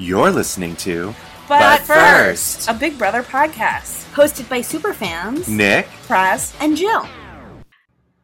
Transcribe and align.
You're 0.00 0.30
listening 0.30 0.76
to 0.76 1.14
But, 1.46 1.58
But 1.60 1.80
first, 1.82 2.56
First. 2.66 2.70
a 2.70 2.72
Big 2.72 2.96
Brother 2.96 3.22
podcast. 3.22 4.10
hosted 4.14 4.48
by 4.48 4.60
superfans 4.60 5.46
Nick. 5.46 5.88
Praz. 6.08 6.56
and 6.58 6.74
Jill. 6.74 7.06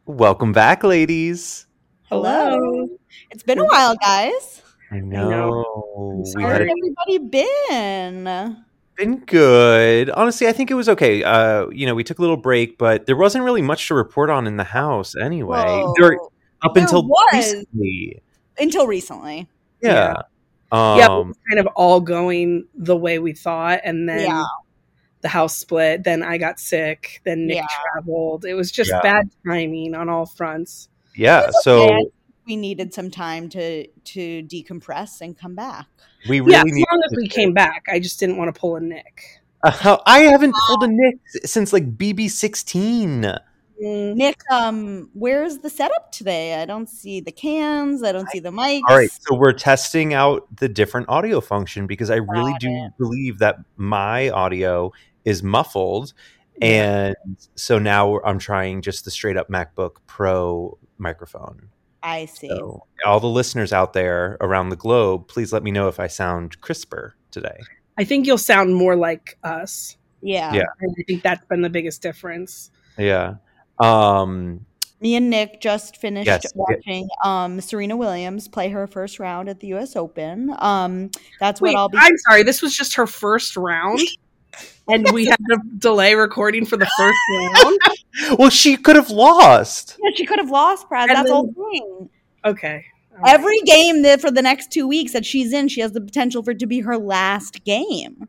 Welcome 0.07 0.53
back, 0.53 0.83
ladies. 0.83 1.67
Hello. 2.09 2.89
It's 3.29 3.43
been 3.43 3.59
a 3.59 3.65
while, 3.65 3.95
guys. 4.01 4.63
I 4.89 5.01
know. 5.01 5.29
know. 5.29 6.23
We 6.35 6.41
How 6.41 6.49
had 6.49 6.61
has 6.61 6.69
everybody 6.71 7.17
been? 7.29 8.57
been 8.95 9.17
good. 9.27 10.09
Honestly, 10.09 10.47
I 10.47 10.53
think 10.53 10.71
it 10.71 10.75
was 10.75 10.89
okay. 10.89 11.21
Uh, 11.23 11.67
you 11.69 11.85
know, 11.85 11.93
we 11.93 12.03
took 12.03 12.17
a 12.17 12.21
little 12.21 12.37
break, 12.37 12.79
but 12.79 13.05
there 13.05 13.15
wasn't 13.17 13.43
really 13.43 13.61
much 13.61 13.87
to 13.89 13.93
report 13.93 14.31
on 14.31 14.47
in 14.47 14.57
the 14.57 14.63
house 14.63 15.15
anyway. 15.15 15.63
Whoa. 15.63 15.93
Dur- 15.95 16.17
up 16.63 16.73
There 16.73 16.83
until 16.85 17.03
was. 17.03 17.29
recently. 17.33 18.23
Until 18.57 18.87
recently. 18.87 19.47
Yeah. 19.83 19.91
yeah, 19.91 20.11
it 20.13 20.25
Um, 20.71 21.29
was 21.29 21.37
kind 21.49 21.59
of 21.59 21.67
all 21.75 22.01
going 22.01 22.65
the 22.75 22.95
way 22.97 23.19
we 23.19 23.33
thought, 23.33 23.81
and 23.83 24.07
then 24.07 24.27
Yeah. 24.27 24.43
the 25.21 25.29
house 25.29 25.55
split. 25.57 26.03
Then 26.03 26.23
I 26.23 26.37
got 26.37 26.59
sick. 26.59 27.21
Then 27.23 27.47
Nick 27.47 27.57
Yeah. 27.57 27.67
traveled. 27.93 28.45
It 28.45 28.53
was 28.53 28.71
just 28.71 28.91
Yeah. 28.91 29.01
bad 29.01 29.29
timing 29.45 29.95
on 29.95 30.09
all 30.09 30.25
fronts. 30.25 30.89
yeah. 31.15 31.47
So 31.61 31.83
okay. 31.85 32.05
we 32.45 32.55
needed 32.55 32.93
some 32.93 33.09
time 33.11 33.49
to 33.49 33.87
to 33.87 34.43
decompress 34.43 35.21
and 35.21 35.37
come 35.37 35.55
back. 35.55 35.87
we 36.29 36.39
really 36.41 36.51
yeah, 36.53 36.59
as 36.61 36.85
long 36.91 37.01
as 37.11 37.17
we 37.17 37.27
came 37.27 37.53
back, 37.53 37.85
I 37.87 37.99
just 37.99 38.19
didn't 38.19 38.37
want 38.37 38.53
to 38.53 38.59
pull 38.59 38.75
a 38.75 38.81
Nick. 38.81 39.41
Uh, 39.63 39.97
I 40.05 40.19
haven't 40.19 40.53
pulled 40.67 40.83
a 40.83 40.87
Nick 40.87 41.17
since 41.45 41.71
like 41.73 41.97
BB 41.97 42.29
sixteen. 42.29 43.25
Mm, 43.83 44.15
Nick, 44.15 44.39
um, 44.51 45.09
where's 45.13 45.59
the 45.59 45.69
setup 45.69 46.11
today? 46.11 46.61
I 46.61 46.65
don't 46.65 46.89
see 46.89 47.19
the 47.19 47.31
cans. 47.31 48.03
I 48.03 48.11
don't 48.11 48.29
see 48.29 48.39
the 48.39 48.51
mics. 48.51 48.81
All 48.89 48.97
right, 48.97 49.09
so 49.11 49.35
we're 49.35 49.53
testing 49.53 50.13
out 50.13 50.47
the 50.57 50.67
different 50.67 51.09
audio 51.09 51.41
function 51.41 51.85
because 51.85 52.09
I 52.09 52.15
really 52.15 52.53
Got 52.53 52.61
do 52.61 52.89
believe 52.97 53.39
that 53.39 53.57
my 53.75 54.29
audio 54.29 54.91
is 55.25 55.43
muffled, 55.43 56.13
Yeah. 56.59 57.13
and 57.25 57.37
so 57.55 57.77
now 57.77 58.19
I'm 58.21 58.39
trying 58.39 58.81
just 58.81 59.05
the 59.05 59.11
straight 59.11 59.37
up 59.37 59.49
MacBook 59.49 59.97
Pro 60.07 60.77
microphone. 60.97 61.69
I 62.01 62.25
see. 62.25 62.47
So, 62.47 62.83
all 63.05 63.19
the 63.19 63.27
listeners 63.27 63.73
out 63.73 63.93
there 63.93 64.37
around 64.41 64.69
the 64.69 64.75
globe, 64.75 65.27
please 65.27 65.51
let 65.51 65.61
me 65.63 65.71
know 65.71 65.87
if 65.87 65.99
I 65.99 66.07
sound 66.07 66.59
crisper 66.61 67.15
today. 67.31 67.59
I 67.97 68.03
think 68.03 68.25
you'll 68.25 68.37
sound 68.37 68.75
more 68.75 68.95
like 68.95 69.37
us. 69.43 69.97
Yeah. 70.21 70.53
Yeah. 70.53 70.63
And 70.79 70.95
I 70.97 71.03
think 71.03 71.23
that's 71.23 71.45
been 71.45 71.61
the 71.61 71.69
biggest 71.69 72.01
difference. 72.01 72.71
Yeah. 72.97 73.35
Um. 73.79 74.65
Me 74.99 75.15
and 75.15 75.29
Nick 75.29 75.61
just 75.61 75.97
finished 75.97 76.25
Yes. 76.25 76.51
watching 76.55 77.07
um, 77.23 77.61
Serena 77.61 77.95
Williams 77.95 78.47
play 78.47 78.69
her 78.69 78.87
first 78.87 79.19
round 79.19 79.47
at 79.47 79.59
the 79.59 79.67
U.S. 79.67 79.95
Open. 79.95 80.51
Um, 80.57 81.11
that's 81.39 81.61
what 81.61 81.75
I'll 81.75 81.87
be. 81.87 81.99
I'm 82.01 82.17
sorry. 82.27 82.41
This 82.41 82.63
was 82.63 82.75
just 82.75 82.95
her 82.95 83.05
first 83.05 83.55
round, 83.55 83.99
and 84.87 85.07
we 85.13 85.25
had 85.27 85.37
to 85.51 85.59
delay 85.77 86.15
recording 86.15 86.65
for 86.65 86.77
the 86.77 86.89
first 86.97 87.19
round. 87.31 87.79
Well, 88.39 88.49
she 88.49 88.75
could 88.77 88.95
have 88.95 89.11
lost. 89.11 89.95
Yeah, 90.03 90.09
she 90.15 90.25
could 90.25 90.39
have 90.39 90.49
lost, 90.49 90.89
Brad. 90.89 91.09
And 91.09 91.17
That's 91.17 91.27
then- 91.27 91.35
all 91.35 91.45
the 91.45 91.53
thing. 91.53 92.09
Okay. 92.43 92.83
All 93.11 93.17
right. 93.19 93.33
Every 93.35 93.59
game 93.59 94.01
that 94.01 94.19
for 94.21 94.31
the 94.31 94.41
next 94.41 94.71
two 94.71 94.87
weeks 94.87 95.13
that 95.13 95.23
she's 95.23 95.53
in, 95.53 95.67
she 95.67 95.81
has 95.81 95.91
the 95.91 96.01
potential 96.01 96.41
for 96.41 96.49
it 96.49 96.57
to 96.59 96.65
be 96.65 96.79
her 96.79 96.97
last 96.97 97.63
game. 97.63 98.27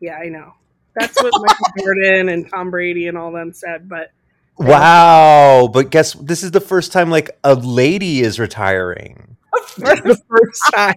Yeah, 0.00 0.18
I 0.18 0.28
know. 0.28 0.52
That's 0.94 1.20
what 1.20 1.32
Michael 1.36 1.66
Jordan 1.84 2.28
and 2.28 2.48
Tom 2.48 2.70
Brady 2.70 3.08
and 3.08 3.18
all 3.18 3.32
them 3.32 3.52
said. 3.52 3.88
But 3.88 4.12
Wow! 4.58 5.68
But 5.72 5.90
guess 5.90 6.12
this 6.14 6.42
is 6.42 6.50
the 6.52 6.60
first 6.60 6.92
time 6.92 7.10
like 7.10 7.30
a 7.44 7.54
lady 7.54 8.20
is 8.20 8.38
retiring. 8.38 9.36
for 9.66 9.80
the 9.80 10.20
first 10.28 10.62
time, 10.74 10.94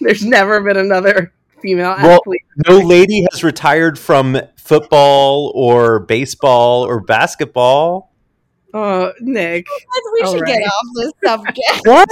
there's 0.00 0.24
never 0.24 0.60
been 0.60 0.76
another 0.76 1.32
female 1.62 1.94
Well, 2.02 2.20
athlete. 2.20 2.42
no 2.68 2.78
lady 2.78 3.26
has 3.32 3.44
retired 3.44 3.98
from 3.98 4.40
football 4.56 5.52
or 5.54 6.00
baseball 6.00 6.84
or 6.84 7.00
basketball. 7.00 8.12
Oh, 8.72 9.12
Nick. 9.20 9.66
We 10.14 10.22
All 10.22 10.32
should 10.34 10.46
get 10.46 10.62
off 10.62 10.86
this 10.96 11.12
subject. 11.24 11.60
What? 11.84 12.08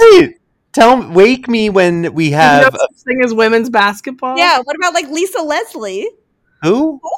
Tell 0.71 1.07
wake 1.11 1.47
me 1.47 1.69
when 1.69 2.13
we 2.15 2.31
Have 2.31 2.63
have 2.63 2.73
no 2.73 2.79
such 2.79 3.03
thing 3.03 3.21
as 3.23 3.33
women's 3.33 3.69
basketball. 3.69 4.37
yeah. 4.37 4.59
What 4.63 4.75
about 4.75 4.93
like 4.93 5.07
Lisa 5.09 5.41
Leslie? 5.41 6.07
who? 6.61 6.99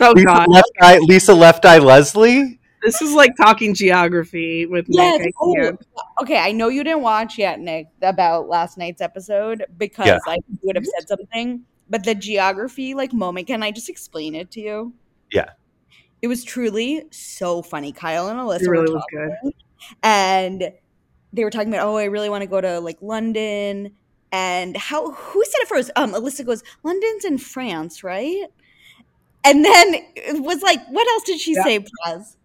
Oh 0.00 0.12
Lisa 0.14 0.26
God. 0.26 0.46
Left 0.50 0.70
Eye, 0.82 0.98
Lisa 0.98 1.32
Left 1.32 1.64
Eye 1.64 1.78
Leslie. 1.78 2.58
This 2.84 3.00
is 3.02 3.12
like 3.12 3.34
talking 3.36 3.74
geography 3.74 4.66
with 4.66 4.86
Yes. 4.88 5.18
Nick. 5.20 5.28
I 5.28 5.32
Oh, 5.40 5.76
okay. 6.22 6.38
I 6.38 6.52
know 6.52 6.68
you 6.68 6.84
didn't 6.84 7.02
watch 7.02 7.38
yet, 7.38 7.58
Nick, 7.60 7.86
about 8.02 8.48
last 8.48 8.76
night's 8.78 9.00
episode 9.00 9.64
because 9.78 10.06
Yeah. 10.06 10.18
I 10.26 10.36
would 10.62 10.76
have 10.76 10.86
said 10.86 11.08
something. 11.08 11.64
But 11.88 12.04
the 12.04 12.14
geography 12.14 12.94
like 12.94 13.12
moment, 13.12 13.46
can 13.46 13.62
I 13.62 13.70
just 13.70 13.88
explain 13.88 14.34
it 14.34 14.50
to 14.52 14.60
you? 14.60 14.92
Yeah. 15.32 15.50
It 16.22 16.28
was 16.28 16.44
truly 16.44 17.04
so 17.10 17.62
funny. 17.62 17.92
Kyle 17.92 18.28
and 18.28 18.38
Alyssa 18.38 18.62
It 18.62 18.68
really 18.70 18.92
were 18.92 18.96
was 18.98 19.04
good. 19.42 19.52
and 20.02 20.72
they 21.32 21.44
were 21.44 21.50
talking 21.50 21.68
about, 21.68 21.86
oh, 21.86 21.96
I 21.96 22.04
really 22.04 22.30
want 22.30 22.42
to 22.42 22.46
go 22.48 22.60
to 22.60 22.80
like 22.80 22.98
London. 23.00 23.92
And 24.32 24.76
how 24.76 25.10
who 25.12 25.44
said 25.44 25.58
it 25.62 25.68
first? 25.68 25.90
Um, 25.96 26.12
Alyssa 26.12 26.44
goes, 26.44 26.62
London's 26.82 27.24
in 27.24 27.38
France, 27.38 28.02
right? 28.02 28.44
And 29.44 29.64
then 29.64 29.94
it 30.16 30.42
was 30.42 30.62
like, 30.62 30.80
what 30.88 31.06
else 31.08 31.24
did 31.24 31.38
she 31.40 31.52
Yeah. 31.54 31.64
say, 31.64 31.78
Praz? 31.80 32.36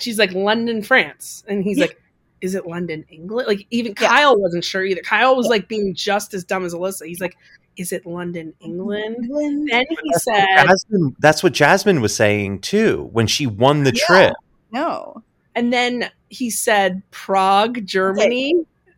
She's 0.00 0.18
like 0.18 0.32
London, 0.32 0.82
France, 0.82 1.44
and 1.48 1.62
he's 1.62 1.78
Yeah. 1.78 1.86
like, 1.86 2.00
"Is 2.40 2.54
it 2.54 2.66
London, 2.66 3.04
England?" 3.10 3.46
Like 3.48 3.66
even 3.70 3.94
Yeah. 4.00 4.08
Kyle 4.08 4.40
wasn't 4.40 4.64
sure 4.64 4.84
either. 4.84 5.02
Kyle 5.02 5.36
was 5.36 5.46
like 5.46 5.68
being 5.68 5.94
just 5.94 6.34
as 6.34 6.44
dumb 6.44 6.64
as 6.64 6.74
Alyssa. 6.74 7.06
He's 7.06 7.20
like, 7.20 7.36
"Is 7.76 7.92
it 7.92 8.04
London, 8.06 8.52
England?" 8.60 9.16
England. 9.24 9.68
Then 9.70 9.84
he 9.88 9.96
That's 10.12 10.26
what 10.26 10.36
said, 10.36 10.46
Jasmine, 10.66 11.16
that's 11.18 11.42
what 11.42 11.52
Jasmine 11.52 12.00
was 12.00 12.14
saying 12.14 12.60
too 12.60 13.08
when 13.12 13.26
she 13.26 13.46
won 13.46 13.84
the 13.84 13.92
Yeah. 13.94 14.04
trip. 14.06 14.34
No. 14.72 15.22
and 15.56 15.72
then 15.72 16.08
he 16.28 16.48
said 16.48 17.02
Prague, 17.10 17.84
Germany. 17.84 18.54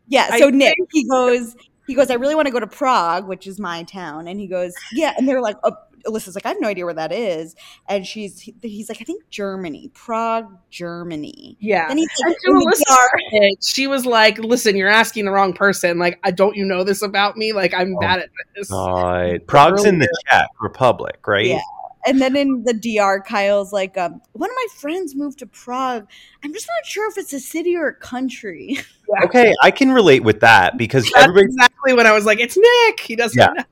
Yeah, 0.06 0.28
I 0.30 0.38
so 0.38 0.50
Nick, 0.50 0.74
think- 0.76 0.90
he 0.92 1.08
goes, 1.08 1.56
he 1.86 1.94
goes, 1.94 2.10
I 2.10 2.14
really 2.14 2.34
want 2.34 2.46
to 2.46 2.52
go 2.52 2.60
to 2.60 2.66
Prague, 2.66 3.26
which 3.26 3.46
is 3.46 3.58
my 3.58 3.82
town. 3.84 4.28
And 4.28 4.38
he 4.38 4.46
goes, 4.46 4.74
Yeah. 4.92 5.14
And 5.16 5.26
they're 5.26 5.40
like, 5.40 5.56
oh, 5.64 5.72
Alyssa's 6.06 6.34
like, 6.34 6.44
I 6.46 6.50
have 6.50 6.60
no 6.60 6.68
idea 6.68 6.84
where 6.84 6.94
that 6.94 7.12
is. 7.12 7.54
And 7.88 8.06
she's, 8.06 8.40
he- 8.40 8.54
he's 8.62 8.88
like, 8.88 9.00
I 9.00 9.04
think 9.04 9.28
Germany, 9.30 9.90
Prague, 9.94 10.56
Germany. 10.70 11.56
Yeah. 11.60 11.88
Then 11.88 11.98
he's 11.98 12.08
like, 12.26 12.36
to 12.38 12.50
"In 12.50 12.58
the 12.58 12.64
Alyssa's 12.66 12.84
dark." 12.88 13.10
credit, 13.30 13.64
she 13.64 13.86
was 13.86 14.04
like, 14.06 14.38
"Listen, 14.38 14.76
you're 14.76 14.88
asking 14.88 15.24
the 15.24 15.30
wrong 15.32 15.52
person. 15.52 15.98
Like, 15.98 16.18
I 16.24 16.30
don't 16.30 16.56
you 16.56 16.64
know 16.64 16.84
this 16.84 17.02
about 17.02 17.36
me? 17.36 17.52
Like, 17.52 17.74
I'm 17.74 17.94
Oh, 17.96 18.00
bad 18.00 18.20
at 18.20 18.30
this." 18.56 18.68
God. 18.68 19.46
Prague's 19.46 19.84
in 19.84 19.98
the 19.98 20.08
Czech 20.28 20.48
Republic, 20.60 21.26
right? 21.26 21.46
Yeah. 21.46 21.60
And 22.04 22.20
then 22.20 22.34
in 22.34 22.64
the 22.64 22.74
DR, 22.74 23.20
Kyle's 23.24 23.72
like, 23.72 23.96
um, 23.96 24.20
one 24.32 24.50
of 24.50 24.56
my 24.56 24.66
friends 24.76 25.14
moved 25.14 25.38
to 25.38 25.46
Prague. 25.46 26.08
I'm 26.42 26.52
just 26.52 26.66
not 26.66 26.84
sure 26.84 27.08
if 27.08 27.16
it's 27.16 27.32
a 27.32 27.38
city 27.38 27.76
or 27.76 27.86
a 27.88 27.94
country. 27.94 28.78
Okay, 29.24 29.52
I 29.62 29.70
can 29.70 29.92
relate 29.92 30.24
with 30.24 30.40
that 30.40 30.78
because 30.78 31.04
That's 31.04 31.24
everybody 31.26 31.44
exactly 31.52 31.92
when 31.92 32.06
I 32.06 32.12
was 32.12 32.24
like, 32.24 32.40
"It's 32.40 32.56
Nick." 32.56 33.00
He 33.00 33.14
doesn't 33.14 33.38
Yeah. 33.38 33.52
know. 33.52 33.62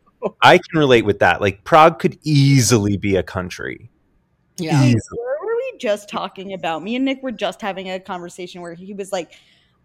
I 0.43 0.59
can 0.59 0.79
relate 0.79 1.05
with 1.05 1.19
that. 1.21 1.41
Like 1.41 1.65
Prague 1.65 1.99
could 1.99 2.19
easily 2.23 2.97
be 2.97 3.17
a 3.17 3.23
country. 3.23 3.91
Yeah. 4.59 4.83
Easily. 4.83 5.19
Where 5.19 5.39
were 5.43 5.57
we 5.57 5.79
just 5.79 6.09
talking 6.09 6.53
about? 6.53 6.83
Me 6.83 6.97
and 6.97 7.05
Nick 7.05 7.23
were 7.23 7.33
just 7.33 7.61
having 7.61 7.91
a 7.91 7.99
conversation 7.99 8.61
where 8.61 8.75
he 8.75 8.93
was 8.95 9.13
like, 9.13 9.33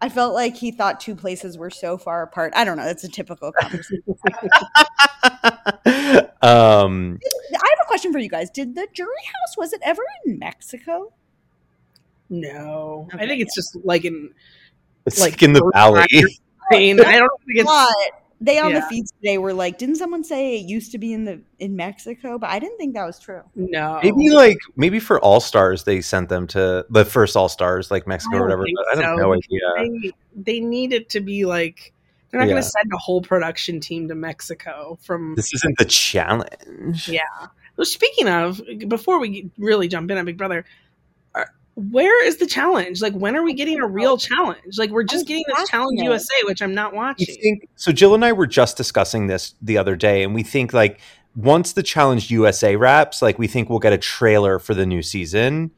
I 0.02 0.10
felt 0.10 0.34
like 0.34 0.54
he 0.54 0.70
thought 0.70 1.00
two 1.00 1.14
places 1.14 1.56
were 1.56 1.70
so 1.70 1.96
far 1.96 2.22
apart. 2.22 2.52
I 2.54 2.64
don't 2.64 2.76
know. 2.76 2.86
It's 2.86 3.04
a 3.04 3.08
typical 3.08 3.52
conversation. 3.52 4.02
um 6.42 7.18
I 7.54 7.68
have 7.68 7.78
a 7.82 7.86
question 7.86 8.12
for 8.12 8.18
you 8.18 8.28
guys. 8.28 8.50
Did 8.50 8.74
the 8.74 8.86
jury 8.92 9.08
house 9.24 9.56
was 9.56 9.72
it 9.72 9.80
ever 9.84 10.02
in 10.26 10.38
Mexico? 10.38 11.12
No, 12.28 13.08
I 13.14 13.26
think 13.26 13.40
it's 13.40 13.54
just 13.54 13.76
like 13.84 14.04
in 14.04 14.30
it's 15.06 15.20
Like, 15.20 15.32
like 15.32 15.42
in 15.44 15.52
the 15.52 15.64
Earth 15.64 15.72
valley. 15.74 16.38
Spain. 16.66 17.00
I 17.04 17.18
don't 17.18 17.30
think 17.46 17.60
it's. 17.60 17.64
But 17.64 18.25
they 18.40 18.58
on 18.58 18.74
the 18.74 18.82
feeds 18.82 19.12
today 19.12 19.38
were 19.38 19.54
like, 19.54 19.78
didn't 19.78 19.96
someone 19.96 20.22
say 20.22 20.58
it 20.58 20.66
used 20.68 20.92
to 20.92 20.98
be 20.98 21.12
in 21.12 21.24
the 21.24 21.40
in 21.58 21.74
Mexico? 21.74 22.38
But 22.38 22.50
I 22.50 22.58
didn't 22.58 22.76
think 22.76 22.94
that 22.94 23.04
was 23.04 23.18
true. 23.18 23.42
No, 23.54 24.00
Maybe 24.02 24.30
like 24.30 24.58
maybe 24.76 25.00
for 25.00 25.18
All 25.20 25.40
Stars 25.40 25.84
they 25.84 26.00
sent 26.00 26.28
them 26.28 26.46
to 26.48 26.84
the 26.90 27.04
first 27.04 27.36
All 27.36 27.48
Stars, 27.48 27.90
like 27.90 28.06
Mexico 28.06 28.38
or 28.38 28.42
whatever. 28.42 28.64
think 28.64 28.76
but 28.76 28.98
I 28.98 29.02
have 29.02 29.16
so, 29.16 29.22
no 29.22 29.32
idea. 29.34 29.60
They 29.76 30.12
they 30.36 30.60
need 30.60 30.92
it 30.92 31.08
to 31.10 31.20
be 31.20 31.46
like 31.46 31.92
they're 32.30 32.40
not 32.40 32.46
Yeah. 32.46 32.54
going 32.54 32.62
to 32.62 32.68
send 32.68 32.92
a 32.92 32.98
whole 32.98 33.22
production 33.22 33.80
team 33.80 34.08
to 34.08 34.14
Mexico 34.14 34.98
from. 35.02 35.34
This 35.34 35.54
isn't 35.54 35.78
the 35.78 35.84
challenge. 35.84 37.08
Yeah. 37.08 37.22
Well, 37.76 37.84
speaking 37.84 38.28
of, 38.28 38.60
before 38.88 39.20
we 39.20 39.50
really 39.58 39.86
jump 39.88 40.10
in 40.10 40.18
on 40.18 40.24
Big 40.24 40.38
Brother, 40.38 40.58
are, 40.58 40.64
where 41.76 42.24
is 42.26 42.38
the 42.38 42.46
challenge? 42.46 43.00
Like, 43.02 43.12
when 43.12 43.36
are 43.36 43.42
we 43.42 43.52
getting 43.54 43.78
a 43.80 43.86
real 43.86 44.16
challenge? 44.18 44.78
Like, 44.78 44.90
we're 44.90 45.04
just 45.04 45.26
getting 45.26 45.44
this 45.46 45.68
challenge 45.68 46.00
USA, 46.00 46.34
which 46.44 46.60
I'm 46.62 46.74
not 46.74 46.94
watching. 46.94 47.26
think 47.36 47.68
so. 47.76 47.92
Jill 47.92 48.14
and 48.14 48.24
I 48.24 48.32
were 48.32 48.46
just 48.46 48.76
discussing 48.76 49.26
this 49.26 49.54
the 49.62 49.76
other 49.78 49.94
day, 49.94 50.22
and 50.22 50.34
we 50.34 50.42
think 50.42 50.72
like 50.72 51.00
once 51.34 51.74
the 51.74 51.82
Challenge 51.82 52.30
USA 52.30 52.76
wraps, 52.76 53.20
like 53.20 53.38
we 53.38 53.46
think 53.46 53.68
we'll 53.68 53.78
get 53.78 53.92
a 53.92 53.98
trailer 53.98 54.58
for 54.58 54.72
the 54.72 54.86
new 54.86 55.02
season, 55.02 55.70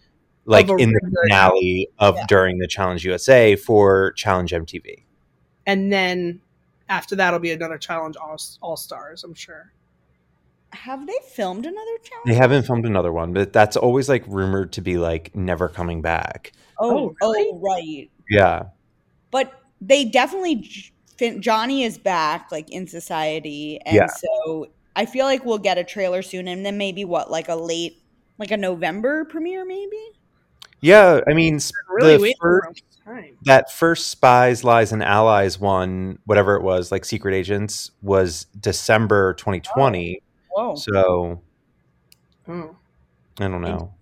like 0.44 0.68
in 0.68 0.92
the 0.92 1.18
finale 1.24 1.88
of 1.98 2.14
Yeah. 2.14 2.26
during 2.28 2.58
the 2.58 2.68
Challenge 2.68 3.04
USA 3.04 3.56
for 3.56 4.12
Challenge 4.12 4.52
MTV. 4.52 5.04
and 5.66 5.92
then 5.92 6.40
after 6.88 7.14
that, 7.16 7.28
it'll 7.28 7.40
be 7.40 7.50
another 7.50 7.76
challenge 7.76 8.16
all 8.16 8.36
all 8.62 8.76
stars. 8.76 9.24
I'm 9.24 9.34
sure. 9.34 9.72
Have 10.72 11.06
they 11.06 11.16
filmed 11.30 11.64
another 11.64 11.98
challenge? 12.02 12.26
They 12.26 12.34
haven't 12.34 12.64
filmed 12.66 12.84
another 12.86 13.12
one, 13.12 13.32
but 13.32 13.52
that's 13.52 13.76
always 13.76 14.08
like 14.08 14.24
rumored 14.26 14.72
to 14.72 14.80
be 14.82 14.98
like 14.98 15.34
never 15.34 15.68
coming 15.68 16.02
back. 16.02 16.52
Oh, 16.78 16.90
Oh, 16.90 17.14
really? 17.22 17.50
oh, 17.52 17.58
right. 17.60 18.10
Yeah. 18.28 18.64
But 19.30 19.52
they 19.80 20.04
definitely 20.04 20.70
fin- 21.16 21.40
Johnny 21.42 21.84
is 21.84 21.96
back 21.98 22.50
like 22.52 22.70
in 22.70 22.86
society, 22.86 23.80
and 23.86 23.96
Yeah. 23.96 24.06
so 24.08 24.68
I 24.94 25.06
feel 25.06 25.24
like 25.26 25.44
we'll 25.44 25.58
get 25.58 25.78
a 25.78 25.84
trailer 25.84 26.22
soon, 26.22 26.48
and 26.48 26.64
then 26.66 26.76
maybe 26.76 27.04
what 27.04 27.30
like 27.30 27.48
a 27.48 27.56
late 27.56 28.02
like 28.38 28.50
a 28.50 28.56
November 28.56 29.24
premiere, 29.24 29.64
maybe. 29.64 29.96
Yeah, 30.80 31.20
I 31.28 31.32
mean, 31.34 31.58
Really 31.88 32.16
the 32.16 32.22
waiting 32.22 32.36
fir- 32.40 32.62
for 32.62 32.74
time. 33.14 33.36
that 33.46 33.72
first 33.72 34.08
Spies, 34.10 34.62
Lies, 34.62 34.92
and 34.92 35.02
Allies 35.02 35.58
one, 35.58 36.18
whatever 36.24 36.54
it 36.54 36.62
was, 36.62 36.92
like 36.92 37.04
Secret 37.04 37.34
Agents, 37.34 37.90
was 38.02 38.46
December 38.60 39.34
2020. 39.34 40.22
Whoa. 40.58 40.74
So 40.74 41.42
Oh. 42.48 42.52
Um, 42.52 42.76
I 43.38 43.48
don't 43.48 43.60
know. 43.62 43.94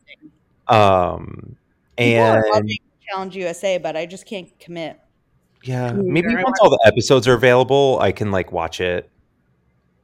Um, 0.69 1.56
and 1.99 2.43
Challenge 3.08 3.37
USA, 3.37 3.79
but 3.79 3.97
I 3.97 4.06
just 4.06 4.26
can't 4.26 4.49
commit. 4.58 4.99
yeah, 5.64 5.91
Mm, 5.91 6.06
maybe 6.06 6.29
I 6.37 6.43
once 6.43 6.58
all 6.61 6.70
the 6.70 6.81
episodes 6.85 7.29
are 7.29 7.35
available, 7.35 7.99
I 8.00 8.12
can 8.12 8.31
like 8.31 8.53
watch 8.53 8.81
it. 8.81 9.11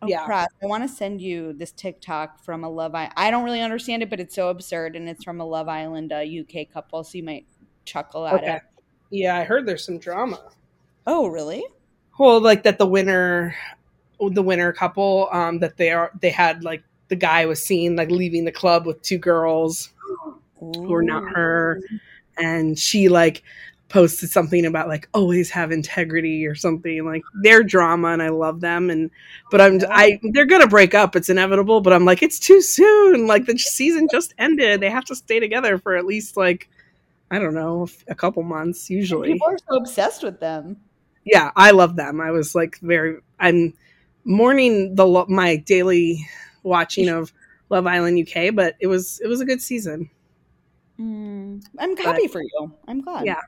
Oh, 0.02 0.08
Yeah. 0.08 0.24
crap. 0.24 0.50
I 0.62 0.66
want 0.66 0.82
to 0.82 0.88
send 0.88 1.20
you 1.20 1.52
this 1.52 1.70
TikTok 1.72 2.44
from 2.44 2.64
a 2.64 2.68
Love 2.68 2.94
Island. 2.94 3.12
I 3.16 3.30
don't 3.30 3.44
really 3.44 3.60
understand 3.60 4.02
it, 4.02 4.10
but 4.10 4.18
it's 4.20 4.34
so 4.34 4.48
absurd, 4.48 4.94
and 4.96 5.08
it's 5.08 5.22
from 5.24 5.40
a 5.40 5.44
Love 5.46 5.68
Island 5.68 6.12
uh, 6.12 6.18
UK 6.18 6.68
couple, 6.72 7.02
so 7.04 7.16
you 7.18 7.24
might 7.24 7.46
chuckle 7.84 8.26
at 8.26 8.34
Okay. 8.34 8.56
it. 8.56 8.62
Yeah, 9.10 9.36
I 9.36 9.44
heard 9.44 9.64
there's 9.66 9.84
some 9.84 9.98
drama. 9.98 10.40
Oh, 11.06 11.28
really? 11.28 11.64
Well, 12.18 12.40
like 12.40 12.64
that 12.64 12.78
the 12.78 12.86
winner, 12.86 13.54
the 14.30 14.42
winner 14.42 14.72
couple, 14.72 15.28
um, 15.32 15.58
that 15.60 15.76
they 15.76 15.90
are 15.90 16.10
they 16.20 16.30
had 16.30 16.64
like 16.64 16.82
the 17.08 17.16
guy 17.16 17.46
was 17.46 17.62
seen 17.62 17.96
like 17.96 18.10
leaving 18.10 18.44
the 18.44 18.52
club 18.52 18.86
with 18.86 19.02
two 19.02 19.18
girls 19.18 19.90
who 20.58 20.92
are 20.94 21.02
not 21.02 21.24
her, 21.34 21.80
and 22.36 22.78
she 22.78 23.08
like 23.08 23.42
posted 23.88 24.30
something 24.30 24.64
about 24.64 24.88
like 24.88 25.06
always 25.12 25.50
have 25.50 25.70
integrity 25.70 26.46
or 26.46 26.54
something 26.54 27.04
like 27.04 27.22
their 27.42 27.62
drama 27.62 28.08
and 28.08 28.22
I 28.22 28.30
love 28.30 28.60
them. 28.62 28.88
And 28.88 29.10
but 29.50 29.60
I'm 29.60 29.80
I 29.90 30.18
they're 30.32 30.46
gonna 30.46 30.66
break 30.66 30.94
up 30.94 31.14
it's 31.14 31.28
inevitable 31.28 31.82
but 31.82 31.92
I'm 31.92 32.06
like 32.06 32.22
it's 32.22 32.38
too 32.38 32.62
soon. 32.62 33.26
Like 33.26 33.44
the 33.44 33.58
season 33.58 34.08
just 34.10 34.32
ended. 34.38 34.80
They 34.80 34.88
have 34.88 35.04
to 35.06 35.14
stay 35.14 35.40
together 35.40 35.76
for 35.76 35.94
at 35.94 36.06
least 36.06 36.38
like 36.38 36.70
I 37.30 37.38
don't 37.38 37.54
know 37.54 37.86
a 38.08 38.14
couple 38.14 38.42
months 38.42 38.88
usually. 38.88 39.32
People 39.34 39.48
are 39.48 39.58
so 39.58 39.76
obsessed 39.76 40.22
with 40.22 40.40
them. 40.40 40.78
yeah 41.24 41.50
i 41.54 41.70
love 41.70 41.94
them. 41.96 42.20
I 42.20 42.30
was 42.30 42.54
like 42.54 42.78
very 42.80 43.18
i'm 43.38 43.74
mourning 44.24 44.94
the 44.94 45.24
my 45.28 45.56
daily 45.56 46.26
watching 46.62 47.08
of 47.08 47.32
love 47.70 47.86
island 47.86 48.18
uk 48.20 48.54
but 48.54 48.74
it 48.80 48.86
was 48.86 49.20
it 49.24 49.28
was 49.28 49.40
a 49.40 49.44
good 49.44 49.60
season 49.60 50.10
Mm, 51.00 51.64
I'm 51.78 51.96
happy 51.96 52.28
for 52.28 52.42
you. 52.42 52.72
I'm 52.86 53.00
glad. 53.00 53.24
Yeah. 53.24 53.40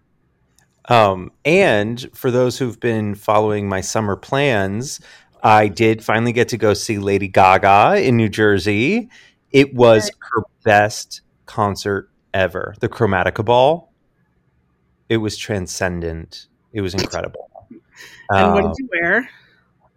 Um, 0.88 1.30
and 1.44 2.08
for 2.14 2.30
those 2.30 2.58
who've 2.58 2.78
been 2.80 3.14
following 3.14 3.68
my 3.68 3.80
summer 3.80 4.16
plans, 4.16 5.00
I 5.42 5.68
did 5.68 6.04
finally 6.04 6.32
get 6.32 6.48
to 6.48 6.56
go 6.56 6.74
see 6.74 6.98
Lady 6.98 7.28
Gaga 7.28 8.02
in 8.02 8.16
New 8.16 8.28
Jersey. 8.28 9.08
It 9.52 9.74
was 9.74 10.10
her 10.32 10.42
best 10.64 11.20
concert 11.46 12.10
ever. 12.32 12.74
The 12.80 12.88
Chromatica 12.88 13.44
Ball. 13.44 13.92
It 15.08 15.18
was 15.18 15.36
transcendent. 15.36 16.46
It 16.72 16.80
was 16.80 16.94
incredible. 16.94 17.50
and 18.30 18.52
what 18.54 18.64
Um, 18.64 18.70
did 18.72 18.76
you 18.78 18.88
wear 19.00 19.30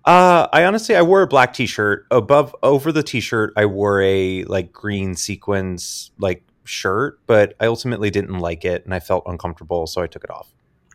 uh, 0.07 0.47
I 0.51 0.63
honestly 0.65 0.95
I 0.95 1.03
wore 1.03 1.21
a 1.21 1.27
black 1.27 1.53
t-shirt. 1.53 2.07
Above 2.09 2.55
over 2.63 2.91
the 2.91 3.03
t-shirt, 3.03 3.53
I 3.55 3.65
wore 3.65 4.01
a 4.01 4.43
like 4.45 4.71
green 4.71 5.15
sequins 5.15 6.11
like 6.17 6.43
shirt, 6.63 7.19
but 7.27 7.53
I 7.59 7.67
ultimately 7.67 8.09
didn't 8.09 8.39
like 8.39 8.65
it 8.65 8.85
and 8.85 8.93
I 8.93 8.99
felt 8.99 9.23
uncomfortable, 9.27 9.85
so 9.85 10.01
I 10.01 10.07
took 10.07 10.23
it 10.23 10.31
off. 10.31 10.49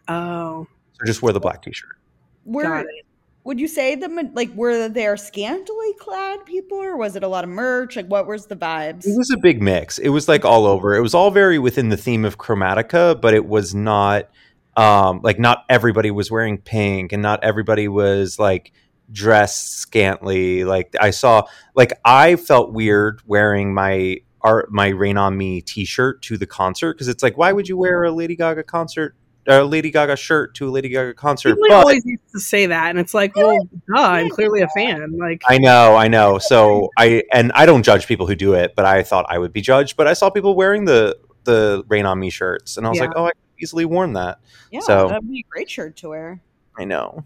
oh 0.09 0.67
So 0.95 1.07
just 1.07 1.23
wear 1.23 1.33
the 1.33 1.41
black 1.41 1.63
t-shirt. 1.63 1.97
Were, 2.45 2.65
got 2.65 2.87
it 2.87 3.07
would 3.45 3.59
you 3.59 3.67
say 3.67 3.97
the 3.97 4.31
like 4.35 4.51
were 4.55 4.89
there 4.89 5.17
scantily 5.17 5.93
clad 5.99 6.45
people, 6.47 6.79
or 6.79 6.97
was 6.97 7.17
it 7.17 7.23
a 7.23 7.29
lot 7.29 7.45
of 7.45 7.51
merch? 7.51 7.97
Like, 7.97 8.07
what 8.07 8.27
was 8.27 8.47
the 8.47 8.57
vibes? 8.57 9.05
It 9.05 9.17
was 9.17 9.31
a 9.33 9.37
big 9.37 9.61
mix. 9.61 9.99
It 9.99 10.11
was 10.11 10.29
like 10.29 10.45
all 10.45 10.67
over. 10.67 10.95
It 10.95 11.01
was 11.01 11.13
all 11.13 11.31
very 11.31 11.59
within 11.59 11.89
the 11.89 11.97
theme 11.97 12.25
of 12.25 12.39
Chromatica, 12.39 13.21
but 13.21 13.35
it 13.35 13.47
was 13.47 13.75
not 13.75 14.29
um 14.77 15.21
like 15.23 15.39
not 15.39 15.65
everybody 15.69 16.11
was 16.11 16.31
wearing 16.31 16.57
pink 16.57 17.13
and 17.13 17.21
not 17.21 17.43
everybody 17.45 17.89
was 17.89 18.39
like 18.39 18.73
dressed 19.11 19.79
scantily. 19.79 20.65
Like 20.65 20.95
I 21.01 21.11
saw 21.11 21.47
like 21.75 21.93
I 22.05 22.37
felt 22.37 22.73
weird 22.73 23.21
wearing 23.27 23.75
my 23.75 24.19
art 24.41 24.73
my 24.73 24.89
Rain 24.89 25.17
on 25.19 25.37
Me 25.37 25.61
t-shirt 25.61 26.23
to 26.23 26.37
the 26.37 26.47
concert 26.47 26.95
because 26.95 27.09
it's 27.09 27.23
like 27.23 27.37
why 27.37 27.53
would 27.53 27.69
you 27.69 27.77
wear 27.77 28.05
a 28.05 28.11
Lady 28.13 28.37
Gaga 28.37 28.65
concert 28.65 29.15
a 29.49 29.63
Lady 29.65 29.91
Gaga 29.91 30.15
shirt 30.17 30.55
to 30.57 30.69
a 30.69 30.71
Lady 30.71 30.89
Gaga 30.89 31.15
concert? 31.15 31.51
people 31.57 31.65
But 31.69 31.75
always 31.75 32.05
used 32.05 32.23
to 32.33 32.41
say 32.41 32.67
that 32.67 32.91
and 32.91 32.99
it's 32.99 33.13
like 33.15 33.35
well 33.37 33.59
duh 33.93 34.01
i'm 34.01 34.29
clearly 34.31 34.63
a 34.63 34.69
fan 34.69 35.17
like 35.19 35.43
I 35.49 35.59
know, 35.59 35.97
I 35.97 36.09
know. 36.09 36.39
So 36.39 36.89
I 36.97 37.23
and 37.33 37.53
I 37.55 37.67
don't 37.67 37.83
judge 37.83 38.07
people 38.07 38.27
who 38.27 38.35
do 38.35 38.55
it, 38.55 38.75
but 38.77 38.85
I 38.85 39.03
thought 39.03 39.27
I 39.29 39.39
would 39.39 39.53
be 39.53 39.61
judged. 39.61 39.97
But 39.97 40.07
I 40.09 40.13
saw 40.15 40.31
people 40.31 40.55
wearing 40.55 40.85
the 40.85 41.19
the 41.45 41.83
Rain 41.89 42.07
on 42.07 42.19
Me 42.21 42.31
shirts, 42.31 42.77
and 42.77 42.87
I 42.87 42.91
was 42.91 42.99
Yeah. 42.99 43.07
like, 43.07 43.17
oh, 43.17 43.25
I 43.27 43.31
could 43.31 43.39
easily 43.61 43.85
worn 43.85 44.13
that. 44.15 44.39
yeah, 44.71 44.79
so- 44.81 45.09
that'd 45.09 45.29
be 45.29 45.41
a 45.41 45.51
great 45.51 45.69
shirt 45.69 45.97
to 45.99 46.09
wear. 46.11 46.41
I 46.79 46.85
know. 46.85 47.25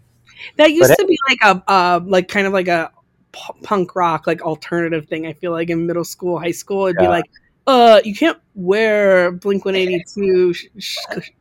That 0.57 0.71
used 0.71 0.89
But 0.89 0.99
to 0.99 1.05
be 1.05 1.17
like 1.29 1.39
a 1.43 1.63
uh 1.71 1.99
like 2.05 2.27
kind 2.27 2.47
of 2.47 2.53
like 2.53 2.67
a 2.67 2.91
p- 3.31 3.53
punk 3.63 3.95
rock 3.95 4.27
like 4.27 4.41
alternative 4.41 5.07
thing 5.07 5.25
i 5.27 5.33
feel 5.33 5.51
like 5.51 5.69
in 5.69 5.85
middle 5.85 6.03
school 6.03 6.39
high 6.39 6.51
school 6.51 6.85
it'd 6.87 6.97
be 6.97 7.07
like 7.07 7.25
uh 7.67 7.99
you 8.03 8.15
can't 8.15 8.37
wear 8.55 9.31
blink 9.31 9.65
182 9.65 10.53
sh- 10.53 10.65
sh- 10.79 10.97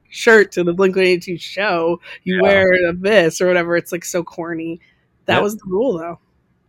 shirt 0.08 0.50
to 0.52 0.64
the 0.64 0.72
blink 0.72 0.96
182 0.96 1.38
show 1.38 2.00
you 2.24 2.36
Yeah. 2.36 2.42
wear 2.42 2.92
this 2.94 3.40
or 3.40 3.46
whatever 3.46 3.76
it's 3.76 3.92
like 3.92 4.04
so 4.04 4.22
corny 4.22 4.80
that 5.26 5.36
Yeah. 5.36 5.42
was 5.42 5.56
the 5.56 5.64
rule 5.66 5.98
though 5.98 6.18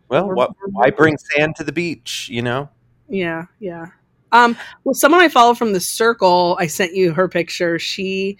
Well, 0.08 0.24
We're- 0.26 0.36
what, 0.36 0.50
we're- 0.60 0.72
why 0.72 0.90
bring 0.90 1.16
sand 1.18 1.56
to 1.56 1.64
the 1.64 1.72
beach? 1.72 2.28
You 2.30 2.42
know. 2.42 2.68
yeah 3.08 3.46
yeah 3.60 3.86
um 4.32 4.54
well 4.84 4.94
someone 4.94 5.20
i 5.22 5.28
follow 5.28 5.54
from 5.54 5.72
the 5.72 5.80
circle 5.80 6.56
i 6.60 6.66
sent 6.66 6.94
you 6.94 7.12
her 7.14 7.26
picture 7.28 7.78
she 7.78 8.36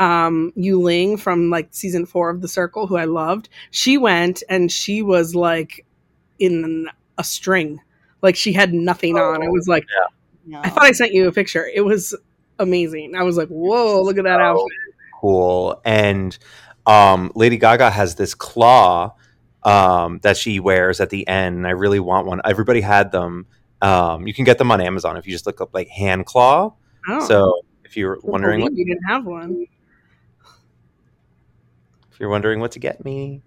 um 0.00 0.52
Yu 0.56 0.80
Ling 0.80 1.16
from 1.16 1.50
like 1.50 1.68
season 1.70 2.06
four 2.06 2.30
of 2.30 2.40
the 2.40 2.48
circle 2.48 2.86
who 2.88 2.96
i 2.96 3.04
loved 3.04 3.48
she 3.70 3.96
went 3.98 4.42
and 4.48 4.72
she 4.72 5.02
was 5.02 5.34
like 5.34 5.86
in 6.38 6.86
a 7.18 7.22
string 7.24 7.78
like 8.22 8.34
she 8.34 8.52
had 8.52 8.72
nothing 8.74 9.16
on 9.16 9.42
i 9.42 9.48
was 9.48 9.68
like 9.68 9.84
No. 10.46 10.60
i 10.62 10.68
thought 10.70 10.84
i 10.84 10.92
sent 10.92 11.12
you 11.12 11.28
a 11.28 11.32
picture 11.32 11.66
it 11.72 11.82
was 11.82 12.14
amazing 12.58 13.14
i 13.14 13.22
was 13.22 13.36
like 13.36 13.48
whoa 13.48 14.02
look 14.02 14.18
at 14.18 14.24
that 14.24 14.38
So 14.38 14.42
outfit 14.42 14.66
Cool. 15.20 15.78
And 15.84 16.38
um, 16.86 17.30
Lady 17.34 17.58
Gaga 17.58 17.90
has 17.90 18.14
this 18.14 18.34
claw 18.34 19.12
um, 19.64 20.18
that 20.22 20.38
she 20.38 20.60
wears 20.60 20.98
at 20.98 21.10
the 21.10 21.28
end, 21.28 21.56
and 21.56 21.66
I 21.66 21.72
really 21.72 22.00
want 22.00 22.26
one. 22.26 22.40
Everybody 22.42 22.80
had 22.80 23.12
them. 23.12 23.46
Um, 23.82 24.26
you 24.26 24.32
can 24.32 24.46
get 24.46 24.56
them 24.56 24.70
on 24.70 24.80
Amazon 24.80 25.18
if 25.18 25.26
you 25.26 25.32
just 25.32 25.44
look 25.44 25.60
up 25.60 25.74
like 25.74 25.88
hand 25.88 26.24
claw. 26.24 26.72
oh, 27.06 27.28
So 27.28 27.60
if 27.84 27.98
you're 27.98 28.18
wondering, 28.22 28.62
what, 28.62 28.72
you 28.72 28.86
didn't 28.86 29.04
have 29.08 29.26
one 29.26 29.50
if 29.60 29.68
you're 32.20 32.28
wondering 32.28 32.60
what 32.60 32.72
to 32.72 32.78
get 32.78 33.04
me, 33.04 33.42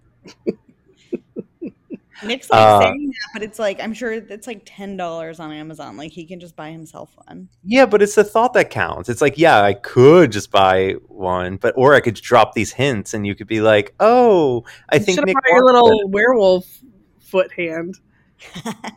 Nick's 2.22 2.48
like 2.48 2.60
Uh, 2.60 2.80
saying 2.80 3.08
that, 3.08 3.28
but 3.34 3.42
it's 3.42 3.58
like 3.58 3.80
I'm 3.82 3.92
sure 3.92 4.12
it's 4.12 4.46
like 4.46 4.62
ten 4.64 4.96
dollars 4.96 5.40
on 5.40 5.52
Amazon. 5.52 5.96
Like 5.96 6.12
he 6.12 6.24
can 6.24 6.40
just 6.40 6.54
buy 6.56 6.70
himself 6.70 7.10
one. 7.26 7.48
Yeah, 7.64 7.86
but 7.86 8.02
it's 8.02 8.14
the 8.14 8.24
thought 8.24 8.54
that 8.54 8.70
counts. 8.70 9.08
It's 9.08 9.20
like, 9.20 9.36
yeah, 9.36 9.60
I 9.62 9.74
could 9.74 10.32
just 10.32 10.50
buy 10.50 10.92
one, 11.08 11.56
but 11.56 11.74
or 11.76 11.94
I 11.94 12.00
could 12.00 12.14
drop 12.14 12.54
these 12.54 12.72
hints, 12.72 13.14
and 13.14 13.26
you 13.26 13.34
could 13.34 13.48
be 13.48 13.60
like, 13.60 13.94
"Oh, 14.00 14.64
I 14.88 14.96
You 14.96 15.00
think 15.02 15.16
should 15.18 15.28
have 15.28 15.34
Nick 15.34 15.36
brought 15.44 15.54
your 15.54 15.64
little 15.64 15.90
it. 16.00 16.08
werewolf 16.10 16.66
foot 17.20 17.52
hand 17.52 17.98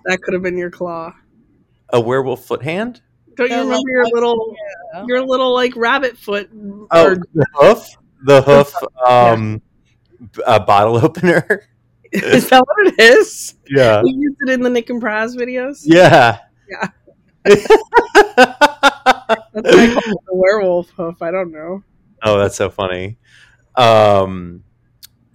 that 0.06 0.20
could 0.22 0.34
have 0.34 0.44
been 0.44 0.58
your 0.58 0.72
claw 0.72 1.12
a 1.90 2.00
werewolf 2.00 2.46
foot 2.46 2.64
hand." 2.64 3.02
Don't 3.36 3.50
you 3.52 3.58
remember 3.58 3.90
your 3.90 4.06
little 4.06 4.56
Yeah. 4.94 5.06
your 5.08 5.22
little 5.26 5.54
like 5.54 5.76
rabbit 5.76 6.18
foot? 6.18 6.50
Oh, 6.92 7.08
or- 7.12 7.16
the 7.34 7.46
hoof, 7.56 7.88
the 8.26 8.42
hoof, 8.42 8.74
um, 9.06 9.58
b- 9.58 9.64
a 10.46 10.60
bottle 10.60 10.98
opener. 11.04 11.64
is 12.12 12.50
that 12.50 12.64
what 12.66 12.88
it 12.88 13.00
is? 13.00 13.56
Yeah, 13.70 14.02
We 14.04 14.12
used 14.12 14.38
it 14.42 14.50
in 14.52 14.62
the 14.62 14.70
Nick 14.70 14.90
and 14.90 15.02
Praz 15.02 15.36
videos. 15.36 15.82
yeah, 15.84 16.40
Yeah. 16.70 16.88
That's 17.46 17.68
what 17.68 19.66
I 19.66 19.94
call 19.94 20.14
it, 20.14 20.20
the 20.26 20.34
werewolf 20.34 20.90
hoof. 20.92 21.22
I 21.22 21.32
don't 21.32 21.52
know. 21.52 21.84
oh, 22.24 22.38
that's 22.38 22.56
so 22.56 22.70
funny. 22.70 23.18
Um, 23.76 24.64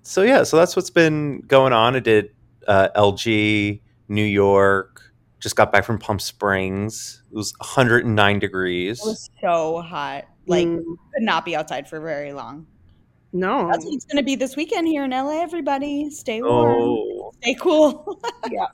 so 0.02 0.22
yeah, 0.22 0.42
so 0.42 0.56
that's 0.56 0.74
what's 0.76 0.90
been 0.90 1.40
going 1.42 1.72
on. 1.72 1.96
I 1.96 2.00
did 2.00 2.30
uh, 2.66 2.88
LG, 2.96 3.80
New 4.08 4.24
York. 4.24 5.00
Just 5.40 5.56
got 5.56 5.72
back 5.72 5.84
from 5.84 5.98
Palm 5.98 6.18
Springs. 6.18 7.22
It 7.30 7.36
was 7.36 7.52
109 7.58 8.38
degrees. 8.38 9.00
It 9.00 9.06
was 9.06 9.30
so 9.40 9.80
hot. 9.80 10.24
Like 10.46 10.66
Mm. 10.66 10.82
could 11.14 11.22
not 11.22 11.44
be 11.44 11.54
outside 11.56 11.88
for 11.88 12.00
very 12.00 12.32
long. 12.32 12.66
No. 13.32 13.68
That's 13.70 13.84
what 13.84 13.94
it's 13.94 14.04
going 14.04 14.18
to 14.18 14.22
be 14.22 14.34
this 14.36 14.56
weekend 14.56 14.86
here 14.88 15.04
in 15.04 15.10
LA. 15.10 15.40
Everybody, 15.42 16.10
stay 16.10 16.42
warm, 16.42 16.76
Oh, 16.80 17.32
stay 17.40 17.54
cool. 17.54 18.20
yeah. 18.50 18.66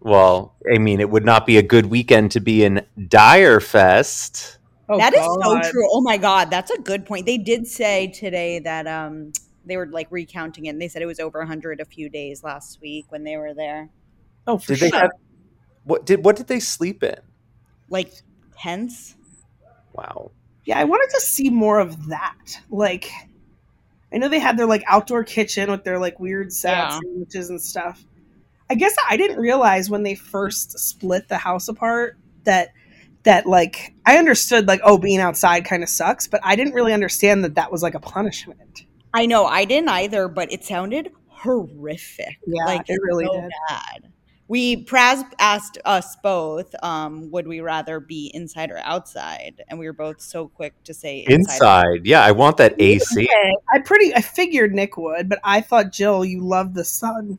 well, 0.00 0.54
I 0.72 0.78
mean, 0.78 1.00
it 1.00 1.10
would 1.10 1.24
not 1.24 1.46
be 1.46 1.58
a 1.58 1.62
good 1.62 1.86
weekend 1.86 2.30
to 2.32 2.40
be 2.40 2.64
in 2.64 2.84
Dyre 3.08 3.60
Fest. 3.60 4.58
Oh, 4.88 4.98
that 4.98 5.12
is 5.14 5.20
God. 5.20 5.64
so 5.64 5.70
true. 5.70 5.86
Oh 5.92 6.00
my 6.00 6.16
god, 6.16 6.50
that's 6.50 6.70
a 6.70 6.78
good 6.78 7.06
point. 7.06 7.24
They 7.26 7.38
did 7.38 7.66
say 7.66 8.08
today 8.08 8.58
that 8.60 8.86
um 8.88 9.32
they 9.64 9.76
were 9.76 9.86
like 9.86 10.08
recounting 10.10 10.66
it 10.66 10.70
and 10.70 10.82
they 10.82 10.88
said 10.88 11.00
it 11.00 11.06
was 11.06 11.20
over 11.20 11.38
100 11.38 11.80
a 11.80 11.84
few 11.84 12.08
days 12.08 12.42
last 12.42 12.80
week 12.80 13.04
when 13.10 13.22
they 13.22 13.36
were 13.36 13.54
there. 13.54 13.88
Oh, 14.48 14.58
for 14.58 14.74
Did 14.74 14.80
they 14.80 14.88
sure. 14.90 14.98
have 14.98 15.10
what 15.84 16.06
did 16.06 16.24
what 16.24 16.34
did 16.34 16.48
they 16.48 16.58
sleep 16.60 17.04
in? 17.04 17.18
Like 17.88 18.10
tents. 18.58 19.14
Wow. 19.92 20.32
Yeah, 20.64 20.78
I 20.78 20.84
wanted 20.84 21.10
to 21.14 21.20
see 21.20 21.50
more 21.50 21.78
of 21.78 22.08
that. 22.08 22.60
Like, 22.68 23.10
I 24.12 24.18
know 24.18 24.28
they 24.28 24.38
had 24.40 24.56
their 24.56 24.66
like 24.66 24.82
outdoor 24.86 25.24
kitchen 25.24 25.70
with 25.70 25.84
their 25.84 25.98
like 25.98 26.18
weird 26.18 26.52
sad 26.52 26.70
Yeah. 26.72 26.90
sandwiches 27.00 27.50
and 27.50 27.60
stuff. 27.60 28.04
I 28.68 28.74
guess 28.74 28.94
I 29.08 29.16
didn't 29.16 29.38
realize 29.38 29.90
when 29.90 30.02
they 30.02 30.14
first 30.14 30.78
split 30.78 31.28
the 31.28 31.38
house 31.38 31.68
apart 31.68 32.16
that 32.44 32.70
that 33.24 33.46
like 33.46 33.94
I 34.06 34.16
understood 34.18 34.66
like 34.68 34.80
oh 34.84 34.96
being 34.98 35.20
outside 35.20 35.64
kind 35.64 35.82
of 35.82 35.88
sucks, 35.88 36.26
but 36.26 36.40
I 36.42 36.56
didn't 36.56 36.74
really 36.74 36.92
understand 36.92 37.44
that 37.44 37.54
that 37.56 37.70
was 37.72 37.82
like 37.82 37.94
a 37.94 38.00
punishment. 38.00 38.84
I 39.12 39.26
know 39.26 39.44
I 39.46 39.64
didn't 39.64 39.88
either, 39.88 40.28
but 40.28 40.52
it 40.52 40.64
sounded 40.64 41.10
horrific. 41.28 42.38
Yeah, 42.46 42.64
like 42.64 42.88
it 42.88 42.98
really 43.02 43.26
so 43.26 43.40
did. 43.40 43.50
bad. 43.68 44.12
We 44.50 44.84
Praz 44.84 45.22
asked 45.38 45.78
us 45.84 46.16
both, 46.24 46.74
um, 46.82 47.30
would 47.30 47.46
we 47.46 47.60
rather 47.60 48.00
be 48.00 48.32
inside 48.34 48.72
or 48.72 48.78
outside? 48.78 49.62
And 49.68 49.78
we 49.78 49.86
were 49.86 49.92
both 49.92 50.20
so 50.20 50.48
quick 50.48 50.74
to 50.82 50.92
say 50.92 51.20
inside. 51.20 51.54
Inside. 51.54 52.00
Yeah, 52.04 52.24
I 52.24 52.32
want 52.32 52.56
that 52.56 52.74
AC. 52.80 53.28
Okay, 53.28 53.56
I 53.72 53.78
pretty 53.78 54.12
I 54.12 54.20
figured 54.20 54.74
Nick 54.74 54.96
would, 54.96 55.28
but 55.28 55.38
I 55.44 55.60
thought 55.60 55.92
Jill, 55.92 56.24
you 56.24 56.40
love 56.40 56.74
the 56.74 56.82
sun. 56.82 57.38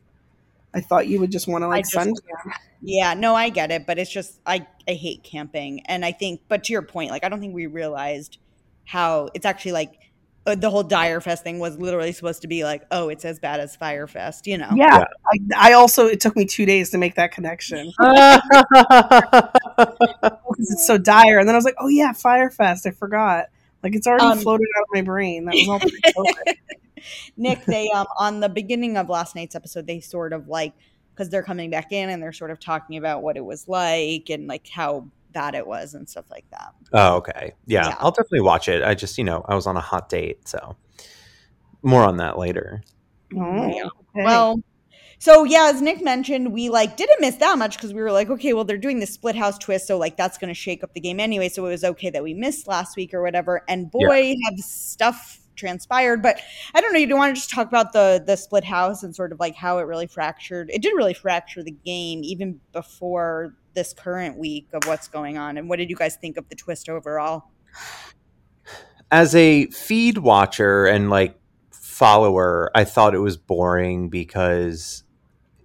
I 0.72 0.80
thought 0.80 1.06
you 1.06 1.20
would 1.20 1.30
just 1.30 1.46
want 1.46 1.60
to 1.64 1.68
like 1.68 1.84
just- 1.84 1.92
sun. 1.92 2.14
Yeah, 2.80 3.12
no, 3.12 3.34
I 3.34 3.50
get 3.50 3.70
it, 3.70 3.86
but 3.86 3.98
it's 3.98 4.10
just 4.10 4.40
I 4.46 4.66
I 4.88 4.92
hate 4.92 5.22
camping, 5.22 5.80
and 5.84 6.06
I 6.06 6.12
think, 6.12 6.40
but 6.48 6.64
to 6.64 6.72
your 6.72 6.80
point, 6.80 7.10
like 7.10 7.24
I 7.24 7.28
don't 7.28 7.40
think 7.40 7.54
we 7.54 7.66
realized 7.66 8.38
how 8.86 9.28
it's 9.34 9.44
actually 9.44 9.72
like 9.72 9.98
uh, 10.46 10.54
the 10.56 10.70
whole 10.70 10.82
Dyre 10.82 11.20
Fest 11.20 11.44
thing 11.44 11.58
was 11.58 11.78
literally 11.78 12.12
supposed 12.12 12.42
to 12.42 12.48
be 12.48 12.64
like, 12.64 12.82
oh, 12.90 13.08
it's 13.08 13.24
as 13.24 13.38
bad 13.38 13.60
as 13.60 13.76
Fyrefest, 13.76 14.46
you 14.46 14.58
know? 14.58 14.70
Yeah, 14.74 14.98
Yeah. 14.98 15.04
I, 15.56 15.70
I 15.70 15.72
also 15.74 16.06
it 16.06 16.20
took 16.20 16.36
me 16.36 16.44
two 16.46 16.66
days 16.66 16.90
to 16.90 16.98
make 16.98 17.14
that 17.14 17.32
connection. 17.32 17.92
because 17.98 18.40
it's 20.70 20.86
so 20.86 20.98
dire. 20.98 21.38
And 21.38 21.48
then 21.48 21.54
I 21.54 21.58
was 21.58 21.64
like, 21.64 21.76
oh 21.78 21.88
yeah, 21.88 22.12
Fyrefest. 22.12 22.86
I 22.86 22.90
forgot. 22.90 23.46
Like 23.82 23.94
it's 23.94 24.06
already 24.06 24.24
Um, 24.24 24.38
floated 24.38 24.66
out 24.78 24.82
of 24.82 24.88
my 24.94 25.02
brain. 25.02 25.44
That 25.46 25.54
was 25.54 26.12
all. 26.16 26.26
Nick, 27.36 27.64
they 27.64 27.88
um 27.90 28.06
on 28.18 28.40
the 28.40 28.48
beginning 28.48 28.96
of 28.96 29.08
last 29.08 29.34
night's 29.34 29.54
episode, 29.54 29.86
they 29.86 30.00
sort 30.00 30.32
of 30.32 30.48
like 30.48 30.72
because 31.14 31.28
they're 31.30 31.42
coming 31.42 31.70
back 31.70 31.92
in 31.92 32.08
and 32.08 32.22
they're 32.22 32.32
sort 32.32 32.50
of 32.50 32.60
talking 32.60 32.96
about 32.96 33.22
what 33.22 33.36
it 33.36 33.44
was 33.44 33.68
like 33.68 34.30
and 34.30 34.46
like 34.46 34.68
how 34.68 35.08
bad 35.32 35.54
it 35.54 35.66
was 35.66 35.94
and 35.94 36.08
stuff 36.08 36.30
like 36.30 36.44
that. 36.50 36.72
oh, 36.92 37.16
okay. 37.16 37.54
Yeah, 37.66 37.88
Yeah. 37.88 37.96
I'll 38.00 38.10
definitely 38.10 38.42
watch 38.42 38.68
it. 38.68 38.82
I 38.82 38.94
just, 38.94 39.18
you 39.18 39.24
know, 39.24 39.44
I 39.48 39.54
was 39.54 39.66
on 39.66 39.76
a 39.76 39.80
hot 39.80 40.08
date, 40.08 40.46
so 40.48 40.76
more 41.82 42.02
on 42.04 42.18
that 42.18 42.38
later. 42.38 42.82
Oh, 43.36 43.68
Yeah. 43.68 43.84
okay. 43.86 44.24
Well, 44.24 44.62
so 45.18 45.44
yeah, 45.44 45.70
as 45.72 45.80
Nick 45.80 46.02
mentioned, 46.02 46.52
we 46.52 46.68
like 46.68 46.96
didn't 46.96 47.20
miss 47.20 47.36
that 47.36 47.56
much 47.56 47.76
because 47.76 47.94
we 47.94 48.00
were 48.02 48.10
like, 48.10 48.28
okay, 48.28 48.52
well, 48.54 48.64
they're 48.64 48.76
doing 48.76 48.98
the 48.98 49.06
split 49.06 49.36
house 49.36 49.56
twist, 49.56 49.86
so 49.86 49.96
like 49.96 50.16
that's 50.16 50.36
going 50.36 50.48
to 50.48 50.54
shake 50.54 50.82
up 50.82 50.94
the 50.94 51.00
game 51.00 51.20
anyway. 51.20 51.48
So 51.48 51.64
it 51.66 51.70
was 51.70 51.84
okay 51.84 52.10
that 52.10 52.22
we 52.24 52.34
missed 52.34 52.66
last 52.66 52.96
week 52.96 53.14
or 53.14 53.22
whatever. 53.22 53.62
And 53.68 53.88
boy, 53.90 54.34
have 54.44 54.58
stuff 54.58 55.38
transpired. 55.56 56.22
But 56.22 56.40
I 56.74 56.80
don't 56.80 56.92
know. 56.92 56.98
You 56.98 57.06
don't 57.06 57.18
want 57.18 57.34
to 57.34 57.40
just 57.40 57.50
talk 57.50 57.68
about 57.68 57.92
the 57.92 58.22
the 58.24 58.36
split 58.36 58.64
house 58.64 59.02
and 59.02 59.14
sort 59.14 59.32
of 59.32 59.40
like 59.40 59.54
how 59.54 59.78
it 59.78 59.82
really 59.82 60.06
fractured. 60.06 60.70
It 60.70 60.82
did 60.82 60.94
really 60.94 61.14
fracture 61.14 61.62
the 61.62 61.70
game 61.70 62.22
even 62.24 62.60
before 62.72 63.54
this 63.74 63.92
current 63.92 64.38
week 64.38 64.68
of 64.72 64.86
what's 64.86 65.08
going 65.08 65.38
on. 65.38 65.56
And 65.56 65.68
what 65.68 65.78
did 65.78 65.90
you 65.90 65.96
guys 65.96 66.16
think 66.16 66.36
of 66.36 66.48
the 66.48 66.54
twist 66.54 66.88
overall? 66.88 67.44
As 69.10 69.34
a 69.34 69.66
feed 69.66 70.18
watcher 70.18 70.86
and 70.86 71.10
like 71.10 71.38
follower, 71.70 72.70
I 72.74 72.84
thought 72.84 73.14
it 73.14 73.18
was 73.18 73.36
boring 73.36 74.08
because 74.08 75.04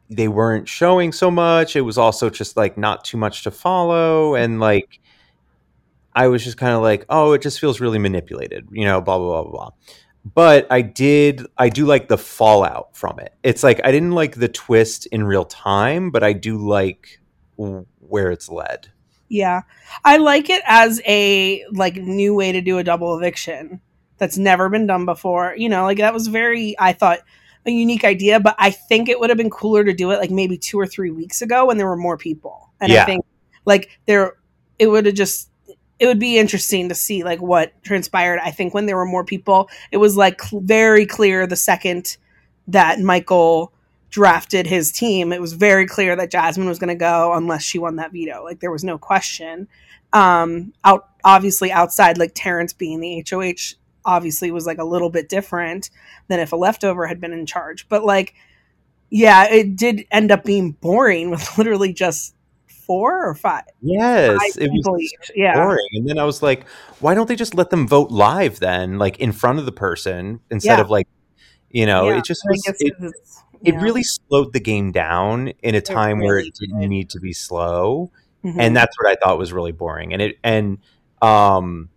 they 0.10 0.28
weren't 0.28 0.68
showing 0.68 1.12
so 1.12 1.30
much. 1.30 1.76
It 1.76 1.82
was 1.82 1.98
also 1.98 2.30
just 2.30 2.56
like 2.56 2.78
not 2.78 3.04
too 3.04 3.18
much 3.18 3.44
to 3.44 3.52
follow 3.52 4.36
and 4.36 4.60
like 4.60 5.00
I 6.18 6.28
was 6.28 6.44
just 6.44 6.58
kind 6.58 6.74
of 6.74 6.82
like, 6.82 7.06
oh, 7.10 7.34
it 7.34 7.42
just 7.42 7.60
feels 7.60 7.80
really 7.80 8.00
manipulated, 8.00 8.68
you 8.72 8.86
know, 8.86 9.00
blah 9.02 9.18
blah 9.18 9.28
blah 9.28 9.44
blah 9.44 9.52
blah. 9.52 9.72
But 10.26 10.68
I 10.70 10.82
did 10.82 11.46
I 11.58 11.70
do 11.70 11.86
like 11.86 12.10
the 12.10 12.18
fallout 12.18 12.98
from 12.98 13.20
it. 13.20 13.34
It's 13.44 13.64
like 13.64 13.80
I 13.86 13.92
didn't 13.92 14.12
like 14.12 14.36
the 14.36 14.50
twist 14.50 15.06
in 15.08 15.24
real 15.24 15.46
time, 15.46 16.12
but 16.12 16.24
I 16.24 16.34
do 16.34 16.58
like 16.58 17.22
where 17.56 18.32
it's 18.32 18.50
led. 18.50 18.88
yeah, 19.30 19.62
I 20.06 20.18
like 20.18 20.50
it 20.50 20.62
as 20.66 21.02
a 21.06 21.64
like 21.72 21.96
new 21.98 22.34
way 22.34 22.52
to 22.52 22.62
do 22.62 22.78
a 22.78 22.84
double 22.84 23.18
eviction 23.18 23.82
that's 24.18 24.38
never 24.38 24.70
been 24.70 24.88
done 24.88 25.06
before. 25.06 25.54
You 25.58 25.70
know, 25.70 25.84
like 25.84 25.98
that 26.00 26.14
was 26.14 26.28
very 26.28 26.76
I 26.80 26.94
thought 26.94 27.20
a 27.66 27.72
unique 27.72 28.04
idea, 28.06 28.40
but 28.40 28.56
I 28.58 28.70
think 28.72 29.10
it 29.10 29.20
would 29.20 29.30
have 29.30 29.38
been 29.38 29.50
cooler 29.50 29.84
to 29.84 29.94
do 29.94 30.12
it 30.12 30.20
like 30.20 30.32
maybe 30.32 30.58
two 30.58 30.80
or 30.80 30.88
three 30.88 31.12
weeks 31.12 31.42
ago 31.42 31.66
when 31.66 31.78
there 31.78 31.88
were 31.88 31.98
more 31.98 32.18
people. 32.18 32.72
And 32.80 32.92
I 33.02 33.06
think 33.06 33.26
like 33.66 34.00
there 34.06 34.38
it 34.80 34.88
would 34.88 35.06
have 35.06 35.16
just 35.16 35.50
it 36.00 36.06
would 36.06 36.20
be 36.20 36.38
interesting 36.38 36.90
to 36.90 36.96
see 36.96 37.24
like 37.24 37.42
what 37.42 37.74
transpired. 37.84 38.40
I 38.44 38.52
think 38.52 38.74
when 38.74 38.86
there 38.86 38.98
were 38.98 39.06
more 39.06 39.26
people, 39.26 39.70
it 39.92 39.98
was 39.98 40.16
like 40.16 40.42
cl- 40.42 40.62
very 40.62 41.06
clear 41.06 41.48
the 41.48 41.56
second 41.56 42.18
that 42.68 43.00
Michael 43.00 43.72
drafted 44.10 44.68
his 44.68 44.92
team, 44.92 45.34
it 45.34 45.42
was 45.42 45.54
very 45.54 45.86
clear 45.86 46.16
that 46.16 46.32
Jasmine 46.32 46.68
was 46.68 46.80
going 46.80 46.90
to 46.90 46.96
go 46.96 47.34
unless 47.34 47.64
she 47.64 47.80
won 47.80 47.98
that 47.98 48.12
veto. 48.12 48.44
Like 48.44 48.60
there 48.60 48.72
was 48.72 48.84
no 48.84 48.98
question. 48.98 49.68
Um, 50.14 50.74
out 50.84 51.10
obviously 51.24 51.72
outside 51.72 52.18
like 52.18 52.32
Terrance 52.34 52.74
being 52.74 53.02
the 53.02 53.26
HOH 53.30 53.76
obviously 54.06 54.52
was 54.52 54.66
like 54.66 54.78
a 54.78 54.86
little 54.86 55.10
bit 55.10 55.28
different 55.28 55.90
than 56.30 56.40
if 56.40 56.54
a 56.54 56.56
leftover 56.56 57.06
had 57.06 57.20
been 57.20 57.34
in 57.34 57.46
charge. 57.46 57.88
But 57.90 58.06
like, 58.06 58.34
yeah, 59.10 59.48
it 59.50 59.76
did 59.76 60.06
end 60.12 60.32
up 60.32 60.44
being 60.44 60.72
boring 60.72 61.30
with 61.30 61.46
literally 61.58 61.94
just 61.94 62.34
four 62.88 63.24
or 63.26 63.36
five. 63.36 63.64
Yes, 63.82 64.40
five 64.40 64.64
it 64.64 64.72
was. 64.72 65.14
Yeah. 65.36 65.54
boring. 65.56 65.86
And 65.94 66.10
then 66.10 66.18
I 66.18 66.24
was 66.24 66.42
like, 66.42 66.66
why 67.00 67.14
don't 67.14 67.28
they 67.28 67.36
just 67.36 67.54
let 67.54 67.70
them 67.70 67.88
vote 67.88 68.10
live 68.10 68.60
then, 68.60 68.98
like 68.98 69.20
in 69.20 69.32
front 69.32 69.60
of 69.60 69.66
the 69.66 69.72
person 69.72 70.40
instead 70.50 70.78
Yeah. 70.78 70.82
of 70.82 70.90
like, 70.90 71.08
you 71.70 71.86
know, 71.86 72.10
Yeah, 72.10 72.18
it 72.18 72.24
just 72.26 72.42
was, 72.50 72.64
it, 72.80 72.94
it 73.64 73.76
really 73.76 74.04
slowed 74.04 74.54
the 74.54 74.60
game 74.60 74.92
down 74.92 75.50
in 75.62 75.76
a 75.76 75.82
time 75.82 76.20
where 76.20 76.36
really 76.38 76.48
it 76.48 76.56
didn't 76.60 76.80
did. 76.80 76.90
need 76.90 77.10
to 77.12 77.20
be 77.20 77.34
slow. 77.34 78.10
Mhm. 78.44 78.56
And 78.58 78.76
that's 78.76 78.98
what 79.00 79.10
I 79.12 79.16
thought 79.22 79.38
was 79.38 79.52
really 79.52 79.74
boring. 79.74 80.14
And 80.14 80.22
it, 80.22 80.38
and, 80.44 80.78
um, 81.22 81.90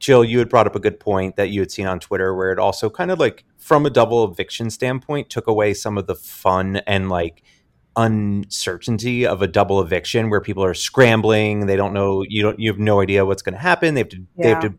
Jill, 0.00 0.22
you 0.24 0.38
had 0.40 0.50
brought 0.50 0.66
up 0.66 0.76
a 0.76 0.80
good 0.80 1.00
point 1.00 1.36
that 1.36 1.48
you 1.48 1.60
had 1.60 1.70
seen 1.70 1.86
on 1.86 1.98
Twitter 1.98 2.34
where 2.34 2.52
it 2.52 2.58
also 2.58 2.90
kind 2.90 3.10
of 3.10 3.18
like, 3.18 3.44
from 3.56 3.86
a 3.86 3.90
double 3.90 4.22
eviction 4.30 4.68
standpoint, 4.68 5.30
took 5.30 5.46
away 5.46 5.72
some 5.72 5.96
of 5.96 6.06
the 6.06 6.14
fun 6.14 6.76
and 6.86 7.08
like 7.08 7.42
uncertainty 7.96 9.26
of 9.26 9.42
a 9.42 9.46
double 9.46 9.80
eviction 9.80 10.30
where 10.30 10.40
people 10.40 10.64
are 10.64 10.74
scrambling. 10.74 11.66
They 11.66 11.76
don't 11.76 11.92
know, 11.92 12.24
you 12.28 12.42
don't, 12.42 12.58
you 12.58 12.70
have 12.70 12.78
no 12.78 13.00
idea 13.00 13.24
what's 13.24 13.42
going 13.42 13.54
to 13.54 13.60
happen. 13.60 13.94
They 13.94 14.00
have 14.00 14.08
to, 14.10 14.26
they 14.38 14.48
have 14.48 14.60
to, 14.62 14.74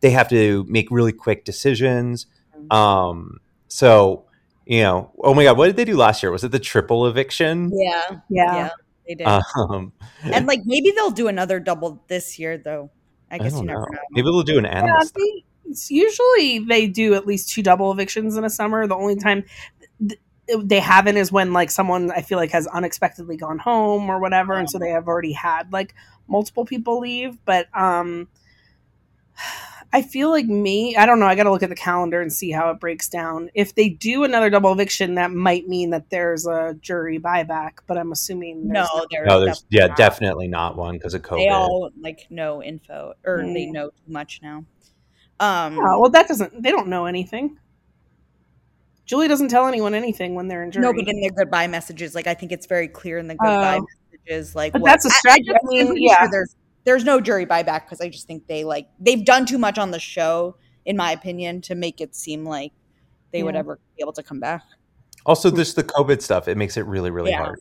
they 0.00 0.10
have 0.10 0.28
to 0.30 0.64
make 0.68 0.88
really 0.90 1.12
quick 1.12 1.44
decisions. 1.44 2.26
Um, 2.70 3.38
so, 3.68 4.24
you 4.66 4.82
know, 4.82 5.10
oh 5.22 5.34
my 5.34 5.44
God, 5.44 5.58
what 5.58 5.66
did 5.66 5.76
they 5.76 5.84
do 5.84 5.96
last 5.96 6.22
year? 6.22 6.32
Was 6.32 6.44
it 6.44 6.52
the 6.52 6.58
triple 6.58 7.06
eviction? 7.06 7.70
Yeah, 7.74 8.18
yeah. 8.30 8.56
yeah, 8.56 8.70
they 9.06 9.14
did. 9.14 9.26
Um, 9.26 9.92
and 10.22 10.46
like 10.46 10.60
maybe 10.64 10.90
they'll 10.90 11.10
do 11.10 11.28
another 11.28 11.60
double 11.60 12.02
this 12.08 12.38
year, 12.38 12.56
though. 12.58 12.90
I 13.30 13.36
I 13.36 13.38
guess 13.38 13.52
you 13.52 13.58
don't 13.58 13.66
never 13.66 13.80
know. 13.80 13.86
know. 13.92 13.98
Maybe 14.12 14.24
they'll 14.24 14.42
do 14.42 14.58
an 14.58 14.64
Yeah, 14.64 14.78
animal. 14.78 15.00
stuff. 15.02 15.12
they- 15.14 15.44
it's 15.66 15.90
usually 15.90 16.58
they 16.58 16.86
do 16.86 17.14
at 17.14 17.26
least 17.26 17.48
two 17.48 17.62
double 17.62 17.90
evictions 17.90 18.36
in 18.36 18.44
a 18.44 18.50
summer. 18.50 18.86
The 18.86 18.94
only 18.94 19.16
time 19.16 19.40
th- 19.42 19.50
they 20.62 20.80
haven't 20.80 21.16
is 21.16 21.32
when 21.32 21.52
like 21.52 21.70
someone 21.70 22.10
I 22.10 22.22
feel 22.22 22.38
like 22.38 22.50
has 22.50 22.66
unexpectedly 22.66 23.36
gone 23.36 23.58
home 23.58 24.10
or 24.10 24.20
whatever, 24.20 24.54
and 24.54 24.68
so 24.68 24.78
they 24.78 24.90
have 24.90 25.08
already 25.08 25.32
had 25.32 25.72
like 25.72 25.94
multiple 26.28 26.64
people 26.64 27.00
leave. 27.00 27.38
But 27.44 27.66
um, 27.76 28.28
I 29.92 30.02
feel 30.02 30.30
like 30.30 30.46
me, 30.46 30.96
I 30.96 31.06
don't 31.06 31.20
know. 31.20 31.26
I 31.26 31.34
got 31.34 31.44
to 31.44 31.52
look 31.52 31.62
at 31.62 31.68
the 31.68 31.76
calendar 31.76 32.20
and 32.20 32.32
see 32.32 32.50
how 32.50 32.70
it 32.70 32.80
breaks 32.80 33.08
down. 33.08 33.50
If 33.54 33.74
they 33.74 33.88
do 33.88 34.24
another 34.24 34.50
double 34.50 34.72
eviction, 34.72 35.14
that 35.14 35.30
might 35.30 35.68
mean 35.68 35.90
that 35.90 36.10
there's 36.10 36.46
a 36.46 36.76
jury 36.80 37.18
buyback. 37.18 37.78
But 37.86 37.96
I'm 37.98 38.10
assuming 38.12 38.68
there's 38.68 38.88
No, 38.92 39.06
there's, 39.10 39.26
No, 39.26 39.40
there's 39.40 39.62
definitely 39.62 39.78
yeah, 39.78 39.86
not. 39.86 39.96
definitely 39.96 40.48
not 40.48 40.76
one 40.76 40.96
because 40.98 41.14
of 41.14 41.22
COVID. 41.22 41.38
They 41.38 41.48
all 41.48 41.90
like 42.00 42.26
no 42.28 42.62
info 42.62 43.14
or 43.24 43.44
they 43.44 43.66
Mm. 43.66 43.72
know 43.72 43.86
too 43.90 44.12
much 44.12 44.40
now. 44.42 44.64
Um, 45.40 45.78
Oh, 45.78 46.00
well, 46.00 46.10
that 46.10 46.28
doesn't. 46.28 46.62
They 46.62 46.70
don't 46.70 46.88
know 46.88 47.06
anything. 47.06 47.58
Julie 49.06 49.28
doesn't 49.28 49.48
tell 49.48 49.66
anyone 49.66 49.94
anything 49.94 50.34
when 50.34 50.48
they're 50.48 50.62
in 50.62 50.70
jury. 50.70 50.82
no, 50.82 50.92
but 50.92 51.06
in 51.06 51.20
their 51.20 51.30
goodbye 51.30 51.66
messages, 51.66 52.14
like 52.14 52.26
I 52.26 52.34
think 52.34 52.52
it's 52.52 52.66
very 52.66 52.88
clear 52.88 53.18
in 53.18 53.28
the 53.28 53.34
goodbye 53.34 53.78
Oh. 53.80 53.86
messages, 54.12 54.54
like 54.54 54.72
But 54.72 54.82
what- 54.82 54.88
that's 54.90 55.04
a 55.04 55.10
strategy. 55.10 55.44
just- 55.48 55.58
I 55.62 55.68
mean, 55.68 55.88
I'm 55.88 55.96
yeah. 55.96 56.18
sure 56.20 56.28
there's 56.30 56.56
there's 56.84 57.04
no 57.04 57.18
jury 57.18 57.46
buyback 57.46 57.84
because 57.86 58.00
I 58.02 58.08
just 58.10 58.26
think 58.26 58.46
they 58.46 58.62
like 58.64 58.88
they've 59.00 59.24
done 59.24 59.46
too 59.46 59.58
much 59.58 59.78
on 59.78 59.90
the 59.90 59.98
show 60.00 60.56
in 60.86 60.98
my 60.98 61.12
opinion, 61.12 61.62
to 61.62 61.74
make 61.74 61.98
it 62.02 62.14
seem 62.14 62.44
like 62.44 62.70
they 63.32 63.42
would 63.42 63.56
ever 63.56 63.78
be 63.96 64.02
able 64.02 64.12
to 64.12 64.22
come 64.22 64.38
back. 64.38 64.60
Also, 65.24 65.50
just 65.50 65.76
the 65.76 65.82
COVID 65.82 66.20
stuff, 66.20 66.46
it 66.46 66.58
makes 66.58 66.76
it 66.76 66.84
really, 66.84 67.10
really 67.10 67.30
Yeah. 67.30 67.38
hard. 67.42 67.60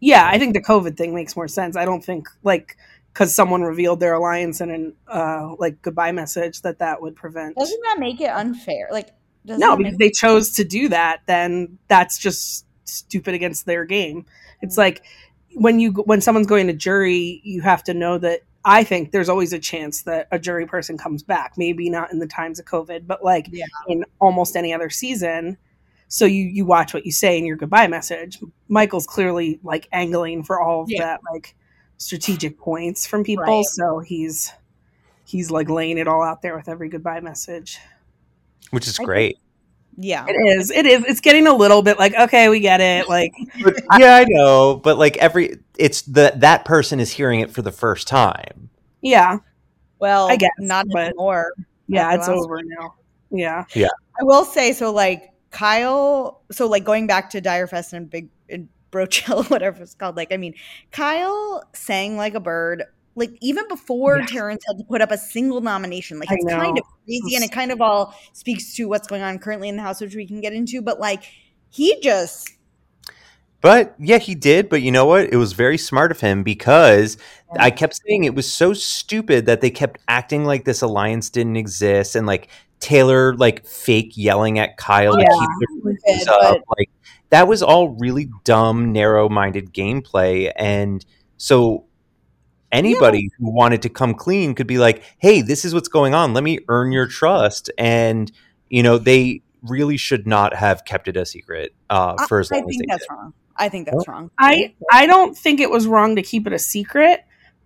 Yeah, 0.00 0.26
I 0.26 0.38
think 0.38 0.54
the 0.54 0.62
COVID 0.62 0.96
thing 0.96 1.14
makes 1.14 1.36
more 1.36 1.48
sense. 1.48 1.76
I 1.76 1.84
don't 1.84 2.02
think 2.02 2.28
like 2.42 2.76
because 3.12 3.34
someone 3.34 3.60
revealed 3.60 4.00
their 4.00 4.14
alliance 4.14 4.62
in 4.62 4.70
an 4.70 4.94
uh 5.06 5.54
like 5.58 5.82
goodbye 5.82 6.12
message 6.12 6.62
that 6.62 6.78
that 6.78 7.02
would 7.02 7.14
prevent. 7.14 7.56
Doesn't 7.56 7.80
that 7.84 7.98
make 7.98 8.22
it 8.22 8.30
unfair? 8.30 8.88
Like, 8.90 9.10
doesn't 9.46 9.60
No, 9.60 9.76
because 9.76 9.96
they 9.96 10.10
chose 10.10 10.52
to 10.52 10.64
do 10.64 10.88
that, 10.88 11.22
then 11.26 11.78
that's 11.88 12.18
just 12.18 12.66
stupid 12.84 13.34
against 13.34 13.66
their 13.66 13.84
game. 13.84 14.26
It's 14.60 14.74
mm-hmm. 14.74 14.80
like 14.80 15.04
when 15.54 15.80
you 15.80 15.92
when 15.92 16.20
someone's 16.20 16.46
going 16.46 16.66
to 16.68 16.72
jury, 16.72 17.40
you 17.44 17.62
have 17.62 17.82
to 17.84 17.94
know 17.94 18.18
that 18.18 18.40
I 18.64 18.84
think 18.84 19.10
there's 19.10 19.28
always 19.28 19.52
a 19.52 19.58
chance 19.58 20.02
that 20.02 20.28
a 20.30 20.38
jury 20.38 20.66
person 20.66 20.96
comes 20.96 21.22
back. 21.22 21.54
Maybe 21.56 21.90
not 21.90 22.12
in 22.12 22.20
the 22.20 22.26
times 22.26 22.58
of 22.58 22.66
COVID, 22.66 23.06
but 23.06 23.24
like 23.24 23.48
Yeah. 23.50 23.66
in 23.88 24.04
almost 24.20 24.56
any 24.56 24.72
other 24.72 24.90
season. 24.90 25.58
So 26.08 26.24
you 26.24 26.44
you 26.44 26.64
watch 26.64 26.94
what 26.94 27.04
you 27.04 27.12
say 27.12 27.38
in 27.38 27.44
your 27.46 27.56
goodbye 27.56 27.88
message. 27.88 28.38
Michael's 28.68 29.06
clearly 29.06 29.58
like 29.62 29.88
angling 29.92 30.44
for 30.44 30.60
all 30.60 30.82
of 30.82 30.90
Yeah. 30.90 31.00
that 31.04 31.20
like 31.32 31.56
strategic 31.96 32.58
points 32.58 33.06
from 33.06 33.24
people. 33.24 33.44
Right. 33.44 33.64
So 33.64 34.00
he's 34.00 34.52
he's 35.24 35.50
like 35.50 35.68
laying 35.68 35.98
it 35.98 36.06
all 36.06 36.22
out 36.22 36.42
there 36.42 36.56
with 36.56 36.68
every 36.68 36.88
goodbye 36.88 37.20
message. 37.20 37.78
Which 38.72 38.86
is 38.88 38.98
I 39.00 39.04
great. 39.04 39.38
yeah, 39.96 40.24
It 40.28 40.32
is. 40.32 40.70
It 40.70 40.84
is. 40.86 41.04
It's 41.06 41.20
getting 41.20 41.46
a 41.46 41.54
little 41.54 41.82
bit 41.82 41.98
like, 41.98 42.14
okay, 42.14 42.48
we 42.48 42.60
get 42.60 42.80
it. 42.80 43.08
Like, 43.08 43.32
But- 43.62 43.76
yeah, 43.98 44.16
I 44.16 44.24
know, 44.28 44.76
but 44.76 44.98
like 44.98 45.16
every, 45.18 45.58
it's 45.78 46.02
the 46.02 46.32
that 46.36 46.64
person 46.64 46.98
is 47.00 47.10
hearing 47.12 47.40
it 47.40 47.50
for 47.50 47.62
the 47.62 47.72
first 47.72 48.08
time. 48.08 48.70
yeah, 49.00 49.38
well, 49.98 50.28
I 50.28 50.36
guess, 50.36 50.50
not 50.58 50.86
but- 50.90 51.06
anymore. 51.08 51.52
yeah, 51.86 52.14
it's 52.14 52.26
last 52.26 52.30
over 52.44 52.60
now. 52.64 52.94
Yeah. 53.30 53.64
Yeah. 53.74 53.88
I 54.20 54.24
will 54.24 54.44
say 54.44 54.72
so. 54.72 54.92
Like 54.92 55.30
Kyle, 55.50 56.42
so 56.50 56.66
like 56.66 56.84
going 56.84 57.06
back 57.06 57.30
to 57.30 57.40
Dyrefest 57.40 57.92
and 57.94 58.10
Big 58.10 58.28
and 58.50 58.68
Brochill, 58.90 59.48
whatever 59.50 59.82
it's 59.82 59.94
called. 59.94 60.16
Like, 60.16 60.32
I 60.32 60.36
mean, 60.36 60.54
Kyle 60.90 61.62
sang 61.72 62.16
like 62.18 62.34
a 62.34 62.40
bird. 62.40 62.84
Like 63.14 63.36
even 63.40 63.68
before 63.68 64.18
Yes. 64.18 64.30
Terrance 64.30 64.64
had 64.66 64.78
to 64.78 64.84
put 64.84 65.02
up 65.02 65.10
a 65.10 65.18
single 65.18 65.60
nomination, 65.60 66.18
like 66.18 66.28
it's 66.30 66.46
kind 66.46 66.78
of 66.78 66.84
crazy, 67.04 67.34
and 67.36 67.44
it 67.44 67.52
kind 67.52 67.70
of 67.70 67.80
all 67.80 68.14
speaks 68.32 68.74
to 68.76 68.88
what's 68.88 69.06
going 69.06 69.22
on 69.22 69.38
currently 69.38 69.68
in 69.68 69.76
the 69.76 69.82
house, 69.82 70.00
which 70.00 70.14
we 70.14 70.26
can 70.26 70.40
get 70.40 70.52
into. 70.52 70.80
But 70.80 70.98
like, 70.98 71.24
he 71.70 72.00
just 72.00 72.50
But 73.60 73.94
yeah, 73.98 74.18
he 74.18 74.34
did. 74.34 74.68
But 74.68 74.82
you 74.82 74.90
know 74.90 75.04
what? 75.06 75.32
It 75.32 75.36
was 75.36 75.52
very 75.52 75.76
smart 75.78 76.10
of 76.10 76.20
him 76.20 76.42
because 76.42 77.16
I 77.58 77.70
kept 77.70 78.00
saying 78.06 78.24
it 78.24 78.34
was 78.34 78.50
so 78.50 78.72
stupid 78.72 79.44
that 79.46 79.60
they 79.60 79.70
kept 79.70 80.00
acting 80.08 80.44
like 80.44 80.64
this 80.64 80.80
alliance 80.82 81.28
didn't 81.30 81.56
exist 81.56 82.16
and 82.16 82.26
like 82.26 82.48
Taylor 82.80 83.36
like 83.36 83.64
fake 83.66 84.12
yelling 84.16 84.58
at 84.58 84.76
Kyle 84.78 85.18
Yeah. 85.18 85.26
to 85.26 85.30
keep 85.30 85.48
their 85.60 85.68
Stupid, 85.68 85.98
voices 86.16 86.28
up. 86.28 86.40
but- 86.66 86.78
Like 86.78 86.90
that 87.28 87.46
was 87.46 87.62
all 87.62 87.90
really 87.90 88.28
dumb, 88.44 88.90
narrow-minded 88.92 89.72
gameplay. 89.72 90.50
And 90.56 91.04
so 91.36 91.84
anybody 92.72 93.30
who 93.38 93.50
wanted 93.50 93.82
to 93.82 93.88
come 93.88 94.14
clean 94.14 94.54
could 94.54 94.66
be 94.66 94.78
like, 94.78 95.02
"Hey, 95.18 95.42
this 95.42 95.64
is 95.64 95.74
what's 95.74 95.88
going 95.88 96.14
on. 96.14 96.34
Let 96.34 96.42
me 96.44 96.60
earn 96.68 96.92
your 96.92 97.06
trust." 97.06 97.70
And 97.78 98.30
you 98.68 98.82
know, 98.82 98.98
they 98.98 99.42
really 99.62 99.96
should 99.96 100.26
not 100.26 100.54
have 100.54 100.84
kept 100.84 101.08
it 101.08 101.16
a 101.16 101.24
secret 101.24 101.74
uh, 101.90 102.16
I, 102.18 102.26
for 102.26 102.40
as 102.40 102.50
I 102.50 102.56
long 102.56 102.64
as 102.64 102.76
think 102.76 102.82
they 102.82 102.92
that's 102.92 103.06
did. 103.06 103.14
wrong. 103.14 103.34
I 103.56 103.68
think 103.68 103.88
that's 103.88 104.08
wrong. 104.08 104.30
I 104.38 104.74
I 104.90 105.06
don't 105.06 105.36
think 105.36 105.60
it 105.60 105.70
was 105.70 105.86
wrong 105.86 106.16
to 106.16 106.22
keep 106.22 106.46
it 106.46 106.52
a 106.52 106.58
secret. 106.58 107.24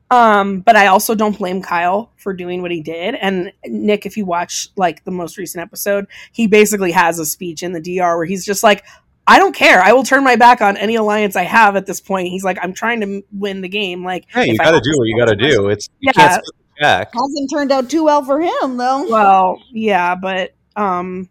Um, 0.08 0.60
but 0.60 0.76
I 0.76 0.86
also 0.86 1.16
don't 1.16 1.36
blame 1.36 1.62
Kyle 1.62 2.12
for 2.16 2.32
doing 2.32 2.62
what 2.62 2.70
he 2.70 2.80
did. 2.80 3.16
And 3.16 3.52
Nick, 3.64 4.06
if 4.06 4.16
you 4.16 4.24
watch 4.24 4.68
like 4.76 5.04
the 5.04 5.10
most 5.10 5.36
recent 5.36 5.62
episode, 5.62 6.06
he 6.30 6.46
basically 6.46 6.92
has 6.92 7.18
a 7.18 7.26
speech 7.26 7.62
in 7.62 7.72
the 7.72 7.80
DR 7.80 8.16
where 8.16 8.24
he's 8.24 8.44
just 8.44 8.62
like, 8.62 8.84
I 9.28 9.38
don't 9.38 9.54
care. 9.54 9.80
I 9.82 9.92
will 9.92 10.04
turn 10.04 10.22
my 10.22 10.36
back 10.36 10.60
on 10.60 10.76
any 10.76 10.94
alliance 10.94 11.34
I 11.36 11.42
have 11.42 11.74
at 11.76 11.86
this 11.86 12.00
point. 12.00 12.28
He's 12.28 12.44
like, 12.44 12.58
I'm 12.62 12.72
trying 12.72 13.00
to 13.00 13.22
win 13.32 13.60
the 13.60 13.68
game. 13.68 14.04
Like, 14.04 14.26
hey, 14.28 14.46
you 14.46 14.58
got 14.58 14.70
to 14.70 14.80
do 14.80 14.96
what 14.96 15.04
you 15.08 15.16
got 15.18 15.26
to 15.26 15.36
do. 15.36 15.68
It's 15.68 15.88
you 16.00 16.08
Yeah. 16.08 16.28
can't 16.28 16.44
skip 16.44 16.54
the. 16.78 17.08
Hasn't 17.12 17.50
turned 17.52 17.72
out 17.72 17.90
too 17.90 18.04
well 18.04 18.22
for 18.24 18.40
him 18.40 18.76
though. 18.76 19.08
Well, 19.08 19.60
yeah, 19.72 20.14
but 20.14 20.54
um, 20.76 21.28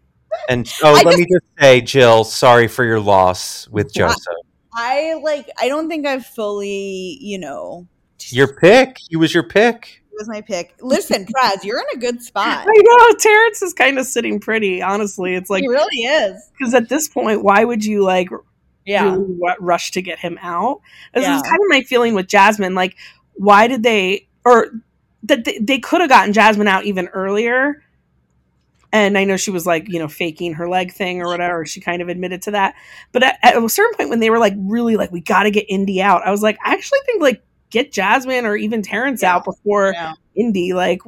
And 0.48 0.70
oh, 0.82 0.90
I 0.90 0.92
let 0.94 1.04
just- 1.04 1.18
me 1.18 1.26
just 1.30 1.44
say, 1.58 1.80
Jill, 1.80 2.24
sorry 2.24 2.68
for 2.68 2.84
your 2.84 3.00
loss 3.00 3.66
with 3.68 3.92
Yeah. 3.96 4.08
Joseph. 4.08 4.34
I 4.74 5.14
like. 5.22 5.48
I 5.58 5.68
don't 5.68 5.88
think 5.88 6.06
I've 6.06 6.26
fully, 6.26 7.16
you 7.22 7.38
know, 7.38 7.86
Your 8.28 8.54
pick. 8.56 8.98
He 9.08 9.16
was 9.16 9.32
your 9.32 9.44
pick. 9.44 10.02
Was 10.18 10.28
my 10.28 10.40
pick. 10.40 10.74
Listen, 10.80 11.26
Praz, 11.26 11.62
you're 11.62 11.78
in 11.78 11.84
a 11.94 12.00
good 12.00 12.22
spot. 12.22 12.66
I 12.66 12.82
know 12.82 13.18
Terrance 13.18 13.60
is 13.62 13.74
kind 13.74 13.98
of 13.98 14.06
sitting 14.06 14.40
pretty. 14.40 14.80
Honestly, 14.80 15.34
it's 15.34 15.50
like 15.50 15.62
he 15.62 15.68
really 15.68 16.04
is. 16.04 16.50
because 16.58 16.72
at 16.74 16.88
this 16.88 17.06
point, 17.08 17.42
why 17.44 17.64
would 17.64 17.84
you 17.84 18.02
like 18.02 18.28
Yeah. 18.86 19.10
really 19.12 19.36
rush 19.60 19.90
to 19.92 20.00
get 20.02 20.18
him 20.18 20.38
out? 20.40 20.80
This 21.12 21.24
Yeah. 21.24 21.36
is 21.36 21.42
kind 21.42 21.56
of 21.56 21.66
my 21.68 21.82
feeling 21.82 22.14
with 22.14 22.28
Jasmine. 22.28 22.74
Like, 22.74 22.96
why 23.34 23.66
did 23.68 23.82
they 23.82 24.26
or 24.44 24.70
that 25.24 25.44
they, 25.44 25.58
they 25.60 25.78
could 25.80 26.00
have 26.00 26.08
gotten 26.08 26.32
Jasmine 26.32 26.68
out 26.68 26.84
even 26.86 27.08
earlier? 27.08 27.82
And 28.92 29.18
I 29.18 29.24
know 29.24 29.36
she 29.36 29.50
was 29.50 29.66
like, 29.66 29.88
you 29.88 29.98
know, 29.98 30.08
faking 30.08 30.54
her 30.54 30.68
leg 30.68 30.92
thing 30.92 31.20
or 31.20 31.26
whatever. 31.26 31.66
She 31.66 31.80
kind 31.80 32.00
of 32.00 32.08
admitted 32.08 32.40
to 32.42 32.52
that. 32.52 32.74
But 33.12 33.22
at, 33.24 33.38
at 33.42 33.62
a 33.62 33.68
certain 33.68 33.94
point, 33.96 34.08
when 34.08 34.20
they 34.20 34.30
were 34.30 34.38
like, 34.38 34.54
really 34.56 34.96
like, 34.96 35.12
we 35.12 35.20
got 35.20 35.42
to 35.42 35.50
get 35.50 35.66
Indy 35.68 36.00
out, 36.00 36.22
I 36.26 36.30
was 36.30 36.40
like, 36.42 36.56
I 36.64 36.72
actually 36.72 37.00
think 37.04 37.20
like 37.20 37.42
get 37.82 37.92
Jasmine 37.92 38.44
or 38.46 38.56
even 38.56 38.82
Terrance 38.82 39.22
Yeah. 39.22 39.34
out 39.36 39.44
before 39.44 39.92
Yeah. 39.92 40.12
Indy. 40.34 40.72
Like, 40.72 41.00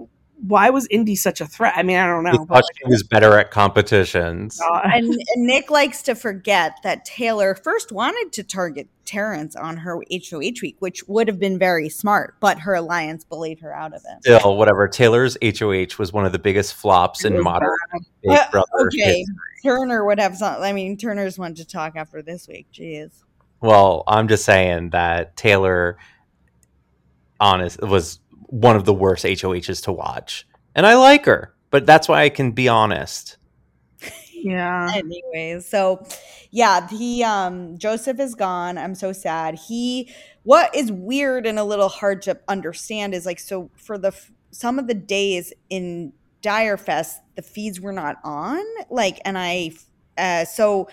why 0.47 0.71
was 0.71 0.87
Indy 0.91 1.17
such 1.17 1.41
a 1.41 1.47
threat? 1.47 1.73
I 1.77 1.83
mean, 1.83 1.97
I 1.97 2.07
don't 2.07 2.25
He 2.25 2.31
know. 2.33 2.39
thought 2.39 2.49
But, 2.49 2.65
she 2.77 2.85
was 2.89 3.03
better 3.03 3.37
at 3.39 3.51
competitions. 3.51 4.61
And, 4.85 5.07
and 5.13 5.47
Nick 5.47 5.71
likes 5.71 6.03
to 6.03 6.15
forget 6.15 6.75
that 6.85 7.05
Taylor 7.05 7.55
first 7.57 7.91
wanted 7.91 8.33
to 8.35 8.43
target 8.45 8.87
Terrance 9.05 9.57
on 9.57 9.79
her 9.79 9.97
HOH 10.13 10.61
week, 10.63 10.77
which 10.79 11.03
would 11.09 11.27
have 11.29 11.39
been 11.41 11.59
very 11.59 11.89
smart, 11.89 12.35
but 12.41 12.61
her 12.61 12.75
alliance 12.75 13.25
bullied 13.25 13.59
her 13.61 13.75
out 13.75 13.93
of 13.95 14.03
it. 14.05 14.23
Still, 14.39 14.57
whatever. 14.57 14.87
Taylor's 14.87 15.37
HOH 15.43 15.99
was 15.99 16.13
one 16.13 16.25
of 16.25 16.33
the 16.33 16.39
biggest 16.39 16.75
flops 16.75 17.25
in 17.25 17.35
was 17.35 17.45
modern 17.45 17.71
Big 18.23 18.33
Uh, 18.39 18.51
Brother. 18.53 18.67
okay. 18.87 19.19
history. 19.19 19.25
Turner 19.65 20.05
would 20.05 20.21
have 20.21 20.37
something. 20.37 20.63
I 20.63 20.73
mean, 20.73 20.97
Turner's 20.97 21.37
one 21.39 21.55
to 21.57 21.65
talk 21.67 21.97
after 21.97 22.23
this 22.23 22.47
week. 22.47 22.69
Jeez. 22.73 23.11
Well, 23.61 24.05
I'm 24.07 24.29
just 24.29 24.45
saying 24.45 24.91
that 24.91 25.37
Taylor, 25.37 25.97
honest, 27.41 27.81
was 27.83 28.21
one 28.47 28.77
of 28.77 28.85
the 28.85 28.95
worst 28.95 29.25
HOHs 29.25 29.83
to 29.83 29.93
watch, 29.93 30.47
and 30.75 30.87
I 30.87 30.95
like 30.95 31.25
her, 31.27 31.55
but 31.71 31.87
that's 31.87 32.09
why 32.09 32.23
I 32.23 32.29
can 32.29 32.53
be 32.53 32.69
honest. 32.69 33.37
yeah. 34.33 34.91
Anyways, 34.97 35.67
so 35.69 36.07
yeah, 36.51 36.89
he 36.89 37.23
um 37.25 37.77
Joseph 37.79 38.21
is 38.21 38.35
gone. 38.35 38.79
I'm 38.79 38.95
so 38.95 39.13
sad. 39.13 39.57
He 39.57 40.13
what 40.45 40.75
is 40.75 40.91
weird 40.93 41.47
and 41.47 41.59
a 41.59 41.65
little 41.65 41.89
hard 41.89 42.23
to 42.23 42.39
understand 42.49 43.15
is 43.15 43.27
like 43.27 43.39
so 43.39 43.71
for 43.77 43.99
the 43.99 44.13
some 44.51 44.79
of 44.79 44.87
the 44.87 44.95
days 44.95 45.53
in 45.69 46.13
Dyrefest, 46.43 47.17
the 47.35 47.43
feeds 47.43 47.81
were 47.81 47.93
not 47.93 48.17
on. 48.25 48.63
Like, 48.91 49.19
and 49.25 49.37
I 49.37 49.73
uh 50.17 50.45
so 50.45 50.89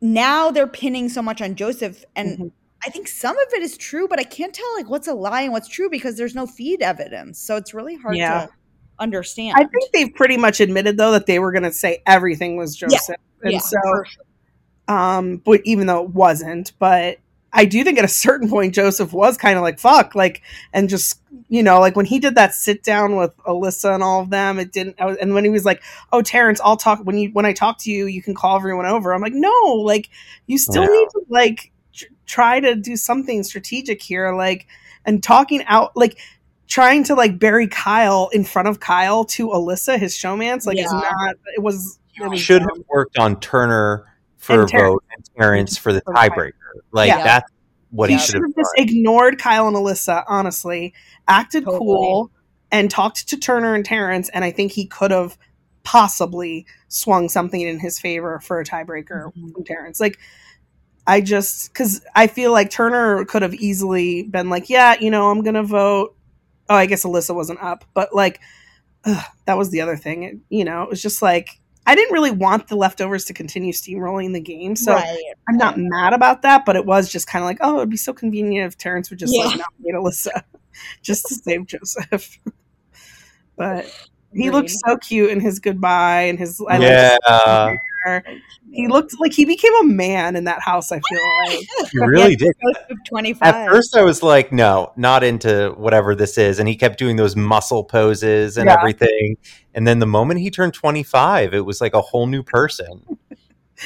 now 0.00 0.50
they're 0.50 0.66
pinning 0.66 1.08
so 1.08 1.22
much 1.22 1.40
on 1.40 1.54
Joseph 1.54 2.04
and 2.14 2.38
Mhm. 2.38 2.52
I 2.84 2.90
think 2.90 3.08
some 3.08 3.36
of 3.36 3.46
it 3.54 3.62
is 3.62 3.76
true, 3.76 4.06
but 4.08 4.20
I 4.20 4.24
can't 4.24 4.54
tell 4.54 4.66
like 4.76 4.88
what's 4.88 5.08
a 5.08 5.14
lie 5.14 5.42
and 5.42 5.52
what's 5.52 5.68
true 5.68 5.90
because 5.90 6.16
there's 6.16 6.34
no 6.34 6.46
feed 6.46 6.80
evidence. 6.82 7.40
So 7.40 7.56
it's 7.56 7.74
really 7.74 7.96
hard 7.96 8.16
Yeah. 8.16 8.46
to 8.46 8.52
understand. 8.98 9.54
I 9.56 9.64
think 9.64 9.90
they've 9.92 10.14
pretty 10.14 10.36
much 10.36 10.60
admitted 10.60 10.96
though 10.96 11.12
that 11.12 11.26
they 11.26 11.38
were 11.38 11.52
going 11.52 11.64
to 11.64 11.72
say 11.72 12.02
everything 12.06 12.56
was 12.56 12.76
Joseph, 12.76 13.16
and 13.42 13.52
Yeah, 13.54 13.58
so 13.60 13.78
sure. 13.82 14.06
um, 14.86 15.36
but 15.38 15.60
even 15.64 15.86
though 15.86 16.04
it 16.04 16.10
wasn't, 16.10 16.72
but 16.78 17.18
I 17.52 17.64
do 17.64 17.82
think 17.82 17.98
at 17.98 18.04
a 18.04 18.08
certain 18.08 18.48
point 18.48 18.74
Joseph 18.74 19.12
was 19.12 19.36
kind 19.36 19.56
of 19.56 19.62
like 19.62 19.78
fuck, 19.78 20.14
like, 20.14 20.42
and 20.72 20.88
just 20.88 21.20
you 21.50 21.62
know, 21.62 21.80
like 21.80 21.96
when 21.96 22.04
he 22.06 22.18
did 22.18 22.34
that 22.34 22.54
sit 22.54 22.82
down 22.82 23.16
with 23.16 23.34
Alyssa 23.38 23.94
and 23.94 24.02
all 24.02 24.20
of 24.20 24.28
them, 24.28 24.58
it 24.58 24.70
didn't. 24.70 25.00
I 25.00 25.06
was, 25.06 25.16
and 25.16 25.32
when 25.32 25.44
he 25.44 25.50
was 25.50 25.64
like, 25.64 25.82
"Oh, 26.12 26.20
Terrance, 26.20 26.60
I'll 26.62 26.76
talk 26.76 27.00
when 27.00 27.16
you 27.16 27.30
when 27.30 27.46
I 27.46 27.54
talk 27.54 27.78
to 27.80 27.90
you, 27.90 28.04
you 28.06 28.22
can 28.22 28.34
call 28.34 28.56
everyone 28.56 28.84
over." 28.84 29.14
I'm 29.14 29.22
like, 29.22 29.32
no, 29.32 29.50
like 29.82 30.10
you 30.46 30.58
still 30.58 30.82
Yeah. 30.82 30.88
need 30.90 31.08
to 31.12 31.20
like 31.30 31.56
tr- 31.56 31.68
try 32.28 32.60
to 32.60 32.76
do 32.76 32.94
something 32.96 33.42
strategic 33.42 34.00
here, 34.00 34.32
like, 34.32 34.68
and 35.04 35.20
talking 35.22 35.64
out 35.66 35.96
like 35.96 36.16
trying 36.68 37.02
to 37.04 37.14
like 37.14 37.38
bury 37.40 37.66
Kyle 37.66 38.28
in 38.32 38.44
front 38.44 38.68
of 38.68 38.78
Kyle 38.78 39.24
to 39.24 39.48
Alyssa, 39.48 39.98
his 39.98 40.14
showmance, 40.14 40.66
like 40.66 40.78
it's 40.78 40.92
not. 40.92 41.34
It 41.56 41.62
was. 41.62 41.98
It 42.20 42.28
was 42.28 42.40
Should 42.40 42.60
dumb. 42.60 42.68
have 42.76 42.84
worked 42.88 43.16
on 43.18 43.38
Turner 43.40 44.04
for 44.38 44.54
And 44.54 44.62
a 44.62 44.66
Terrance. 44.66 44.90
vote 44.92 45.04
and 45.14 45.24
Terrance 45.38 45.76
for 45.78 45.92
the 45.92 46.00
For 46.02 46.12
the 46.12 46.18
tie- 46.18 46.28
tiebreaker. 46.28 46.52
Like 46.92 47.08
Yeah. 47.08 47.22
that's 47.24 47.50
what 47.90 48.10
he 48.10 48.16
he 48.16 48.20
should 48.20 48.26
should 48.32 48.34
have 48.42 48.42
have 48.50 48.56
just 48.56 48.74
done. 48.76 48.84
ignored 48.88 49.38
Kyle 49.40 49.68
and 49.68 49.76
Alyssa, 49.76 50.24
honestly, 50.28 50.92
acted 51.28 51.64
Totally. 51.64 51.78
cool, 51.78 52.30
and 52.72 52.90
talked 52.90 53.28
to 53.28 53.36
Turner 53.36 53.74
and 53.74 53.84
Terrance. 53.84 54.28
And 54.30 54.44
I 54.44 54.50
think 54.50 54.72
he 54.72 54.84
could 54.86 55.10
have 55.12 55.38
possibly 55.84 56.66
swung 56.88 57.28
something 57.28 57.60
in 57.60 57.78
his 57.78 57.98
favor 57.98 58.40
for 58.40 58.60
a 58.60 58.64
tiebreaker 58.64 59.32
Mhm. 59.32 59.52
from 59.54 59.64
Terrance. 59.64 60.00
Like, 60.00 60.18
I 61.08 61.22
just, 61.22 61.72
because 61.72 62.02
I 62.14 62.26
feel 62.26 62.52
like 62.52 62.70
Turner 62.70 63.24
could 63.24 63.42
have 63.42 63.54
easily 63.54 64.22
been 64.24 64.50
like, 64.50 64.68
yeah, 64.68 64.94
you 65.00 65.10
know, 65.10 65.30
I'm 65.30 65.42
going 65.42 65.54
to 65.54 65.62
vote. 65.64 66.14
Oh, 66.68 66.74
I 66.74 66.86
guess 66.86 67.04
Alyssa 67.04 67.34
wasn't 67.34 67.62
up, 67.62 67.84
but 67.94 68.14
like, 68.14 68.40
ugh, 69.04 69.24
that 69.46 69.56
was 69.56 69.70
the 69.70 69.80
other 69.80 69.96
thing. 69.96 70.22
It, 70.22 70.36
you 70.50 70.64
know, 70.64 70.82
it 70.82 70.90
was 70.90 71.00
just 71.00 71.22
like 71.22 71.58
I 71.88 71.94
didn't 71.94 72.12
really 72.12 72.30
want 72.30 72.68
the 72.68 72.76
leftovers 72.76 73.24
to 73.24 73.32
continue 73.32 73.72
steamrolling 73.72 74.34
the 74.34 74.40
game, 74.40 74.76
so 74.76 74.92
right. 74.92 75.18
I'm 75.48 75.56
not 75.56 75.78
mad 75.78 76.12
about 76.12 76.42
that. 76.42 76.66
But 76.66 76.76
it 76.76 76.84
was 76.84 77.10
just 77.10 77.26
kind 77.26 77.42
of 77.42 77.46
like, 77.46 77.56
oh, 77.62 77.78
it'd 77.78 77.88
be 77.88 77.96
so 77.96 78.12
convenient 78.12 78.66
if 78.66 78.76
Terrance 78.76 79.08
would 79.08 79.18
just 79.18 79.34
Yeah. 79.34 79.44
like 79.44 79.60
nominate 79.80 80.04
Alyssa 80.04 80.42
just 81.02 81.24
to 81.28 81.34
save 81.34 81.64
Joseph. 81.64 82.38
but 83.56 83.86
he 84.34 84.50
looked 84.50 84.68
so 84.68 84.98
cute 84.98 85.30
in 85.30 85.40
his 85.40 85.60
goodbye 85.60 86.24
and 86.24 86.38
his 86.38 86.60
I 86.60 86.76
liked 86.76 86.82
yeah, 86.82 87.76
his. 88.26 88.40
He 88.70 88.86
looked 88.86 89.14
like 89.18 89.32
he 89.32 89.44
became 89.44 89.74
a 89.76 89.84
man 89.84 90.36
in 90.36 90.44
that 90.44 90.60
house. 90.60 90.92
I 90.92 91.00
feel 91.08 91.20
like 91.46 91.58
he 91.90 91.98
really 92.00 92.36
did. 92.36 92.52
25. 93.08 93.54
At 93.54 93.68
first, 93.68 93.96
I 93.96 94.02
was 94.02 94.22
like, 94.22 94.52
no, 94.52 94.92
not 94.96 95.24
into 95.24 95.74
whatever 95.76 96.14
this 96.14 96.36
is. 96.36 96.58
And 96.58 96.68
he 96.68 96.76
kept 96.76 96.98
doing 96.98 97.16
those 97.16 97.34
muscle 97.36 97.84
poses 97.84 98.56
and 98.58 98.66
Yeah. 98.66 98.76
everything. 98.78 99.36
And 99.74 99.86
then 99.86 99.98
the 100.00 100.06
moment 100.06 100.40
he 100.40 100.50
turned 100.50 100.74
25, 100.74 101.54
it 101.54 101.64
was 101.64 101.80
like 101.80 101.94
a 101.94 102.00
whole 102.02 102.26
new 102.26 102.42
person. 102.42 103.04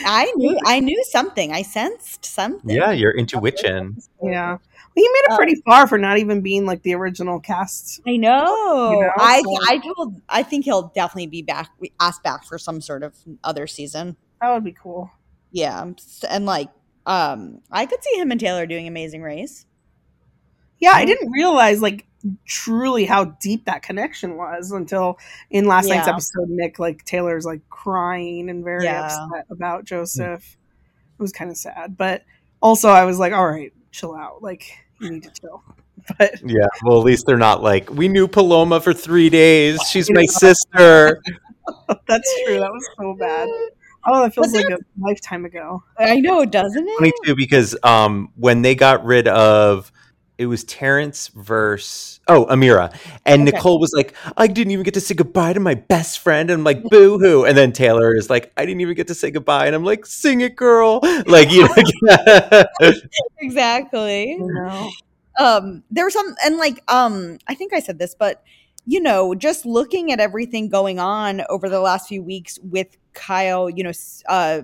I 0.06 0.32
knew 0.36 0.58
I 0.66 0.80
knew 0.80 1.02
something. 1.10 1.52
I 1.52 1.62
sensed 1.62 2.24
something. 2.24 2.70
Yeah, 2.74 2.92
your 2.92 3.12
intuition. 3.12 3.98
yeah. 4.22 4.56
He 4.94 5.02
made 5.02 5.22
it 5.24 5.32
Uh, 5.32 5.36
pretty 5.36 5.62
far 5.64 5.86
for 5.86 5.96
not 5.98 6.18
even 6.18 6.42
being 6.42 6.66
like 6.66 6.82
the 6.82 6.94
original 6.94 7.40
cast. 7.40 8.00
I 8.06 8.16
know. 8.16 8.92
You 8.92 9.00
know, 9.00 9.10
I 9.16 9.40
so- 9.42 9.56
I 9.68 9.80
will, 9.96 10.14
I 10.28 10.42
think 10.42 10.64
he'll 10.64 10.92
definitely 10.94 11.28
be 11.28 11.42
back 11.42 11.70
asked 12.00 12.22
back 12.22 12.44
for 12.44 12.58
some 12.58 12.80
sort 12.80 13.02
of 13.02 13.14
other 13.42 13.66
season. 13.66 14.16
That 14.40 14.52
would 14.52 14.64
be 14.64 14.72
cool. 14.72 15.10
Yeah. 15.50 15.84
And 16.28 16.46
like 16.46 16.68
um 17.06 17.60
I 17.70 17.86
could 17.86 18.02
see 18.02 18.18
him 18.18 18.30
and 18.30 18.38
Taylor 18.40 18.66
doing 18.66 18.86
amazing 18.86 19.22
race. 19.22 19.66
Yeah, 20.78 20.92
I 20.94 21.04
didn't 21.04 21.30
realize 21.30 21.80
like 21.80 22.06
truly 22.44 23.04
how 23.04 23.24
deep 23.24 23.64
that 23.66 23.82
connection 23.82 24.36
was 24.36 24.70
until 24.72 25.18
in 25.50 25.66
last 25.66 25.88
night's 25.88 26.08
episode. 26.08 26.48
Nick 26.48 26.78
like 26.78 27.04
Taylor's 27.04 27.44
like 27.44 27.60
crying 27.70 28.50
and 28.50 28.62
very 28.64 28.84
Yeah. 28.84 29.04
upset 29.06 29.46
about 29.50 29.84
Joseph. 29.84 30.56
It 31.18 31.22
was 31.22 31.32
kind 31.32 31.50
of 31.50 31.56
sad, 31.56 31.96
but 31.96 32.24
also 32.60 32.88
I 32.90 33.04
was 33.04 33.18
like, 33.18 33.32
all 33.32 33.46
right, 33.48 33.72
chill 33.92 34.14
out. 34.16 34.42
Like 34.42 34.64
you 35.00 35.10
need 35.10 35.22
to 35.22 35.30
chill. 35.40 35.62
But 36.18 36.40
Yeah. 36.44 36.66
Well, 36.84 36.98
at 36.98 37.04
least 37.04 37.26
they're 37.26 37.36
not 37.36 37.62
like, 37.62 37.88
we 37.90 38.08
knew 38.08 38.26
Paloma 38.26 38.80
for 38.80 38.92
three 38.92 39.30
days. 39.30 39.80
She's 39.88 40.10
my 40.10 40.24
sister. 40.26 41.22
that's 42.08 42.42
true. 42.44 42.58
That 42.58 42.72
was 42.72 42.88
so 42.98 43.14
bad. 43.14 43.48
Oh, 44.04 44.22
that 44.24 44.34
feels 44.34 44.50
But 44.50 44.64
like 44.64 44.70
a 44.70 44.78
lifetime 44.98 45.44
ago. 45.44 45.84
I 45.96 46.16
know, 46.16 46.44
doesn't 46.44 46.88
it? 46.88 46.98
funny 46.98 47.12
too 47.24 47.36
because 47.36 47.76
um 47.84 48.32
when 48.34 48.62
they 48.62 48.74
got 48.74 49.04
rid 49.04 49.28
of 49.28 49.92
it 50.42 50.46
was 50.46 50.64
Terrance 50.64 51.28
versus 51.28 52.20
oh 52.28 52.46
Ameerah. 52.46 52.94
And 53.24 53.48
Okay. 53.48 53.56
Nicole 53.56 53.80
was 53.80 53.92
like 53.94 54.14
I 54.36 54.46
didn't 54.46 54.72
even 54.72 54.84
get 54.84 54.94
to 54.94 55.00
say 55.00 55.14
goodbye 55.14 55.52
to 55.54 55.60
my 55.60 55.74
best 55.74 56.18
friend. 56.18 56.50
And 56.50 56.60
I'm 56.60 56.64
like 56.64 56.82
boo 56.84 57.18
hoo 57.18 57.44
and 57.44 57.56
then 57.56 57.72
Taylor 57.72 58.14
is 58.14 58.28
like 58.28 58.52
I 58.56 58.66
didn't 58.66 58.80
even 58.80 58.94
get 58.94 59.06
to 59.08 59.14
say 59.14 59.30
goodbye. 59.30 59.66
And 59.66 59.74
I'm 59.74 59.84
like 59.84 60.04
sing 60.06 60.40
it 60.40 60.56
girl. 60.56 61.00
Like 61.26 61.50
you 61.50 61.68
know 61.68 62.64
Exactly. 63.40 64.32
You 64.32 64.92
um 65.38 65.82
there 65.90 66.04
was 66.04 66.14
some 66.14 66.34
and 66.44 66.58
like 66.58 66.82
um 66.92 67.38
i 67.46 67.54
think 67.54 67.72
i 67.72 67.80
said 67.80 67.98
this 67.98 68.14
but 68.14 68.42
you 68.84 69.00
know 69.00 69.34
just 69.34 69.64
looking 69.64 70.12
at 70.12 70.20
everything 70.20 70.68
going 70.68 70.98
on 70.98 71.42
over 71.48 71.68
the 71.68 71.80
last 71.80 72.08
few 72.08 72.22
weeks 72.22 72.58
with 72.62 72.88
kyle 73.14 73.70
you 73.70 73.82
know 73.82 73.92
uh 74.28 74.60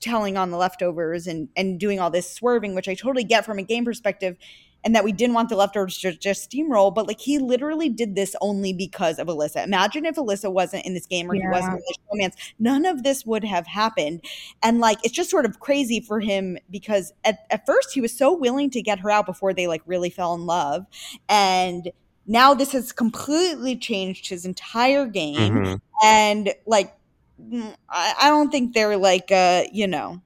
telling 0.00 0.36
on 0.36 0.50
the 0.50 0.56
leftovers 0.56 1.26
and 1.26 1.48
and 1.56 1.80
doing 1.80 1.98
all 1.98 2.10
this 2.10 2.30
swerving 2.30 2.74
which 2.74 2.88
i 2.88 2.94
totally 2.94 3.24
get 3.24 3.44
from 3.44 3.58
a 3.58 3.62
game 3.62 3.84
perspective 3.84 4.36
and 4.84 4.94
that 4.94 5.04
we 5.04 5.12
didn't 5.12 5.34
want 5.34 5.48
the 5.48 5.56
leftovers 5.56 5.98
to 5.98 6.12
just 6.16 6.50
steamroll 6.50 6.94
but 6.94 7.06
like 7.06 7.20
he 7.20 7.38
literally 7.38 7.88
did 7.88 8.14
this 8.14 8.34
only 8.40 8.72
because 8.72 9.18
of 9.18 9.28
alyssa. 9.28 9.64
Imagine 9.64 10.04
if 10.06 10.16
alyssa 10.16 10.52
wasn't 10.52 10.84
in 10.84 10.94
this 10.94 11.06
game 11.06 11.30
or 11.30 11.34
he 11.34 11.42
wasn't 11.48 11.74
in 11.74 11.82
this 11.86 11.98
romance 12.12 12.36
none 12.58 12.84
of 12.86 13.02
this 13.02 13.24
would 13.26 13.44
have 13.44 13.66
happened. 13.66 14.20
And 14.62 14.80
like 14.80 14.98
it's 15.04 15.14
just 15.14 15.30
sort 15.30 15.44
of 15.46 15.60
crazy 15.60 16.00
for 16.00 16.20
him 16.20 16.58
because 16.70 17.12
at, 17.24 17.46
at 17.50 17.66
first 17.66 17.92
he 17.92 18.00
was 18.00 18.16
so 18.16 18.32
willing 18.36 18.70
to 18.70 18.82
get 18.82 18.98
her 19.00 19.10
out 19.10 19.26
before 19.26 19.52
they 19.54 19.66
like 19.66 19.82
really 19.86 20.10
fell 20.10 20.34
in 20.34 20.46
love. 20.46 20.86
And 21.28 21.90
now 22.26 22.54
this 22.54 22.72
has 22.72 22.92
completely 22.92 23.76
changed 23.76 24.28
his 24.28 24.44
entire 24.44 25.06
game. 25.06 25.54
Mhm. 25.54 25.80
and 26.04 26.54
like 26.66 26.94
mm, 27.40 27.74
I, 27.88 28.14
I 28.22 28.28
don't 28.28 28.50
think 28.50 28.74
they're 28.74 28.96
like 28.96 29.30
uh 29.32 29.64
you 29.72 29.86
know 29.86 30.20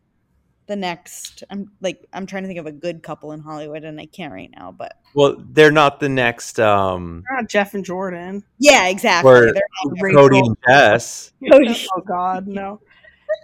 the 0.66 0.76
next 0.76 1.44
i'm 1.50 1.70
like 1.80 2.04
i'm 2.12 2.26
trying 2.26 2.42
to 2.42 2.46
think 2.48 2.58
of 2.58 2.66
a 2.66 2.72
good 2.72 3.02
couple 3.02 3.32
in 3.32 3.40
hollywood 3.40 3.84
and 3.84 4.00
i 4.00 4.06
can't 4.06 4.32
right 4.32 4.50
now 4.56 4.72
but 4.72 4.98
well 5.14 5.36
they're 5.52 5.70
not 5.70 6.00
the 6.00 6.08
next 6.08 6.58
um 6.58 7.22
They're 7.28 7.40
not 7.40 7.48
Jeff 7.48 7.74
and 7.74 7.84
Jordan. 7.84 8.42
yeah 8.58 8.88
exactly 8.88 9.30
Or- 9.30 9.52
They're 9.52 9.62
not 9.84 10.14
Cody 10.14 10.38
and 10.40 10.56
Jess 10.66 11.32
Cody. 11.50 11.86
oh 11.96 12.00
God, 12.00 12.46
no. 12.48 12.80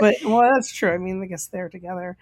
But 0.00 0.16
well, 0.24 0.40
that's 0.54 0.72
true. 0.72 0.90
I 0.90 0.98
mean, 0.98 1.22
I 1.22 1.26
guess 1.26 1.46
they're 1.48 1.68
together. 1.68 2.16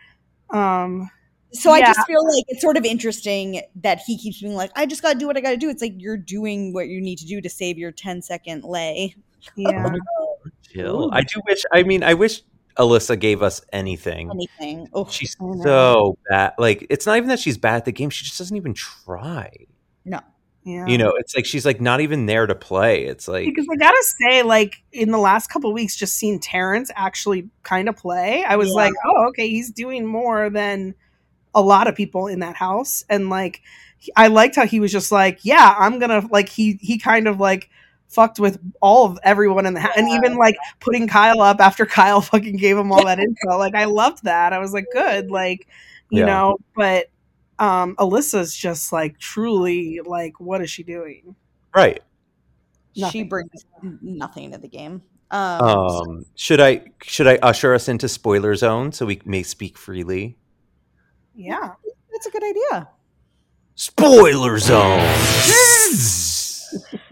Um, 0.50 1.08
So 1.52 1.70
I 1.70 1.80
just 1.80 2.06
feel 2.06 2.22
like 2.24 2.44
it's 2.48 2.60
sort 2.60 2.76
of 2.76 2.84
interesting 2.84 3.62
that 3.76 4.00
he 4.06 4.18
keeps 4.18 4.40
being 4.40 4.54
like, 4.54 4.70
I 4.76 4.86
just 4.86 5.02
got 5.02 5.12
to 5.14 5.18
do 5.18 5.26
what 5.26 5.36
I 5.36 5.40
got 5.40 5.50
to 5.50 5.56
do. 5.56 5.68
It's 5.70 5.80
like 5.82 5.94
you're 5.96 6.16
doing 6.16 6.72
what 6.72 6.88
you 6.88 7.00
need 7.00 7.18
to 7.18 7.26
do 7.26 7.40
to 7.40 7.48
save 7.48 7.78
your 7.78 7.92
10 7.92 8.22
second 8.22 8.64
lay. 8.64 9.14
yeah. 9.56 9.88
Jill 10.72 11.04
Ooh. 11.06 11.10
I 11.12 11.22
do 11.22 11.40
wish 11.48 11.62
I 11.72 11.82
mean 11.82 12.02
I 12.02 12.14
wish 12.14 12.42
Alyssa 12.80 13.18
gave 13.18 13.42
us 13.42 13.60
anything 13.72 14.30
Anything. 14.30 14.88
Oh, 14.92 15.06
she's 15.08 15.36
so 15.62 16.16
bad 16.28 16.54
like 16.58 16.86
it's 16.90 17.06
not 17.06 17.16
even 17.18 17.28
that 17.28 17.38
she's 17.38 17.58
bad 17.58 17.76
at 17.76 17.84
the 17.84 17.92
game 17.92 18.10
she 18.10 18.24
just 18.24 18.38
doesn't 18.38 18.56
even 18.56 18.74
try 18.74 19.50
no. 20.04 20.20
Yeah. 20.64 20.86
you 20.86 20.98
know 20.98 21.12
it's 21.16 21.34
like 21.36 21.46
she's 21.46 21.64
like 21.64 21.80
not 21.80 22.00
even 22.00 22.26
there 22.26 22.46
to 22.46 22.54
play 22.54 23.04
it's 23.04 23.26
like 23.28 23.44
because 23.46 23.66
I 23.72 23.76
gotta 23.76 24.04
say, 24.20 24.42
like 24.42 24.82
in 24.92 25.10
the 25.10 25.18
last 25.18 25.48
couple 25.48 25.72
weeks, 25.72 25.96
just 25.96 26.16
seeing 26.16 26.38
Terrance 26.40 26.90
actually 26.96 27.48
kind 27.62 27.88
of 27.88 27.96
play, 27.96 28.44
I 28.44 28.56
was 28.56 28.68
Yeah. 28.68 28.74
like, 28.74 28.92
oh, 29.06 29.28
okay, 29.28 29.48
he's 29.48 29.70
doing 29.70 30.04
more 30.06 30.50
than 30.50 30.94
a 31.54 31.62
lot 31.62 31.86
of 31.88 31.94
people 31.94 32.26
in 32.28 32.40
that 32.40 32.56
house, 32.56 33.04
and 33.08 33.30
like 33.30 33.62
I 34.16 34.28
liked 34.28 34.56
how 34.56 34.66
he 34.66 34.80
was 34.80 34.92
just 34.92 35.10
like, 35.12 35.40
yeah, 35.44 35.74
I'm 35.78 35.98
gonna 35.98 36.26
like 36.30 36.48
he 36.48 36.78
he 36.80 36.98
kind 36.98 37.26
of 37.26 37.40
like 37.40 37.70
fucked 38.10 38.38
with 38.38 38.60
all 38.82 39.06
of 39.06 39.18
everyone 39.22 39.64
in 39.64 39.72
the 39.72 39.80
house, 39.80 39.94
and 39.96 40.06
even 40.10 40.36
like 40.36 40.56
putting 40.80 41.08
Kyle 41.08 41.40
up 41.40 41.60
after 41.60 41.86
Kyle 41.96 42.20
fucking 42.20 42.58
gave 42.58 42.76
him 42.76 42.92
all 42.92 43.06
that 43.06 43.18
info. 43.18 43.56
Like 43.56 43.74
I 43.74 43.86
loved 43.86 44.24
that. 44.24 44.52
I 44.52 44.58
was 44.58 44.74
like, 44.74 44.84
good, 44.92 45.30
like 45.30 45.66
you 46.10 46.20
Yeah. 46.20 46.26
know, 46.26 46.58
but. 46.76 47.06
Um, 47.58 47.94
Alyssa's 47.96 48.56
just 48.56 48.90
like 48.90 49.18
truly 49.18 50.00
like, 50.06 50.40
what 50.40 50.62
is 50.62 50.70
she 50.70 50.82
doing? 50.82 51.34
right 51.76 52.00
She 53.10 53.22
brings 53.22 53.66
nothing 54.00 54.52
to 54.52 54.56
the 54.58 54.66
game. 54.66 55.02
Um, 55.30 55.60
um 55.62 56.24
should 56.34 56.58
i 56.58 56.82
should 57.02 57.26
i 57.28 57.36
usher 57.42 57.74
us 57.74 57.86
into 57.86 58.08
spoiler 58.08 58.54
zone 58.56 58.92
so 58.92 59.04
we 59.04 59.20
may 59.26 59.42
speak 59.42 59.76
freely 59.76 60.38
Yeah. 61.36 61.72
that's 62.10 62.26
a 62.26 62.30
good 62.30 62.42
idea. 62.44 62.88
spoiler 63.74 64.58
zone 64.58 65.00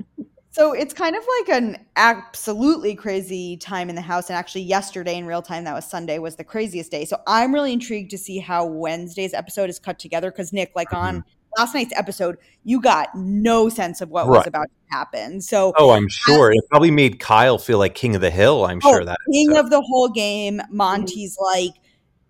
So 0.59 0.73
it's 0.73 0.93
kind 0.93 1.15
of 1.15 1.23
like 1.39 1.57
an 1.57 1.87
absolutely 1.95 2.97
crazy 2.97 3.57
time 3.57 3.89
in 3.89 3.95
the 3.95 4.03
house. 4.03 4.29
And 4.29 4.37
actually, 4.37 4.63
yesterday 4.63 5.17
in 5.17 5.25
real 5.25 5.41
time, 5.41 5.63
that 5.65 5.75
was 5.75 5.85
Sunday, 5.85 6.19
was 6.19 6.35
the 6.35 6.43
craziest 6.43 6.91
day. 6.91 7.05
So 7.05 7.21
I'm 7.29 7.55
really 7.55 7.73
intrigued 7.73 8.11
to 8.11 8.19
see 8.19 8.39
how 8.39 8.67
Wednesday's 8.67 9.35
episode 9.35 9.71
is 9.71 9.79
cut 9.79 10.01
together. 10.01 10.33
Because, 10.33 10.53
Nick, 10.53 10.73
like 10.75 10.93
on 10.93 11.19
mm-hmm. 11.19 11.29
last 11.57 11.75
night's 11.75 11.93
episode, 11.95 12.39
you 12.65 12.81
got 12.81 13.15
no 13.15 13.69
sense 13.69 14.01
of 14.01 14.09
what 14.11 14.27
was 14.27 14.49
about 14.49 14.65
to 14.65 14.97
happen. 14.97 15.41
So, 15.41 15.75
oh 15.77 15.91
i'm 15.91 16.09
sure 16.09 16.51
it 16.51 16.59
probably 16.71 16.91
made 16.91 17.21
kyle 17.21 17.59
feel 17.59 17.79
like 17.79 17.95
king 17.95 18.15
of 18.15 18.21
the 18.21 18.31
hill 18.31 18.65
i'm 18.65 18.81
Oh, 18.83 18.93
sure 18.95 19.05
that 19.05 19.19
king 19.33 19.57
of 19.57 19.71
the 19.71 19.81
whole 19.81 20.09
game, 20.09 20.59
mm-hmm. 20.59 20.77
Monte's 20.77 21.37
like, 21.41 21.75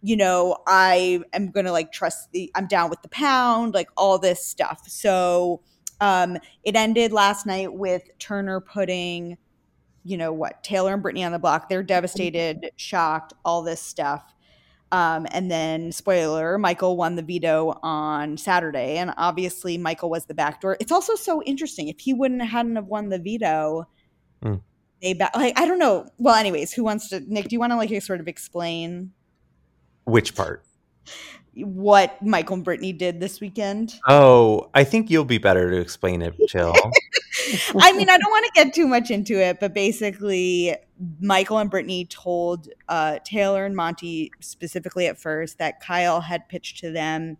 you 0.03 0.17
know, 0.17 0.59
I 0.67 1.23
am 1.33 1.51
gonna 1.51 1.73
like 1.73 1.93
trust 1.93 2.31
the 2.33 2.51
I'm 2.55 2.67
down 2.67 2.91
with 2.91 3.01
the 3.01 3.09
pound, 3.09 3.73
like 3.73 3.89
all 3.97 4.19
this 4.19 4.45
stuff. 4.45 4.83
So 4.87 5.63
um 6.01 6.37
it 6.65 6.77
ended 6.77 7.13
last 7.13 7.47
night 7.47 7.73
with 7.73 8.03
Turner 8.19 8.61
putting, 8.61 9.37
you 10.05 10.17
know 10.17 10.33
what, 10.33 10.63
Taylor 10.63 10.93
and 10.95 11.03
Brittany 11.03 11.25
on 11.25 11.33
the 11.33 11.39
block. 11.39 11.69
They're 11.69 11.83
devastated, 11.83 12.71
shocked, 12.77 13.33
all 13.45 13.63
this 13.63 13.81
stuff. 13.81 14.35
Um, 14.91 15.27
and 15.33 15.51
then 15.51 15.93
spoiler, 15.93 16.57
Michael 16.57 16.97
won 16.97 17.17
the 17.17 17.23
veto 17.23 17.79
on 17.83 18.39
Saturday, 18.39 18.97
and 18.97 19.13
obviously 19.19 19.77
Michael 19.77 20.09
was 20.09 20.25
the 20.25 20.33
backdoor. 20.33 20.79
It's 20.81 20.91
also 20.93 21.15
so 21.15 21.43
interesting. 21.43 21.89
If 21.89 22.01
he 22.01 22.15
wouldn't 22.15 22.41
hadn't 22.41 22.77
have 22.77 22.87
won 22.87 23.11
the 23.11 23.19
veto, 23.19 23.87
Mm. 24.43 24.63
they 25.03 25.13
ba- 25.13 25.31
like 25.35 25.59
I 25.59 25.67
don't 25.67 25.79
know. 25.79 26.09
Well, 26.17 26.37
anyways, 26.37 26.73
who 26.73 26.85
wants 26.85 27.09
to? 27.11 27.21
Nick, 27.21 27.49
do 27.49 27.55
you 27.57 27.61
want 27.61 27.73
to 27.73 27.77
like 27.77 28.03
sort 28.03 28.21
of 28.21 28.29
explain 28.29 29.13
which 30.05 30.35
part 30.35 30.65
what 31.65 32.21
Michael 32.23 32.55
and 32.55 32.65
Brittany 32.65 32.93
did 32.93 33.21
this 33.21 33.41
weekend? 33.41 33.95
oh 34.09 34.71
i 34.75 34.85
think 34.85 35.11
you'll 35.11 35.25
be 35.25 35.39
better 35.39 35.71
to 35.71 35.77
explain 35.79 36.23
it 36.23 36.35
jill 36.49 36.75
I 37.79 37.93
mean, 37.93 38.11
I 38.11 38.19
don't 38.19 38.31
want 38.31 38.45
to 38.47 38.53
get 38.55 38.75
too 38.75 38.87
much 38.87 39.11
into 39.11 39.41
it, 39.41 39.61
but 39.61 39.73
basically, 39.73 40.77
Michael 41.21 41.59
and 41.59 41.71
Brittany 41.71 42.05
told 42.07 42.69
uh, 42.89 43.19
Taylor 43.25 43.65
and 43.65 43.75
Monte 43.77 44.33
specifically 44.41 45.07
at 45.07 45.19
first 45.19 45.59
that 45.59 45.81
Kyle 45.81 46.21
had 46.21 46.49
pitched 46.49 46.79
to 46.79 46.91
them 46.91 47.37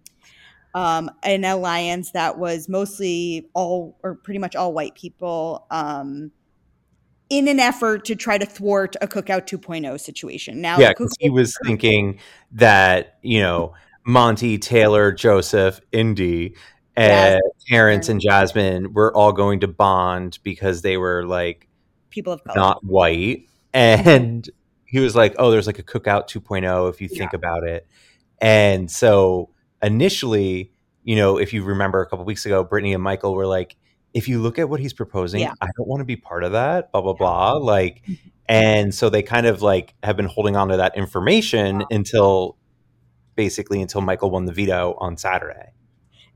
um, 0.75 1.11
an 1.23 1.45
alliance 1.45 2.13
that 2.13 2.39
was 2.39 2.69
mostly 2.69 3.49
all 3.55 3.99
or 4.03 4.15
pretty 4.15 4.39
much 4.39 4.55
all 4.55 4.73
white 4.73 4.95
people. 4.95 5.67
Um, 5.71 6.31
in 7.31 7.47
an 7.47 7.61
effort 7.61 8.07
to 8.07 8.17
try 8.17 8.39
to 8.39 8.47
thwart 8.47 8.97
a 9.03 9.07
cookout 9.07 9.47
2.0 9.47 10.01
situation. 10.01 10.63
Now, 10.63 10.79
yeah, 10.79 10.89
because 10.91 11.15
he 11.21 11.29
was 11.29 11.55
thinking 11.63 12.19
that 12.53 13.19
you 13.23 13.41
know 13.41 13.75
Monte, 14.09 14.57
Taylor, 14.57 15.13
Joseph, 15.13 15.81
Indy, 15.93 16.57
and 16.97 17.41
Terrance 17.69 18.09
and 18.09 18.21
Jasmine 18.21 18.95
were 18.95 19.15
all 19.15 19.33
going 19.33 19.61
to 19.61 19.69
bond 19.69 20.39
because 20.43 20.81
they 20.81 20.97
were 20.97 21.25
like 21.27 21.69
people 22.09 22.33
of 22.33 22.43
color. 22.43 22.57
not 22.57 22.85
white, 22.85 23.47
and 23.75 24.49
he 24.87 24.99
was 24.99 25.15
like, 25.15 25.35
"Oh, 25.39 25.51
there's 25.51 25.67
like 25.67 25.79
a 25.79 25.83
cookout 25.83 26.27
2.0 26.27 26.89
if 26.89 27.03
you 27.03 27.09
think 27.09 27.35
about 27.35 27.65
it," 27.65 27.87
and 28.41 28.91
so 28.91 29.51
initially, 29.83 30.73
you 31.05 31.15
know, 31.15 31.39
if 31.39 31.53
you 31.53 31.63
remember 31.63 32.01
a 32.01 32.07
couple 32.07 32.25
weeks 32.25 32.47
ago, 32.47 32.65
Brittany 32.65 32.95
and 32.95 33.03
Michael 33.03 33.35
were 33.35 33.47
like. 33.47 33.77
If 34.15 34.27
you 34.27 34.41
look 34.41 34.59
at 34.59 34.71
what 34.71 34.81
he's 34.81 34.95
proposing, 34.95 35.43
Yeah. 35.43 35.53
I 35.61 35.67
don't 35.77 35.87
want 35.87 36.01
to 36.01 36.05
be 36.07 36.17
part 36.17 36.43
of 36.43 36.53
that. 36.53 36.91
Blah 36.93 37.03
blah 37.03 37.13
blah. 37.13 37.53
Like, 37.53 38.03
mm-hmm. 38.05 38.29
and 38.49 38.93
so 38.93 39.11
they 39.11 39.23
kind 39.23 39.47
of 39.47 39.61
like 39.61 39.95
have 40.03 40.17
been 40.17 40.27
holding 40.27 40.57
on 40.57 40.69
to 40.69 40.79
that 40.79 40.97
information 40.97 41.77
uh-huh. 41.77 41.87
until 41.91 42.58
basically 43.39 43.81
until 43.81 44.01
Michael 44.01 44.33
won 44.33 44.47
the 44.47 44.53
veto 44.53 44.97
on 44.99 45.17
Saturday. 45.17 45.71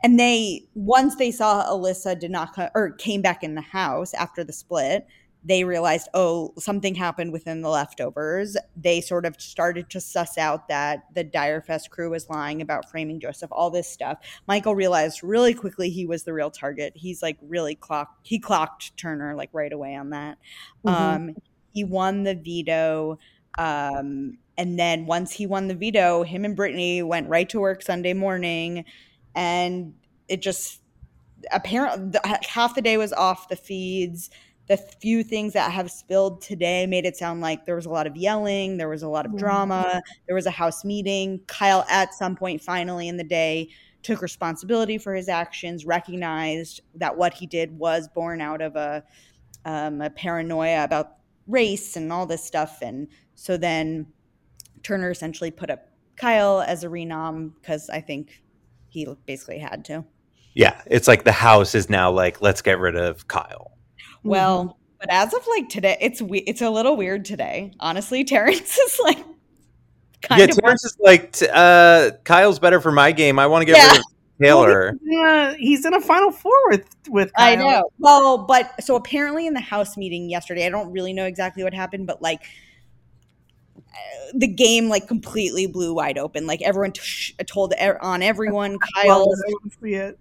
And 0.05 0.21
they 0.21 0.63
once 0.75 1.17
they 1.17 1.33
saw 1.33 1.67
Alyssa 1.67 2.19
did 2.19 2.31
not 2.31 2.55
co- 2.55 2.71
or 2.77 2.93
came 2.93 3.23
back 3.23 3.43
in 3.43 3.57
the 3.57 3.61
house 3.61 4.15
after 4.15 4.45
the 4.45 4.53
split, 4.53 5.05
they 5.45 5.65
realized 5.65 6.09
oh 6.15 6.55
something 6.59 6.95
happened 6.95 7.33
within 7.33 7.61
the 7.61 7.69
leftovers. 7.69 8.57
They 8.77 9.01
sort 9.01 9.27
of 9.27 9.41
started 9.41 9.91
to 9.91 10.01
suss 10.01 10.39
out 10.39 10.69
that 10.69 11.07
the 11.13 11.25
Dyrefest 11.25 11.91
crew 11.91 12.11
was 12.11 12.31
lying 12.31 12.63
about 12.63 12.89
framing 12.89 13.19
Joseph, 13.19 13.51
all 13.51 13.71
this 13.71 13.89
stuff. 13.89 14.19
Michael 14.47 14.77
realized 14.77 15.25
really 15.25 15.55
quickly 15.55 15.91
he 15.91 16.07
was 16.07 16.23
the 16.23 16.33
real 16.33 16.53
target. 16.53 16.93
He's 16.95 17.21
like 17.21 17.37
really 17.43 17.75
clocked 17.75 18.29
he 18.29 18.39
clocked 18.39 18.97
Turner 18.97 19.35
like 19.35 19.51
right 19.53 19.73
away 19.73 19.97
on 19.97 20.11
that. 20.11 20.39
Mhm. 20.87 20.93
Um 20.93 21.37
he 21.73 21.83
won 21.83 22.23
the 22.23 22.37
veto 22.37 23.19
um 23.59 24.39
and 24.59 24.79
then 24.79 25.07
once 25.07 25.33
he 25.33 25.47
won 25.47 25.69
the 25.69 25.75
veto, 25.75 26.23
him 26.23 26.45
and 26.45 26.55
Brittany 26.55 27.03
went 27.03 27.29
right 27.29 27.49
to 27.49 27.61
work 27.61 27.83
Sunday 27.83 28.13
morning. 28.13 28.85
And 29.35 29.95
it 30.29 30.43
just 30.43 30.81
apparently 31.51 32.19
half 32.47 32.75
the 32.75 32.83
day 32.83 32.97
was 32.97 33.13
off 33.13 33.49
the 33.49 33.57
feeds. 33.57 34.31
The 34.69 34.77
few 34.77 35.25
things 35.25 35.55
that 35.55 35.73
have 35.73 35.91
spilled 35.91 36.41
today 36.41 36.87
made 36.87 37.05
it 37.05 37.17
sound 37.17 37.41
like 37.41 37.67
there 37.67 37.75
was 37.75 37.87
a 37.87 37.91
lot 37.91 38.07
of 38.07 38.17
yelling 38.17 38.77
there 38.77 38.89
was 38.89 39.03
a 39.03 39.09
lot 39.09 39.27
of 39.27 39.37
drama 39.37 40.01
there 40.27 40.37
was 40.37 40.47
a 40.47 40.51
house 40.51 40.85
meeting. 40.85 41.41
Kyle 41.47 41.85
at 41.91 42.15
some 42.15 42.37
point 42.37 42.63
finally 42.63 43.09
in 43.09 43.17
the 43.17 43.25
day 43.25 43.69
took 44.03 44.23
responsibility 44.23 44.99
for 44.99 45.15
his 45.15 45.29
actions 45.29 45.85
recognized 45.85 46.81
that 46.95 47.17
what 47.17 47.35
he 47.35 47.47
did 47.47 47.77
was 47.77 48.09
born 48.09 48.41
out 48.41 48.61
of 48.61 48.77
a, 48.77 49.03
um, 49.65 50.01
a 50.01 50.11
paranoia 50.11 50.85
about 50.85 51.17
race 51.47 51.97
and 51.97 52.13
all 52.13 52.27
this 52.27 52.45
stuff. 52.45 52.79
And 52.83 53.09
so 53.35 53.57
then 53.57 54.07
turner 54.83 55.11
essentially 55.11 55.51
put 55.51 55.71
up 55.71 55.89
kyle 56.17 56.61
as 56.63 56.85
a 56.85 56.89
renom 56.89 57.53
because 57.61 57.89
i 57.91 58.01
think 58.01 58.43
he 58.89 59.07
basically 59.27 59.59
had 59.59 59.85
to 59.85 60.05
Yeah, 60.55 60.83
it's 60.87 61.09
like 61.09 61.25
the 61.25 61.33
house 61.33 61.75
is 61.75 61.89
now 61.89 62.11
like 62.11 62.43
let's 62.43 62.61
get 62.61 62.79
rid 62.79 62.95
of 62.95 63.27
Kyle. 63.27 63.73
Well, 64.23 64.79
but 65.01 65.09
as 65.11 65.33
of 65.33 65.41
like 65.49 65.71
today, 65.71 65.97
it's 65.99 66.21
we- 66.21 66.41
it's 66.41 66.61
a 66.61 66.69
little 66.69 66.95
weird 66.95 67.25
today. 67.25 67.73
Honestly, 67.81 68.23
Terrance 68.33 68.77
is 68.77 69.01
like 69.03 69.17
kind 70.21 70.39
yeah, 70.41 70.45
of 70.45 70.59
Terrance 70.59 70.85
is 70.85 70.97
like 71.01 71.33
t- 71.33 71.49
uh, 71.51 72.11
Kyle's 72.25 72.59
better 72.59 72.83
for 72.83 72.93
my 72.93 73.13
game. 73.13 73.39
I 73.39 73.47
want 73.47 73.63
to 73.63 73.65
get 73.67 73.79
Yeah. 73.79 73.93
rid 73.93 73.99
of 74.01 74.05
Taylor. 74.43 74.93
He's 74.93 75.11
in, 75.11 75.25
a, 75.27 75.55
he's 75.57 75.85
in 75.87 75.95
a 75.95 76.01
final 76.03 76.31
four 76.31 76.53
with 76.69 76.85
with. 77.09 77.33
I 77.39 77.57
know. 77.57 77.89
Well, 77.99 78.45
but 78.45 78.75
so 78.85 78.95
apparently 78.97 79.47
in 79.47 79.55
the 79.55 79.61
house 79.61 79.97
meeting 79.97 80.29
yesterday, 80.29 80.67
I 80.67 80.69
don't 80.69 80.93
really 80.93 81.15
know 81.15 81.25
exactly 81.25 81.65
what 81.65 81.73
happened, 81.73 82.07
but 82.07 82.21
like 82.21 82.43
the 84.35 84.47
game 84.47 84.89
like 84.89 85.07
completely 85.09 85.67
blew 85.67 85.93
wide 85.95 86.19
open. 86.19 86.47
Like 86.47 86.63
everyone 86.63 86.93
t- 86.93 87.35
told 87.47 87.75
on 87.79 88.23
everyone. 88.23 88.79
Kyle 88.95 89.27
Well, 89.27 89.35
see 89.83 89.95
it. 89.95 90.19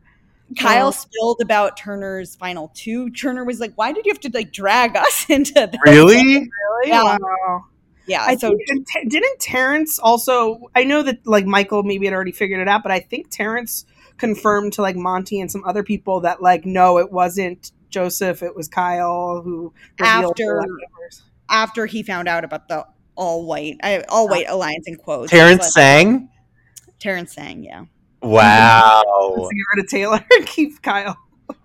Kyle 0.60 0.88
Oh. 0.88 0.92
spilled 0.92 1.40
about 1.42 1.78
Turner's 1.78 2.36
final 2.36 2.72
two. 2.74 3.10
Turner 3.12 3.46
was 3.46 3.60
like, 3.62 3.72
"Why 3.76 3.94
did 3.94 4.06
you 4.06 4.12
have 4.12 4.20
to 4.22 4.32
like 4.34 4.52
drag 4.52 4.98
us 4.98 5.26
into 5.30 5.54
this?" 5.54 5.80
Really? 5.86 6.18
Really? 6.24 6.50
Yeah. 6.86 7.18
Wow. 7.22 7.66
Yeah. 8.06 8.24
I 8.28 8.36
so 8.36 8.50
think 8.50 8.86
and 9.02 9.10
didn't 9.12 9.40
Terrance 9.40 9.98
also? 9.98 10.70
I 10.76 10.84
know 10.84 11.04
that 11.04 11.26
like 11.26 11.46
Michael 11.46 11.84
maybe 11.84 12.06
had 12.06 12.14
already 12.14 12.34
figured 12.34 12.60
it 12.60 12.68
out, 12.68 12.84
but 12.84 12.92
I 12.92 13.00
think 13.00 13.30
Terrance 13.30 13.86
confirmed 14.18 14.74
to 14.74 14.82
like 14.82 14.98
Monte 14.98 15.40
and 15.40 15.50
some 15.50 15.64
other 15.64 15.84
people 15.84 16.20
that 16.22 16.42
like 16.42 16.66
no, 16.66 16.98
it 16.98 17.12
wasn't 17.14 17.72
Joseph, 17.90 18.44
it 18.44 18.56
was 18.56 18.68
Kyle 18.68 19.42
who 19.42 19.74
After- 20.00 20.66
after 21.50 21.86
he 21.86 22.04
found 22.04 22.28
out 22.28 22.44
about 22.44 22.68
the 22.68 22.86
all 23.22 23.46
white, 23.46 23.78
I, 23.84 24.00
all 24.10 24.26
uh, 24.26 24.32
white 24.32 24.50
alliance 24.50 24.88
in 24.88 24.96
quotes, 24.96 25.30
Terrance 25.30 25.60
but- 25.60 25.72
sang. 25.72 26.30
Terrance 27.00 27.34
sang, 27.34 27.64
yeah. 27.64 27.86
Wow. 28.22 29.04
to 29.50 29.56
get 29.56 29.64
rid 29.76 29.86
of 29.86 29.90
Taylor 29.90 30.26
and 30.38 30.48
keep 30.48 30.82
Kyle. 30.82 31.18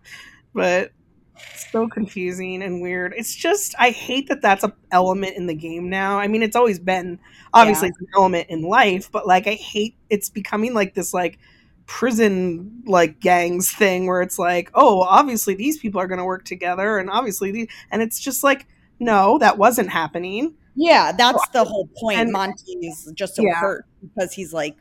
but 0.55 0.93
it's 1.35 1.71
so 1.73 1.89
confusing 1.89 2.63
and 2.63 2.83
weird. 2.83 3.15
It's 3.17 3.35
just 3.35 3.75
I 3.79 3.91
hate 3.91 4.29
that 4.29 4.43
that's 4.43 4.65
a 4.65 4.75
element 4.91 5.37
in 5.37 5.47
the 5.47 5.55
game 5.55 5.89
now. 5.89 6.19
I 6.19 6.29
mean, 6.29 6.43
it's 6.43 6.57
always 6.57 6.79
been 6.79 7.19
obviously 7.55 7.89
it's 7.89 8.01
an 8.01 8.09
element 8.15 8.49
in 8.51 8.63
life, 8.63 9.11
but 9.11 9.27
like 9.27 9.47
I 9.47 9.55
hate 9.55 9.97
it's 10.11 10.29
becoming 10.29 10.75
like 10.75 10.95
this 10.95 11.15
like 11.15 11.39
prison 11.87 12.83
like 12.87 13.21
gangs 13.21 13.71
thing 13.71 14.07
where 14.07 14.21
it's 14.21 14.39
like, 14.39 14.71
oh, 14.75 15.03
obviously 15.03 15.55
these 15.55 15.79
people 15.79 16.01
are 16.01 16.07
going 16.07 16.19
to 16.19 16.25
work 16.25 16.45
together, 16.45 16.99
and 16.99 17.09
obviously 17.11 17.51
these, 17.51 17.69
and 17.91 18.03
it's 18.03 18.21
just 18.21 18.45
like, 18.45 18.67
no, 18.99 19.39
that 19.39 19.57
wasn't 19.59 19.89
happening. 19.91 20.55
Yeah, 20.77 21.13
that's 21.13 21.49
the 21.49 21.65
whole 21.65 21.89
point. 21.99 22.19
And- 22.21 22.55
is 22.83 23.11
just 23.15 23.35
so 23.37 23.43
Yeah. 23.43 23.55
hurt 23.55 23.87
because 24.01 24.33
he's 24.33 24.53
like, 24.53 24.77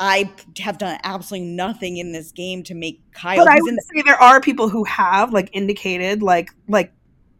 I 0.00 0.30
have 0.60 0.78
done 0.78 0.98
absolutely 1.02 1.48
nothing 1.48 1.96
in 1.96 2.12
this 2.12 2.30
game 2.32 2.62
to 2.64 2.74
make 2.74 3.00
Kyle. 3.12 3.44
But 3.44 3.48
I 3.48 3.60
would 3.60 3.74
say 3.74 4.02
there 4.04 4.20
are 4.20 4.40
people 4.40 4.68
who 4.68 4.84
have 4.84 5.32
like 5.32 5.50
indicated 5.52 6.22
like 6.22 6.50
like 6.68 6.92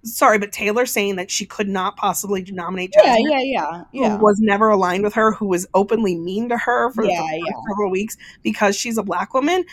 sorry, 0.05 0.39
but 0.39 0.53
Taylor 0.53 0.87
saying 0.87 1.17
that 1.17 1.31
she 1.31 1.45
could 1.47 1.69
not 1.69 1.97
possibly 1.97 2.45
nominate 2.51 2.93
yeah, 2.97 3.17
Jasmine, 3.17 3.31
yeah, 3.31 3.41
yeah, 3.43 3.83
who 3.93 4.01
yeah. 4.01 4.17
was 4.17 4.39
never 4.41 4.71
aligned 4.71 5.05
with 5.05 5.15
her, 5.15 5.33
who 5.33 5.47
was 5.47 5.67
openly 5.75 6.17
mean 6.17 6.49
to 6.49 6.57
her 6.57 6.91
for 6.93 7.05
Yeah, 7.05 7.23
yeah. 7.33 7.53
several 7.69 7.91
weeks 7.91 8.17
because 8.43 8.77
she's 8.77 8.99
a 8.99 9.03
black 9.03 9.35
woman. 9.35 9.65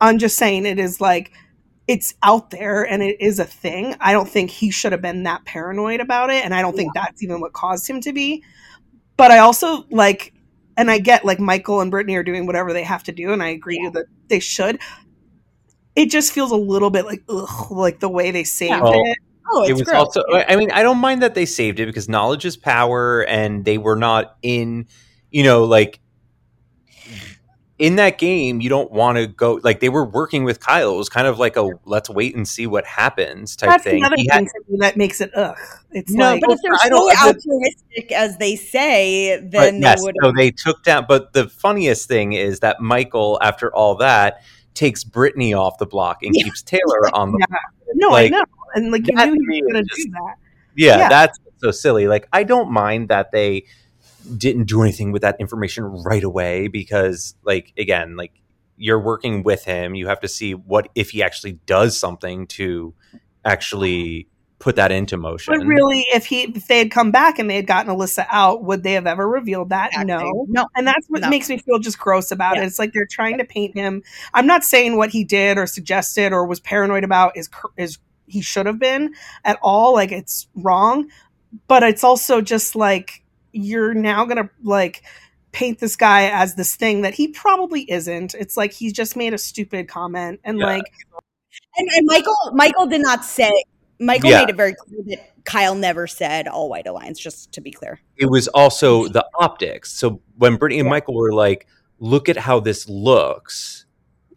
I'm 0.00 0.18
just 0.18 0.36
saying 0.36 0.66
it 0.66 0.78
is 0.78 1.00
like 1.00 1.32
it's 1.88 2.14
out 2.22 2.50
there 2.50 2.82
and 2.82 3.02
it 3.02 3.20
is 3.20 3.38
a 3.38 3.44
thing. 3.44 3.94
I 4.00 4.12
don't 4.12 4.28
think 4.28 4.50
he 4.50 4.70
should 4.70 4.92
have 4.92 5.02
been 5.02 5.22
that 5.22 5.44
paranoid 5.44 6.00
about 6.00 6.30
it, 6.30 6.44
and 6.44 6.54
I 6.54 6.62
don't 6.62 6.76
think 6.76 6.92
that's 6.94 7.22
even 7.22 7.40
what 7.40 7.52
caused 7.52 7.88
him 7.88 8.00
to 8.02 8.12
be. 8.12 8.42
But 9.16 9.30
I 9.30 9.38
also 9.38 9.84
like, 9.90 10.34
and 10.76 10.90
I 10.90 10.98
get 10.98 11.24
like 11.24 11.38
Michael 11.38 11.80
and 11.80 11.90
Brittany 11.90 12.16
are 12.16 12.22
doing 12.24 12.46
whatever 12.46 12.72
they 12.72 12.82
have 12.82 13.04
to 13.04 13.12
do, 13.12 13.32
and 13.32 13.42
I 13.42 13.48
agree 13.48 13.88
that 13.92 14.06
they 14.28 14.40
should. 14.40 14.80
It 15.94 16.10
just 16.10 16.32
feels 16.32 16.50
a 16.50 16.56
little 16.56 16.90
bit 16.90 17.06
like 17.06 17.22
ugh, 17.28 17.70
like 17.70 18.00
the 18.00 18.08
way 18.08 18.30
they 18.30 18.44
saved 18.44 18.70
Yeah. 18.70 18.90
It. 18.92 19.18
Oh, 19.48 19.62
it's 19.62 19.70
it 19.70 19.72
was 19.74 19.82
gross. 19.82 19.94
also 19.94 20.24
i 20.32 20.56
mean 20.56 20.72
i 20.72 20.82
don't 20.82 20.98
mind 20.98 21.22
that 21.22 21.36
they 21.36 21.46
saved 21.46 21.78
it 21.78 21.86
because 21.86 22.08
knowledge 22.08 22.44
is 22.44 22.56
power 22.56 23.20
and 23.20 23.64
they 23.64 23.78
were 23.78 23.94
not 23.94 24.36
in 24.42 24.88
you 25.30 25.44
know 25.44 25.62
like 25.62 26.00
in 27.78 27.96
that 27.96 28.16
game 28.16 28.60
you 28.62 28.70
don't 28.70 28.90
want 28.90 29.18
to 29.18 29.26
go 29.26 29.60
like 29.62 29.80
they 29.80 29.90
were 29.90 30.04
working 30.04 30.44
with 30.44 30.60
kyle 30.60 30.94
it 30.94 30.96
was 30.96 31.10
kind 31.10 31.26
of 31.26 31.38
like 31.38 31.56
a 31.56 31.68
let's 31.84 32.08
wait 32.08 32.34
and 32.34 32.48
see 32.48 32.66
what 32.66 32.86
happens 32.86 33.54
type 33.54 33.68
That's 33.68 33.84
thing 33.84 33.98
another 33.98 34.16
He 34.16 34.26
thing 34.28 34.46
had- 34.70 34.80
that 34.80 34.96
makes 34.96 35.20
it 35.20 35.30
ugh. 35.34 35.54
It's 35.92 36.10
No, 36.12 36.32
like 36.32 36.40
but 36.40 36.52
if 36.52 36.58
they're 36.62 36.72
I 36.72 36.78
so 36.84 36.88
don't- 36.88 37.18
I 37.18 37.26
would- 37.26 37.36
altruistic 37.36 38.12
as 38.12 38.38
they 38.38 38.56
say, 38.56 39.36
then 39.40 39.80
they 39.80 39.86
yes, 39.88 40.00
would. 40.02 40.14
so 40.22 40.32
they 40.32 40.50
took 40.50 40.82
down 40.84 41.04
but 41.06 41.34
the 41.34 41.48
funniest 41.48 42.08
thing 42.08 42.32
is 42.32 42.60
that 42.60 42.80
michael 42.80 43.38
after 43.42 43.74
all 43.74 43.94
that 43.96 44.42
takes 44.74 45.04
brittany 45.04 45.52
off 45.52 45.76
the 45.78 45.86
block 45.86 46.22
and 46.22 46.34
Yeah. 46.34 46.44
keeps 46.44 46.62
taylor 46.62 47.10
on 47.14 47.32
the 47.32 47.38
Yeah. 47.50 47.56
no, 47.94 48.08
like, 48.08 48.32
I 48.32 48.36
know, 48.38 48.44
and 48.74 48.90
like 48.90 49.06
you 49.06 49.14
knew 49.14 49.52
he 49.52 49.62
was 49.62 49.72
going 49.72 49.84
to 49.86 49.94
do 49.96 50.10
that. 50.12 50.34
yeah, 50.76 50.98
Yeah. 50.98 51.08
that's 51.10 51.38
so 51.58 51.70
silly. 51.70 52.06
Like, 52.08 52.28
I 52.32 52.42
don't 52.42 52.70
mind 52.70 53.08
that 53.08 53.32
they 53.32 53.64
didn't 54.36 54.64
do 54.64 54.82
anything 54.82 55.12
with 55.12 55.22
that 55.22 55.36
information 55.40 55.84
right 55.84 56.24
away 56.24 56.68
because, 56.68 57.34
like, 57.44 57.72
again, 57.78 58.16
like 58.16 58.32
you're 58.76 59.00
working 59.00 59.42
with 59.42 59.64
him, 59.64 59.94
you 59.94 60.06
have 60.08 60.20
to 60.20 60.28
see 60.28 60.52
what 60.54 60.88
if 60.94 61.10
he 61.10 61.22
actually 61.22 61.52
does 61.66 61.96
something 61.96 62.46
to 62.48 62.94
actually 63.44 64.28
put 64.58 64.76
that 64.76 64.90
into 64.90 65.16
motion. 65.16 65.54
But 65.58 65.66
really, 65.66 66.06
if 66.14 66.26
he 66.26 66.42
if 66.44 66.66
they 66.66 66.78
had 66.78 66.90
come 66.90 67.10
back 67.10 67.38
and 67.38 67.48
they 67.48 67.56
had 67.56 67.66
gotten 67.66 67.94
Alyssa 67.94 68.26
out, 68.30 68.64
would 68.64 68.82
they 68.82 68.94
have 68.94 69.06
ever 69.06 69.28
revealed 69.28 69.68
that? 69.68 69.88
Exactly. 69.92 70.06
No. 70.30 70.46
no, 70.48 70.66
And 70.74 70.86
that's 70.86 71.06
what 71.08 71.20
No. 71.22 71.28
makes 71.28 71.48
me 71.48 71.58
feel 71.58 71.78
just 71.78 71.98
gross 71.98 72.30
about 72.30 72.56
Yeah. 72.56 72.62
it. 72.62 72.66
It's 72.66 72.78
like 72.78 72.92
they're 72.92 73.06
trying 73.10 73.38
to 73.38 73.44
paint 73.44 73.74
him. 73.74 74.02
I'm 74.34 74.46
not 74.46 74.64
saying 74.64 74.96
what 74.96 75.10
he 75.10 75.24
did 75.24 75.58
or 75.58 75.66
suggested 75.66 76.32
or 76.32 76.46
was 76.46 76.60
paranoid 76.60 77.04
about 77.04 77.36
is 77.36 77.48
cor- 77.48 77.70
is 77.76 77.98
he 78.26 78.40
should 78.40 78.66
have 78.66 78.78
been 78.78 79.14
at 79.44 79.58
all. 79.62 79.92
Like 79.94 80.10
it's 80.10 80.48
wrong, 80.54 81.08
but 81.68 81.82
it's 81.82 82.02
also 82.02 82.40
just 82.40 82.74
like 82.74 83.22
you're 83.56 83.94
now 83.94 84.24
gonna 84.24 84.50
like 84.62 85.02
paint 85.52 85.78
this 85.80 85.96
guy 85.96 86.28
as 86.30 86.54
this 86.54 86.76
thing 86.76 87.02
that 87.02 87.14
he 87.14 87.28
probably 87.28 87.90
isn't. 87.90 88.34
It's 88.34 88.56
like 88.56 88.72
he's 88.72 88.92
just 88.92 89.16
made 89.16 89.32
a 89.34 89.38
stupid 89.38 89.88
comment 89.88 90.40
and 90.44 90.58
Yeah. 90.58 90.66
like 90.66 90.84
and, 91.78 91.88
and 91.94 92.06
Michael 92.06 92.36
Michael 92.52 92.86
did 92.86 93.00
not 93.02 93.24
say 93.24 93.50
Michael 93.98 94.30
Yeah. 94.30 94.40
made 94.40 94.50
it 94.50 94.56
very 94.56 94.74
clear 94.74 95.00
that 95.06 95.44
Kyle 95.44 95.74
never 95.74 96.06
said 96.06 96.46
all 96.48 96.68
white 96.68 96.86
alliance. 96.86 97.18
Just 97.18 97.52
to 97.52 97.60
be 97.60 97.70
clear. 97.70 98.00
it 98.16 98.30
was 98.30 98.48
also 98.48 99.08
the 99.08 99.26
optics. 99.38 99.92
So 99.92 100.20
when 100.36 100.56
Brittany 100.56 100.80
and 100.80 100.88
Michael 100.88 101.14
were 101.14 101.32
like, 101.32 101.66
look 101.98 102.28
at 102.28 102.36
how 102.36 102.60
this 102.60 102.88
looks, 102.88 103.86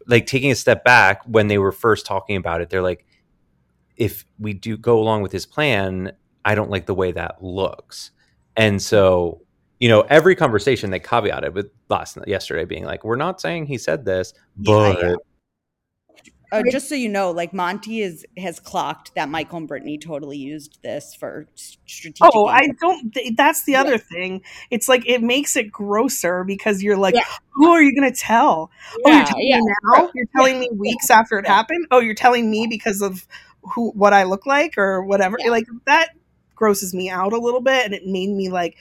like 0.06 0.24
taking 0.26 0.50
a 0.50 0.54
step 0.54 0.82
back 0.84 1.20
when 1.26 1.48
they 1.48 1.58
were 1.58 1.72
first 1.72 2.06
talking 2.06 2.36
about 2.36 2.62
it, 2.62 2.70
they're 2.70 2.80
like, 2.82 3.04
if 3.96 4.24
we 4.38 4.54
do 4.54 4.78
go 4.78 4.98
along 4.98 5.20
with 5.20 5.32
his 5.32 5.44
plan, 5.44 6.12
I 6.44 6.54
don't 6.54 6.70
like 6.70 6.86
the 6.86 6.94
way 6.94 7.12
that 7.12 7.42
looks. 7.42 8.12
And 8.56 8.80
so, 8.80 9.42
you 9.78 9.88
know, 9.88 10.02
every 10.02 10.36
conversation 10.36 10.90
they 10.90 11.00
caveated 11.00 11.54
with 11.54 11.70
last 11.88 12.18
yesterday 12.26 12.64
being 12.64 12.84
like, 12.84 13.04
we're 13.04 13.16
not 13.16 13.40
saying 13.40 13.66
he 13.66 13.78
said 13.78 14.04
this, 14.04 14.34
but 14.56 14.98
yeah. 15.02 15.14
Uh, 16.52 16.62
just 16.70 16.88
so 16.88 16.96
you 16.96 17.08
know, 17.08 17.30
like 17.30 17.52
Monte 17.52 18.02
is 18.02 18.26
has 18.36 18.58
clocked 18.58 19.14
that 19.14 19.28
Michael 19.28 19.58
and 19.58 19.68
Brittany 19.68 19.98
totally 19.98 20.36
used 20.36 20.82
this 20.82 21.14
for 21.14 21.46
s- 21.54 21.78
strategic. 21.86 22.34
Oh, 22.34 22.46
I 22.46 22.68
don't. 22.80 23.16
That's 23.36 23.64
the 23.64 23.76
other 23.76 23.98
thing. 23.98 24.42
It's 24.68 24.88
like 24.88 25.08
it 25.08 25.22
makes 25.22 25.54
it 25.54 25.70
grosser 25.70 26.42
because 26.42 26.82
you're 26.82 26.96
like, 26.96 27.14
Yeah. 27.14 27.22
who 27.50 27.70
are 27.70 27.80
you 27.80 27.94
going 27.94 28.12
to 28.12 28.18
tell? 28.18 28.70
oh, 29.04 29.10
you're 29.10 29.24
telling 29.24 29.46
yeah. 29.46 29.60
me 29.60 29.72
now? 29.94 30.10
You're 30.12 30.26
telling 30.34 30.58
me 30.58 30.68
weeks 30.74 31.08
after 31.08 31.38
it 31.38 31.46
happened? 31.46 31.86
Oh, 31.92 32.00
you're 32.00 32.14
telling 32.14 32.50
me 32.50 32.66
because 32.68 33.00
of 33.00 33.26
who 33.62 33.90
what 33.90 34.12
I 34.12 34.24
look 34.24 34.44
like 34.44 34.76
or 34.76 35.04
whatever. 35.04 35.36
Yeah. 35.38 35.50
Like 35.50 35.66
that 35.86 36.10
grosses 36.60 36.94
me 36.94 37.10
out 37.10 37.32
a 37.32 37.38
little 37.38 37.60
bit, 37.60 37.84
and 37.84 37.92
it 37.92 38.06
made 38.06 38.30
me 38.30 38.48
like. 38.48 38.76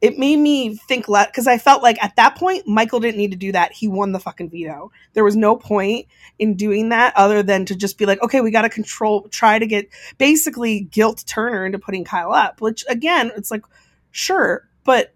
It 0.00 0.18
made 0.18 0.38
me 0.38 0.74
think 0.74 1.08
less 1.08 1.28
because 1.28 1.46
I 1.46 1.58
felt 1.58 1.80
like 1.80 2.02
at 2.02 2.16
that 2.16 2.34
point 2.34 2.66
Michael 2.66 2.98
didn't 2.98 3.18
need 3.18 3.30
to 3.30 3.36
do 3.36 3.52
that. 3.52 3.70
He 3.70 3.86
won 3.86 4.10
the 4.10 4.18
fucking 4.18 4.50
veto. 4.50 4.90
There 5.12 5.22
was 5.22 5.36
no 5.36 5.54
point 5.54 6.08
in 6.40 6.56
doing 6.56 6.88
that 6.88 7.16
other 7.16 7.40
than 7.40 7.66
to 7.66 7.76
just 7.76 7.98
be 7.98 8.04
like, 8.04 8.20
okay, 8.20 8.40
we 8.40 8.50
got 8.50 8.62
to 8.62 8.68
control, 8.68 9.28
try 9.28 9.60
to 9.60 9.66
get 9.66 9.88
basically 10.18 10.80
guilt 10.80 11.22
Turner 11.28 11.64
into 11.64 11.78
putting 11.78 12.02
Kyle 12.02 12.32
up. 12.32 12.60
Which 12.60 12.84
again, 12.88 13.30
it's 13.36 13.52
like, 13.52 13.62
sure, 14.10 14.68
but 14.82 15.14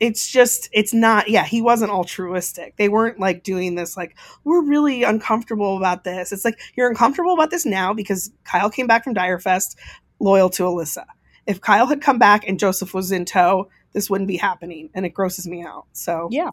it's 0.00 0.30
just 0.30 0.68
it's 0.72 0.92
not 0.92 1.30
yeah 1.30 1.44
he 1.44 1.62
wasn't 1.62 1.90
altruistic 1.90 2.76
they 2.76 2.88
weren't 2.88 3.20
like 3.20 3.44
doing 3.44 3.74
this 3.74 3.96
like 3.96 4.16
we're 4.42 4.62
really 4.62 5.02
uncomfortable 5.02 5.76
about 5.76 6.04
this 6.04 6.32
it's 6.32 6.44
like 6.44 6.58
you're 6.74 6.88
uncomfortable 6.88 7.32
about 7.32 7.50
this 7.50 7.64
now 7.64 7.94
because 7.94 8.30
kyle 8.44 8.68
came 8.68 8.86
back 8.86 9.04
from 9.04 9.14
Dyrefest 9.14 9.76
loyal 10.20 10.48
to 10.50 10.62
alyssa 10.62 11.04
if 11.46 11.60
kyle 11.60 11.86
had 11.86 12.00
come 12.00 12.18
back 12.18 12.46
and 12.48 12.58
joseph 12.58 12.94
was 12.94 13.12
in 13.12 13.24
tow 13.24 13.68
this 13.92 14.08
wouldn't 14.10 14.28
be 14.28 14.36
happening 14.36 14.90
and 14.94 15.04
it 15.06 15.10
grosses 15.10 15.46
me 15.46 15.62
out 15.62 15.86
so 15.92 16.28
Yeah. 16.30 16.50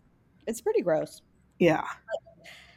It's 0.48 0.60
pretty 0.62 0.82
gross. 0.82 1.22
yeah 1.60 1.84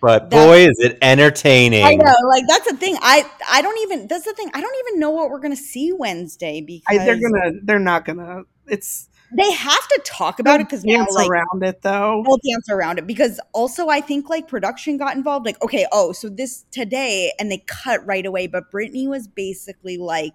but 0.00 0.28
That- 0.28 0.46
boy, 0.46 0.66
is 0.68 0.78
it 0.80 0.98
entertaining. 1.00 1.82
I 1.82 1.94
know, 1.94 2.12
like 2.28 2.44
that's 2.46 2.70
the 2.70 2.76
thing. 2.76 2.94
I 3.00 3.24
I 3.50 3.62
don't 3.62 3.78
even. 3.78 4.06
That's 4.06 4.26
the 4.26 4.34
thing. 4.34 4.50
I 4.52 4.60
don't 4.60 4.74
even 4.86 5.00
know 5.00 5.08
what 5.08 5.30
we're 5.30 5.38
gonna 5.40 5.56
see 5.56 5.92
Wednesday 5.94 6.60
because 6.60 6.84
I, 7.00 7.06
they're 7.06 7.18
gonna 7.18 7.52
they're 7.62 7.78
not 7.78 8.04
gonna 8.04 8.42
it's 8.66 9.08
they 9.34 9.50
have 9.50 9.88
to 9.88 10.02
talk 10.04 10.40
about 10.40 10.60
it 10.60 10.66
because 10.68 10.84
now 10.84 10.98
dance 10.98 11.14
like 11.14 11.30
around 11.30 11.62
it 11.62 11.80
though 11.80 12.22
We'll 12.26 12.38
dance 12.46 12.68
around 12.68 12.98
it 12.98 13.06
because 13.06 13.40
also 13.54 13.88
I 13.88 14.02
think 14.02 14.28
like 14.28 14.46
production 14.46 14.98
got 14.98 15.16
involved. 15.16 15.46
Like, 15.46 15.62
okay, 15.64 15.86
oh, 15.90 16.12
so 16.12 16.28
this 16.28 16.66
today, 16.70 17.32
and 17.38 17.50
they 17.50 17.64
cut 17.66 18.04
right 18.04 18.26
away. 18.26 18.46
But 18.46 18.70
Brittany 18.70 19.08
was 19.08 19.26
basically 19.26 19.96
like 19.96 20.34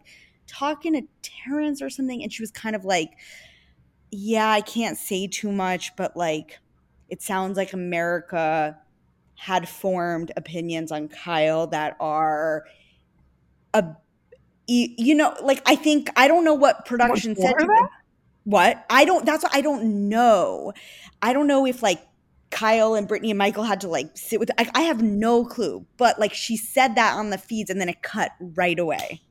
talking 0.50 0.94
to 0.94 1.02
Terrance 1.22 1.82
or 1.82 1.90
something, 1.90 2.22
and 2.24 2.34
she 2.34 2.42
was 2.42 2.52
kind 2.52 2.76
of 2.76 2.84
like, 2.84 3.12
"Yeah, 4.12 4.50
I 4.50 4.62
can't 4.62 4.98
say 4.98 5.28
too 5.28 5.52
much, 5.52 5.96
but 5.96 6.18
like, 6.18 6.60
it 7.08 7.22
sounds 7.22 7.56
like 7.58 7.74
America 7.74 8.78
had 9.36 9.70
formed 9.70 10.32
opinions 10.36 10.92
on 10.92 11.08
Kyle 11.08 11.68
that 11.68 11.96
are 12.00 12.66
a." 13.74 13.86
You 14.72 15.16
know, 15.16 15.36
like 15.42 15.64
I 15.66 15.76
think 15.76 16.12
I 16.16 16.28
don't 16.28 16.46
know 16.46 16.54
what 16.54 16.86
production 16.86 17.36
more 17.38 17.50
said. 17.50 17.58
To 17.58 17.90
what 18.44 18.86
I 18.90 19.04
don't. 19.06 19.26
That's 19.26 19.44
what 19.44 19.56
I 19.56 19.62
don't 19.62 20.10
know. 20.10 20.74
I 21.22 21.34
don't 21.34 21.48
know 21.48 21.66
if 21.66 21.82
like 21.82 22.02
Kyle 22.52 22.94
and 22.94 23.08
Brittany 23.08 23.32
and 23.32 23.38
Michael 23.38 23.64
had 23.64 23.82
to 23.82 23.88
like 23.88 24.16
sit 24.16 24.40
with. 24.40 24.52
I, 24.58 24.70
I 24.76 24.82
have 24.82 25.02
no 25.02 25.44
clue. 25.44 25.86
But 25.98 26.20
like 26.20 26.34
she 26.34 26.56
said 26.58 26.96
that 26.96 27.16
on 27.16 27.30
the 27.32 27.38
feeds, 27.38 27.70
and 27.70 27.82
then 27.82 27.90
it 27.90 28.02
cut 28.02 28.32
right 28.40 28.78
away. 28.78 29.22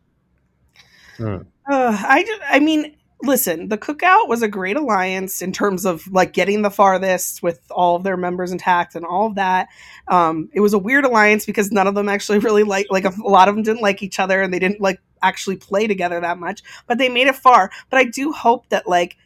Uh, 1.70 2.04
I 2.06 2.24
just, 2.24 2.40
I 2.48 2.60
mean, 2.60 2.96
listen, 3.22 3.68
the 3.68 3.78
cookout 3.78 4.28
was 4.28 4.42
a 4.42 4.48
great 4.48 4.76
alliance 4.76 5.42
in 5.42 5.52
terms 5.52 5.84
of 5.84 6.06
like 6.12 6.32
getting 6.32 6.62
the 6.62 6.70
farthest 6.70 7.42
with 7.42 7.60
all 7.70 7.96
of 7.96 8.04
their 8.04 8.16
members 8.16 8.52
intact 8.52 8.94
and 8.94 9.04
all 9.04 9.26
of 9.26 9.34
that. 9.34 9.68
Um, 10.06 10.48
it 10.52 10.60
was 10.60 10.72
a 10.72 10.78
weird 10.78 11.04
alliance 11.04 11.44
because 11.44 11.72
none 11.72 11.86
of 11.86 11.94
them 11.94 12.08
actually 12.08 12.38
really 12.40 12.62
like 12.62 12.86
like 12.90 13.04
a, 13.04 13.12
a 13.24 13.28
lot 13.28 13.48
of 13.48 13.54
them 13.54 13.64
didn't 13.64 13.82
like 13.82 14.02
each 14.02 14.20
other 14.20 14.40
and 14.40 14.52
they 14.52 14.58
didn't 14.58 14.80
like 14.80 15.00
actually 15.22 15.56
play 15.56 15.86
together 15.86 16.20
that 16.20 16.38
much, 16.38 16.62
but 16.86 16.98
they 16.98 17.08
made 17.08 17.26
it 17.26 17.36
far. 17.36 17.70
But 17.90 17.98
I 17.98 18.04
do 18.04 18.32
hope 18.32 18.68
that 18.68 18.88
like 18.88 19.16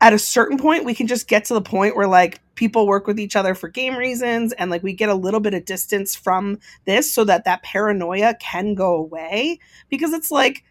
at 0.00 0.12
a 0.12 0.18
certain 0.18 0.58
point 0.58 0.84
we 0.84 0.94
can 0.94 1.06
just 1.06 1.28
get 1.28 1.44
to 1.46 1.54
the 1.54 1.62
point 1.62 1.96
where 1.96 2.08
like 2.08 2.40
people 2.54 2.86
work 2.86 3.06
with 3.06 3.18
each 3.18 3.34
other 3.34 3.54
for 3.54 3.68
game 3.68 3.96
reasons 3.96 4.52
and 4.54 4.70
like 4.70 4.82
we 4.82 4.92
get 4.92 5.08
a 5.08 5.14
little 5.14 5.40
bit 5.40 5.54
of 5.54 5.64
distance 5.64 6.14
from 6.14 6.58
this 6.84 7.12
so 7.12 7.24
that 7.24 7.44
that 7.44 7.62
paranoia 7.62 8.34
can 8.34 8.74
go 8.74 8.94
away 8.94 9.58
because 9.88 10.12
it's 10.12 10.30
like 10.30 10.64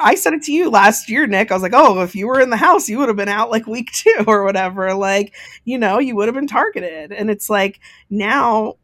I 0.00 0.14
said 0.14 0.32
it 0.32 0.42
to 0.44 0.52
you 0.52 0.70
last 0.70 1.08
year, 1.10 1.26
Nick. 1.26 1.50
I 1.50 1.54
was 1.54 1.62
like, 1.62 1.74
oh, 1.74 2.00
if 2.00 2.14
you 2.14 2.26
were 2.26 2.40
in 2.40 2.50
the 2.50 2.56
house, 2.56 2.88
you 2.88 2.98
would 2.98 3.08
have 3.08 3.16
been 3.16 3.28
out 3.28 3.50
like 3.50 3.66
week 3.66 3.90
two 3.94 4.24
or 4.26 4.44
whatever. 4.44 4.94
Like, 4.94 5.34
you 5.64 5.78
know, 5.78 5.98
you 5.98 6.16
would 6.16 6.28
have 6.28 6.34
been 6.34 6.46
targeted. 6.46 7.12
And 7.12 7.30
it's 7.30 7.50
like 7.50 7.80
now 8.10 8.76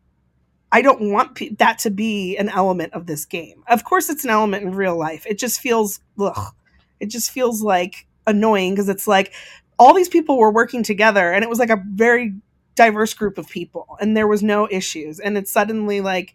I 0.71 0.83
don't 0.83 1.11
want 1.11 1.35
pe- 1.35 1.55
that 1.55 1.79
to 1.81 1.91
be 1.91 2.37
an 2.37 2.49
element 2.51 2.93
of 2.93 3.07
this 3.07 3.25
game. 3.25 3.63
Of 3.69 3.85
course, 3.85 4.11
it's 4.11 4.25
an 4.25 4.31
element 4.31 4.65
in 4.65 4.73
real 4.73 4.97
life. 4.99 5.25
It 5.27 5.39
just 5.39 5.61
feels, 5.61 6.01
ugh, 6.21 6.55
it 7.01 7.07
just 7.07 7.31
feels 7.31 7.63
like 7.63 8.07
annoying 8.27 8.75
because 8.75 8.89
it's 8.89 9.09
like 9.09 9.33
all 9.79 9.95
these 9.95 10.09
people 10.09 10.37
were 10.37 10.53
working 10.53 10.83
together 10.83 11.33
and 11.33 11.43
it 11.43 11.49
was 11.49 11.59
like 11.59 11.71
a 11.71 11.83
very 11.95 12.35
diverse 12.75 13.15
group 13.15 13.39
of 13.39 13.49
people 13.49 13.97
and 14.01 14.17
there 14.17 14.27
was 14.27 14.43
no 14.43 14.69
issues. 14.71 15.21
And 15.21 15.39
it's 15.39 15.51
suddenly 15.51 16.01
like, 16.01 16.35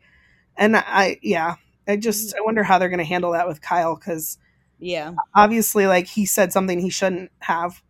and 0.58 0.78
I, 0.78 1.20
yeah, 1.22 1.56
I 1.88 1.98
just, 1.98 2.36
I 2.36 2.42
wonder 2.42 2.64
how 2.64 2.80
they're 2.80 2.90
going 2.90 2.98
to 3.00 3.06
handle 3.06 3.34
that 3.34 3.48
with 3.48 3.62
Kyle 3.62 3.96
because 3.96 4.40
Yeah. 4.84 5.14
obviously 5.36 5.88
like 5.88 6.08
he 6.08 6.26
said 6.26 6.52
something 6.54 6.80
he 6.80 6.90
shouldn't 6.90 7.32
have 7.40 7.82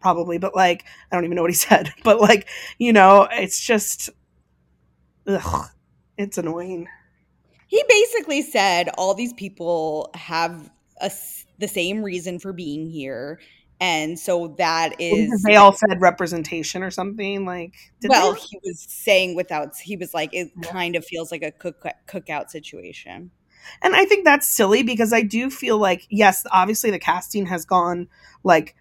probably 0.00 0.38
but 0.38 0.54
like 0.54 0.84
i 1.10 1.16
don't 1.16 1.24
even 1.24 1.34
know 1.36 1.42
what 1.42 1.50
he 1.50 1.54
said 1.70 1.92
but 2.04 2.20
like 2.20 2.48
you 2.78 2.92
know 2.92 3.26
it's 3.32 3.60
just 3.64 4.10
ugh, 5.26 5.68
it's 6.16 6.38
annoying 6.38 6.86
He 7.68 7.82
basically 7.88 8.42
said 8.42 8.88
all 8.96 9.14
these 9.14 9.32
people 9.32 10.10
have 10.14 10.70
a 11.00 11.10
the 11.58 11.68
same 11.68 12.02
reason 12.02 12.38
for 12.38 12.52
being 12.52 12.86
here, 12.86 13.40
and 13.80 14.18
so 14.18 14.54
that 14.58 14.94
is 15.00 15.42
they 15.42 15.56
all 15.56 15.72
said 15.72 16.00
representation 16.00 16.82
or 16.82 16.90
something 16.90 17.44
like 17.44 17.74
well. 18.08 18.34
they? 18.34 18.40
He 18.40 18.60
was 18.64 18.80
saying 18.88 19.34
without. 19.36 19.76
He 19.76 19.96
was 19.96 20.14
like, 20.14 20.32
it 20.34 20.52
Yeah. 20.62 20.70
kind 20.70 20.96
of 20.96 21.04
feels 21.04 21.32
like 21.32 21.42
a 21.42 21.50
cook 21.50 21.82
cookout 22.06 22.50
situation. 22.50 23.30
And 23.82 23.94
i 23.94 24.04
think 24.04 24.24
that's 24.24 24.46
silly 24.46 24.82
because 24.82 25.12
i 25.12 25.22
do 25.22 25.50
feel 25.50 25.78
like 25.78 26.06
yes 26.10 26.44
obviously 26.50 26.90
the 26.90 26.98
casting 26.98 27.46
has 27.46 27.64
gone 27.64 28.08
like 28.44 28.74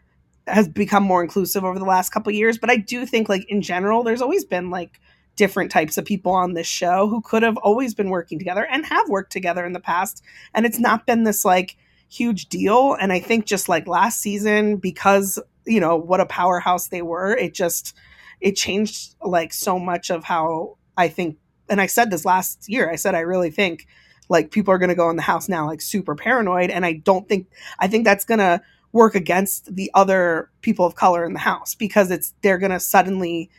has 0.47 0.67
become 0.67 1.03
more 1.03 1.23
inclusive 1.23 1.63
over 1.63 1.79
the 1.79 1.85
last 1.85 2.11
couple 2.11 2.31
years 2.31 2.57
but 2.57 2.69
i 2.69 2.77
do 2.77 3.05
think 3.05 3.29
like 3.29 3.45
in 3.49 3.61
general 3.61 4.03
there's 4.03 4.21
always 4.21 4.45
been 4.45 4.69
like 4.69 4.99
different 5.35 5.71
types 5.71 5.97
of 5.97 6.05
people 6.05 6.31
on 6.31 6.53
this 6.53 6.67
show 6.67 7.07
who 7.07 7.21
could 7.21 7.43
have 7.43 7.57
always 7.57 7.93
been 7.93 8.09
working 8.09 8.39
together 8.39 8.65
and 8.71 8.85
have 8.85 9.09
worked 9.09 9.33
together 9.33 9.65
in 9.65 9.73
the 9.73 9.81
past. 9.81 10.23
And 10.53 10.65
it's 10.65 10.79
not 10.79 11.05
been 11.05 11.25
this 11.25 11.43
like 11.43 11.75
huge 12.09 12.45
deal. 12.47 12.93
And 12.93 13.11
i 13.11 13.19
think 13.19 13.45
just 13.45 13.67
like 13.67 13.87
last 13.87 14.21
season 14.21 14.77
because 14.77 15.39
you 15.65 15.79
know 15.79 15.95
what 15.95 16.21
a 16.21 16.25
powerhouse 16.25 16.87
they 16.87 17.01
were 17.01 17.35
it 17.35 17.53
just 17.53 17.95
it 18.39 18.55
changed 18.55 19.15
like 19.21 19.51
so 19.51 19.79
much 19.79 20.09
of 20.11 20.23
how 20.23 20.77
i 20.95 21.07
think 21.07 21.37
and 21.69 21.81
i 21.81 21.87
said 21.87 22.11
this 22.11 22.25
last 22.25 22.69
year 22.69 22.89
i 22.89 22.95
said 22.95 23.15
i 23.15 23.19
really 23.19 23.49
think 23.49 23.87
like 24.29 24.51
people 24.51 24.73
are 24.73 24.77
going 24.77 24.89
to 24.89 24.95
go 24.95 25.09
in 25.09 25.15
the 25.15 25.21
house 25.21 25.47
now 25.47 25.65
like 25.67 25.81
super 25.81 26.15
paranoid 26.15 26.69
and 26.69 26.85
i 26.85 26.93
don't 26.93 27.27
think 27.27 27.47
i 27.79 27.87
think 27.87 28.05
that's 28.05 28.25
going 28.25 28.39
to 28.39 28.61
work 28.91 29.13
against 29.13 29.75
the 29.75 29.91
other 29.93 30.49
people 30.61 30.85
of 30.85 30.95
color 30.95 31.25
in 31.25 31.33
the 31.33 31.39
house 31.39 31.75
because 31.75 32.11
it's 32.11 32.33
they're 32.41 32.57
going 32.57 32.71
to 32.71 32.79
suddenly 32.79 33.49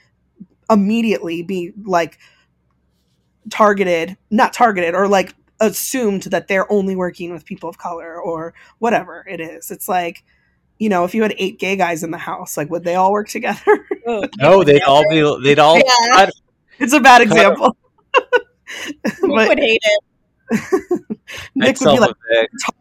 immediately 0.70 1.42
be 1.42 1.72
like 1.84 2.18
targeted 3.50 4.16
not 4.30 4.52
targeted 4.52 4.94
or 4.94 5.06
like 5.06 5.34
assumed 5.60 6.22
that 6.24 6.48
they're 6.48 6.70
only 6.72 6.96
working 6.96 7.32
with 7.32 7.44
people 7.44 7.68
of 7.68 7.78
color 7.78 8.20
or 8.20 8.54
whatever 8.78 9.24
it 9.28 9.40
is 9.40 9.70
it's 9.70 9.88
like 9.88 10.24
you 10.78 10.88
know 10.88 11.04
if 11.04 11.14
you 11.14 11.22
had 11.22 11.34
eight 11.38 11.58
gay 11.58 11.76
guys 11.76 12.02
in 12.02 12.10
the 12.10 12.18
house 12.18 12.56
like 12.56 12.70
would 12.70 12.84
they 12.84 12.94
all 12.94 13.12
work 13.12 13.28
together 13.28 13.86
oh. 14.06 14.26
No, 14.38 14.64
they'd 14.64 14.82
all 14.82 15.02
be. 15.08 15.20
They'd 15.42 15.58
all. 15.58 15.78
Yeah. 15.78 16.30
it's 16.78 16.92
a 16.92 17.00
bad 17.00 17.22
example 17.22 17.76
Nick 18.86 19.20
but 19.20 19.48
would 19.48 19.58
hate 19.58 19.80
it. 19.82 20.04
nick 21.54 21.80
would 21.80 21.94
be 21.94 21.98
like 22.00 22.14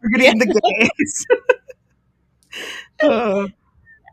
targeting 0.02 0.38
the 0.38 0.46
gays 0.98 1.26
Uh, 3.02 3.48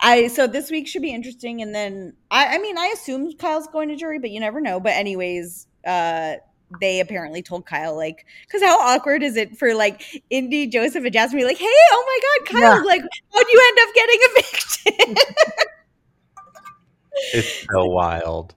I 0.01 0.27
so 0.27 0.47
this 0.47 0.69
week 0.69 0.87
should 0.87 1.01
be 1.01 1.13
interesting, 1.13 1.61
and 1.61 1.73
then 1.73 2.13
I, 2.29 2.55
I 2.55 2.57
mean, 2.57 2.77
I 2.77 2.87
assume 2.93 3.31
Kyle's 3.37 3.67
going 3.67 3.87
to 3.87 3.95
jury, 3.95 4.19
but 4.19 4.31
you 4.31 4.41
never 4.41 4.59
know. 4.59 4.81
But 4.81 4.93
anyways, 4.93 5.65
uh, 5.87 6.33
they 6.81 6.99
apparently 6.99 7.41
told 7.41 7.65
Kyle 7.65 7.95
like, 7.95 8.25
because 8.45 8.61
how 8.61 8.77
awkward 8.81 9.23
is 9.23 9.37
it 9.37 9.55
for 9.57 9.73
like 9.73 10.21
Indy, 10.29 10.67
Joseph, 10.67 11.05
and 11.05 11.13
Jasmine 11.13 11.39
be 11.39 11.45
like, 11.45 11.57
hey, 11.57 11.65
oh 11.69 12.03
my 12.05 12.19
god, 12.51 12.61
Kyle, 12.61 12.77
Yeah. 12.79 12.83
like, 12.83 13.01
how'd 13.33 13.45
you 13.49 13.61
end 13.67 13.77
up 13.87 13.95
getting 13.95 14.19
evicted? 14.21 15.17
It's 17.33 17.65
so 17.71 17.85
wild. 17.85 18.55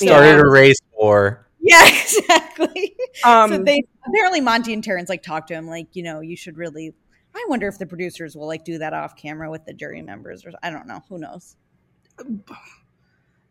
Yeah. 0.00 0.10
Started 0.10 0.40
a 0.40 0.48
race 0.50 0.78
war. 0.92 1.46
Yeah, 1.62 1.86
exactly. 1.88 2.96
Um, 3.24 3.50
so 3.50 3.58
they 3.62 3.84
apparently 4.06 4.40
Monte 4.40 4.72
and 4.72 4.82
Terrance 4.82 5.08
like 5.08 5.22
talked 5.22 5.48
to 5.48 5.54
him 5.54 5.68
like, 5.68 5.88
you 5.94 6.02
know, 6.02 6.20
you 6.20 6.36
should 6.36 6.56
really. 6.56 6.92
I 7.34 7.46
wonder 7.48 7.66
if 7.68 7.78
the 7.78 7.86
producers 7.86 8.36
will 8.36 8.46
like 8.46 8.64
do 8.64 8.78
that 8.78 8.92
off 8.92 9.16
camera 9.16 9.50
with 9.50 9.64
the 9.64 9.72
jury 9.72 10.02
members, 10.02 10.44
or 10.44 10.52
I 10.62 10.70
don't 10.70 10.86
know. 10.86 11.02
Who 11.08 11.18
knows? 11.18 11.56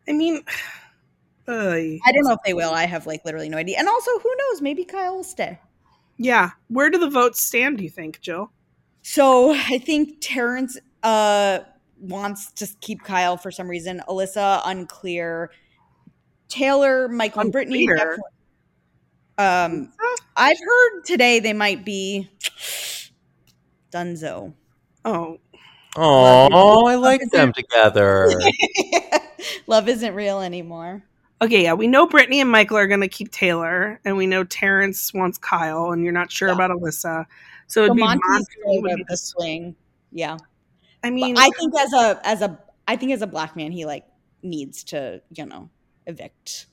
I 0.08 0.12
mean, 0.12 0.42
uh, 1.48 1.52
I 1.52 2.12
don't 2.12 2.24
know 2.24 2.32
if 2.32 2.42
they 2.44 2.54
will. 2.54 2.72
I 2.72 2.86
have 2.86 3.06
like 3.06 3.24
literally 3.24 3.48
no 3.48 3.56
idea. 3.58 3.78
And 3.78 3.88
also, 3.88 4.10
who 4.18 4.32
knows? 4.38 4.62
Maybe 4.62 4.84
Kyle 4.84 5.16
will 5.16 5.24
stay. 5.24 5.60
yeah. 6.18 6.50
Where 6.68 6.90
do 6.90 6.98
the 6.98 7.10
votes 7.10 7.40
stand? 7.42 7.78
Do 7.78 7.84
you 7.84 7.90
think, 7.90 8.20
Jill? 8.20 8.52
So 9.02 9.52
I 9.52 9.78
think 9.78 10.18
Terrance 10.20 10.78
uh 11.02 11.60
wants 11.98 12.52
to 12.52 12.68
keep 12.80 13.02
Kyle 13.04 13.36
for 13.36 13.50
some 13.50 13.68
reason. 13.68 14.02
Alyssa 14.08 14.62
unclear. 14.64 15.50
Taylor, 16.52 17.08
Michael, 17.08 17.40
and 17.42 17.52
Brittany. 17.52 17.88
Um, 19.38 19.92
I've 20.36 20.58
heard 20.58 21.04
today 21.04 21.40
they 21.40 21.52
might 21.54 21.84
be 21.84 22.28
Dunzo. 23.92 24.52
Oh, 25.04 25.38
Oh, 25.96 26.86
I 26.86 26.94
like 26.94 27.20
them 27.30 27.52
together. 27.52 28.30
Love 29.66 29.88
isn't 29.88 30.14
real 30.14 30.40
anymore. 30.40 31.02
okay. 31.42 31.64
Yeah, 31.64 31.74
we 31.74 31.86
know 31.86 32.06
Brittany 32.06 32.40
and 32.40 32.50
Michael 32.50 32.78
are 32.78 32.86
going 32.86 33.00
to 33.02 33.08
keep 33.08 33.30
Taylor, 33.30 34.00
and 34.04 34.16
we 34.16 34.26
know 34.26 34.42
Terrance 34.44 35.12
wants 35.12 35.36
Kyle, 35.36 35.92
and 35.92 36.02
you're 36.02 36.12
not 36.12 36.30
sure 36.32 36.48
Yeah. 36.48 36.54
about 36.54 36.70
Alyssa. 36.70 37.26
So 37.66 37.80
it'd 37.84 37.90
So 37.90 37.94
be 37.94 38.00
Monte's 38.02 38.22
Monty 38.26 38.44
still 38.52 38.82
would 38.82 38.90
the, 38.92 38.96
be 38.96 39.04
the 39.08 39.16
swing. 39.16 39.76
Yeah. 40.12 40.38
I 41.04 41.08
But 41.08 41.12
mean, 41.12 41.36
I 41.36 41.50
think 41.50 41.74
as 41.78 41.92
a 41.92 42.20
as 42.24 42.40
a 42.42 42.58
I 42.88 42.96
think 42.96 43.12
as 43.12 43.20
a 43.22 43.26
black 43.26 43.54
man, 43.56 43.70
he 43.72 43.84
like 43.84 44.04
needs 44.42 44.84
to 44.84 45.20
you 45.34 45.44
know 45.46 45.68
evict 46.06 46.66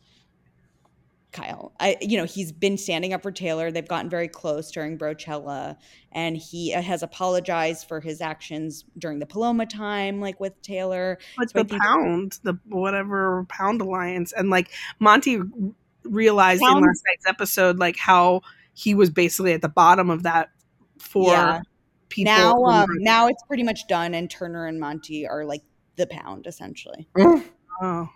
Kyle. 1.31 1.73
I 1.79 1.97
you 2.01 2.17
know 2.17 2.25
he's 2.25 2.51
been 2.51 2.77
standing 2.77 3.13
up 3.13 3.21
for 3.21 3.31
Taylor. 3.31 3.71
They've 3.71 3.87
gotten 3.87 4.09
very 4.09 4.27
close 4.27 4.71
during 4.71 4.97
Brochella, 4.97 5.77
and 6.11 6.35
he 6.35 6.71
has 6.71 7.03
apologized 7.03 7.87
for 7.87 7.99
his 7.99 8.19
actions 8.19 8.83
during 8.97 9.19
the 9.19 9.27
Paloma 9.27 9.65
time, 9.67 10.19
like 10.21 10.39
with 10.39 10.59
Taylor. 10.63 11.19
So 11.47 11.63
the 11.63 11.65
think- 11.65 11.81
pound, 11.81 12.39
the 12.43 12.57
whatever 12.67 13.45
pound 13.47 13.81
alliance, 13.81 14.33
and 14.33 14.49
like 14.49 14.71
Monte 14.99 15.39
realized 16.03 16.63
in 16.63 16.67
last 16.67 17.03
night's 17.07 17.27
episode, 17.27 17.77
like 17.77 17.97
how 17.97 18.41
he 18.73 18.95
was 18.95 19.09
basically 19.11 19.53
at 19.53 19.61
the 19.61 19.69
bottom 19.69 20.09
of 20.09 20.23
that 20.23 20.49
for 20.97 21.31
Yeah. 21.31 21.61
people. 22.09 22.33
now, 22.33 22.53
um, 22.65 22.87
now 23.01 23.27
it's 23.27 23.43
pretty 23.43 23.63
much 23.63 23.87
done, 23.87 24.15
and 24.15 24.31
Turner 24.31 24.65
and 24.65 24.79
Monte 24.79 25.27
are 25.27 25.45
like 25.45 25.61
the 25.95 26.07
pound 26.07 26.47
essentially. 26.47 27.07
oh, 27.81 28.09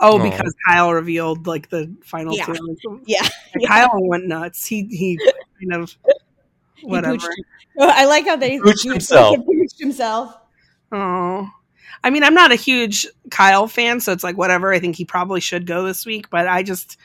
oh, 0.00 0.18
Oh. 0.20 0.22
because 0.30 0.54
Kyle 0.68 0.92
revealed 0.92 1.46
like 1.46 1.68
the 1.70 1.92
final 2.04 2.34
Yeah. 2.36 2.46
two. 2.46 3.00
Yeah, 3.06 3.26
yeah. 3.58 3.68
Kyle 3.88 3.90
went 3.94 4.26
nuts. 4.26 4.64
He 4.66 4.84
he 4.84 5.18
kind 5.60 5.82
of 5.82 5.96
He 6.74 6.86
whatever. 6.86 7.16
pooched- 7.16 7.28
oh, 7.78 7.90
I 7.92 8.04
like 8.06 8.24
how 8.26 8.36
they 8.36 8.58
Pooched 8.58 8.82
he- 8.82 8.90
himself. 8.90 9.36
pooched 9.38 9.78
himself. 9.78 10.34
Oh. 10.92 11.48
I 12.04 12.10
mean, 12.10 12.22
I'm 12.22 12.34
not 12.34 12.52
a 12.52 12.56
huge 12.56 13.06
Kyle 13.30 13.66
fan, 13.66 14.00
so 14.00 14.12
it's 14.12 14.22
like 14.22 14.38
whatever. 14.38 14.72
I 14.72 14.78
think 14.78 14.94
he 14.96 15.04
probably 15.04 15.40
should 15.40 15.66
go 15.66 15.82
this 15.84 16.06
week, 16.06 16.30
but 16.30 16.46
I 16.46 16.62
just 16.62 16.96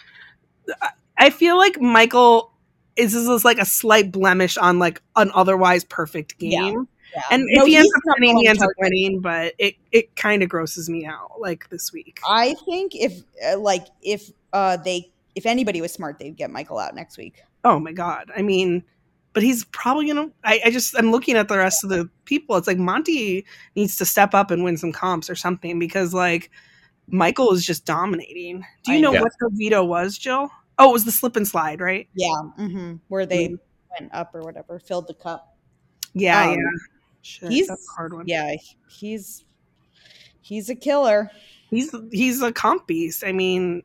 I- 0.82 0.89
I 1.18 1.30
feel 1.30 1.58
like 1.58 1.80
Michael 1.82 2.52
is 2.96 3.14
this 3.14 3.28
is 3.28 3.44
like 3.46 3.58
a 3.60 3.66
slight 3.66 4.12
blemish 4.12 4.56
on 4.58 4.78
like 4.78 5.02
an 5.16 5.32
otherwise 5.34 5.84
perfect 5.84 6.36
Yeah. 6.39 6.62
game. 6.62 6.88
Yeah. 7.16 7.22
And 7.32 7.43
No, 7.49 7.64
if 7.64 7.68
he 7.68 7.78
ends 7.78 7.91
up 7.95 8.01
winning, 8.18 8.38
he 8.38 8.47
ends 8.47 8.61
up 8.64 8.70
winning, 8.80 9.20
but 9.22 9.53
it 9.57 9.76
it 9.91 10.16
kind 10.16 10.41
of 10.43 10.49
grosses 10.49 10.89
me 10.89 11.05
out 11.05 11.39
like 11.39 11.70
this 11.70 11.91
week. 11.93 12.20
I 12.28 12.55
think 12.66 12.93
if 12.95 13.22
uh, 13.45 13.59
like 13.59 13.88
if 14.01 14.32
uh 14.51 14.78
they 14.78 15.11
if 15.36 15.45
anybody 15.45 15.82
was 15.82 15.91
smart, 15.93 16.20
they'd 16.20 16.36
get 16.36 16.49
Michael 16.51 16.80
out 16.80 16.95
next 16.95 17.18
week. 17.18 17.43
Oh 17.64 17.80
my 17.80 17.91
god. 17.91 18.32
I 18.36 18.41
mean, 18.41 18.84
but 19.34 19.43
he's 19.43 19.64
probably 19.66 20.07
gonna 20.07 20.30
I, 20.43 20.59
I 20.66 20.72
just 20.72 20.97
I'm 20.97 21.11
looking 21.11 21.36
at 21.36 21.47
the 21.47 21.57
rest 21.57 21.84
of 21.84 21.89
the 21.89 22.09
people. 22.26 22.55
It's 22.57 22.68
like 22.68 22.78
Monte 22.80 23.45
needs 23.76 23.95
to 23.97 24.05
step 24.05 24.34
up 24.34 24.49
and 24.51 24.64
win 24.64 24.78
some 24.78 24.91
comps 24.91 25.30
or 25.30 25.36
something 25.36 25.78
because 25.80 26.14
like 26.14 26.49
Michael 27.07 27.51
is 27.53 27.66
just 27.66 27.86
dominating. 27.86 28.66
Do 28.86 28.93
you 28.93 29.01
know 29.01 29.11
know. 29.11 29.22
what 29.22 29.34
the 29.39 29.49
veto 29.53 29.84
was, 29.84 30.18
Jill? 30.18 30.49
Oh, 30.80 30.89
it 30.89 30.93
was 30.93 31.05
the 31.05 31.11
slip 31.11 31.36
and 31.36 31.47
slide, 31.47 31.80
right? 31.82 32.07
Yeah, 32.16 32.30
mm-hmm. 32.57 32.95
where 33.09 33.26
they 33.28 33.49
Mm. 33.49 33.59
went 33.99 34.14
up 34.14 34.34
or 34.34 34.41
whatever, 34.41 34.80
filled 34.80 35.07
the 35.07 35.14
cup. 35.14 35.55
Yeah, 36.14 36.43
Um, 36.43 36.51
yeah. 36.51 36.66
Shit, 37.24 37.49
he's- 37.51 37.67
that's 37.67 37.88
a 37.89 37.95
hard 37.95 38.13
one. 38.13 38.26
Yeah, 38.28 38.53
he's 38.89 39.43
he's 40.41 40.69
a 40.69 40.76
killer. 40.76 41.32
He's 41.69 41.95
he's 42.11 42.41
a 42.43 42.51
comp 42.51 42.86
beast. 42.86 43.24
I 43.26 43.32
mean, 43.32 43.82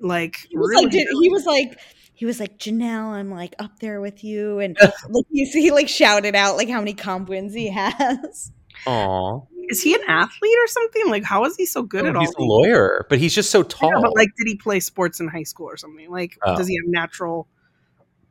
like 0.00 0.38
He 0.50 0.56
was 0.58 0.70
really, 0.70 0.84
like 0.86 0.92
did- 0.92 1.06
he 1.22 1.28
was 1.28 1.44
like 1.46 1.78
he 2.14 2.24
was 2.24 2.40
like 2.40 2.58
Janelle, 2.58 3.10
I'm 3.12 3.30
like 3.30 3.54
up 3.58 3.78
there 3.80 4.00
with 4.00 4.24
you, 4.24 4.58
and 4.58 4.76
like 5.08 5.26
you 5.30 5.46
see, 5.46 5.60
he 5.60 5.70
like 5.70 5.88
shouted 5.88 6.34
out 6.34 6.56
like 6.56 6.68
how 6.70 6.78
many 6.80 6.94
comp 6.94 7.28
wins 7.28 7.54
he 7.54 7.68
has. 7.70 8.50
Aw. 8.86 9.40
is 9.68 9.82
he 9.82 9.94
an 9.94 10.00
athlete 10.08 10.56
or 10.62 10.66
something? 10.66 11.08
Like, 11.10 11.24
how 11.24 11.44
is 11.44 11.56
he 11.56 11.66
so 11.66 11.82
good 11.82 12.04
Oh, 12.06 12.08
at 12.08 12.16
all? 12.16 12.22
he's 12.22 12.34
a 12.38 12.42
lawyer, 12.42 13.06
but 13.08 13.18
he's 13.18 13.34
just 13.34 13.50
so 13.50 13.62
tall. 13.62 13.90
Yeah, 13.90 14.00
but 14.00 14.14
like, 14.14 14.28
did 14.36 14.46
he 14.46 14.56
play 14.56 14.80
sports 14.80 15.18
in 15.20 15.28
high 15.28 15.42
school 15.44 15.66
or 15.68 15.76
something? 15.76 16.10
Like, 16.10 16.38
Oh. 16.44 16.56
does 16.56 16.68
he 16.68 16.76
have 16.76 16.84
natural? 16.86 17.48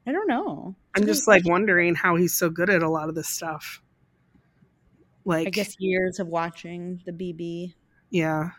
I 0.07 0.11
don't 0.11 0.27
know. 0.27 0.75
I'm 0.95 1.05
just 1.05 1.27
like 1.27 1.43
wondering 1.45 1.95
how 1.95 2.15
he's 2.15 2.33
so 2.35 2.49
good 2.49 2.69
at 2.69 2.83
a 2.83 2.89
lot 2.89 3.09
of 3.09 3.15
this 3.15 3.27
stuff. 3.27 3.81
Like, 5.25 5.47
I 5.47 5.49
guess 5.49 5.75
years 5.79 6.19
of 6.19 6.27
watching 6.27 7.01
the 7.05 7.11
BB 7.11 7.73
yeah. 8.09 8.51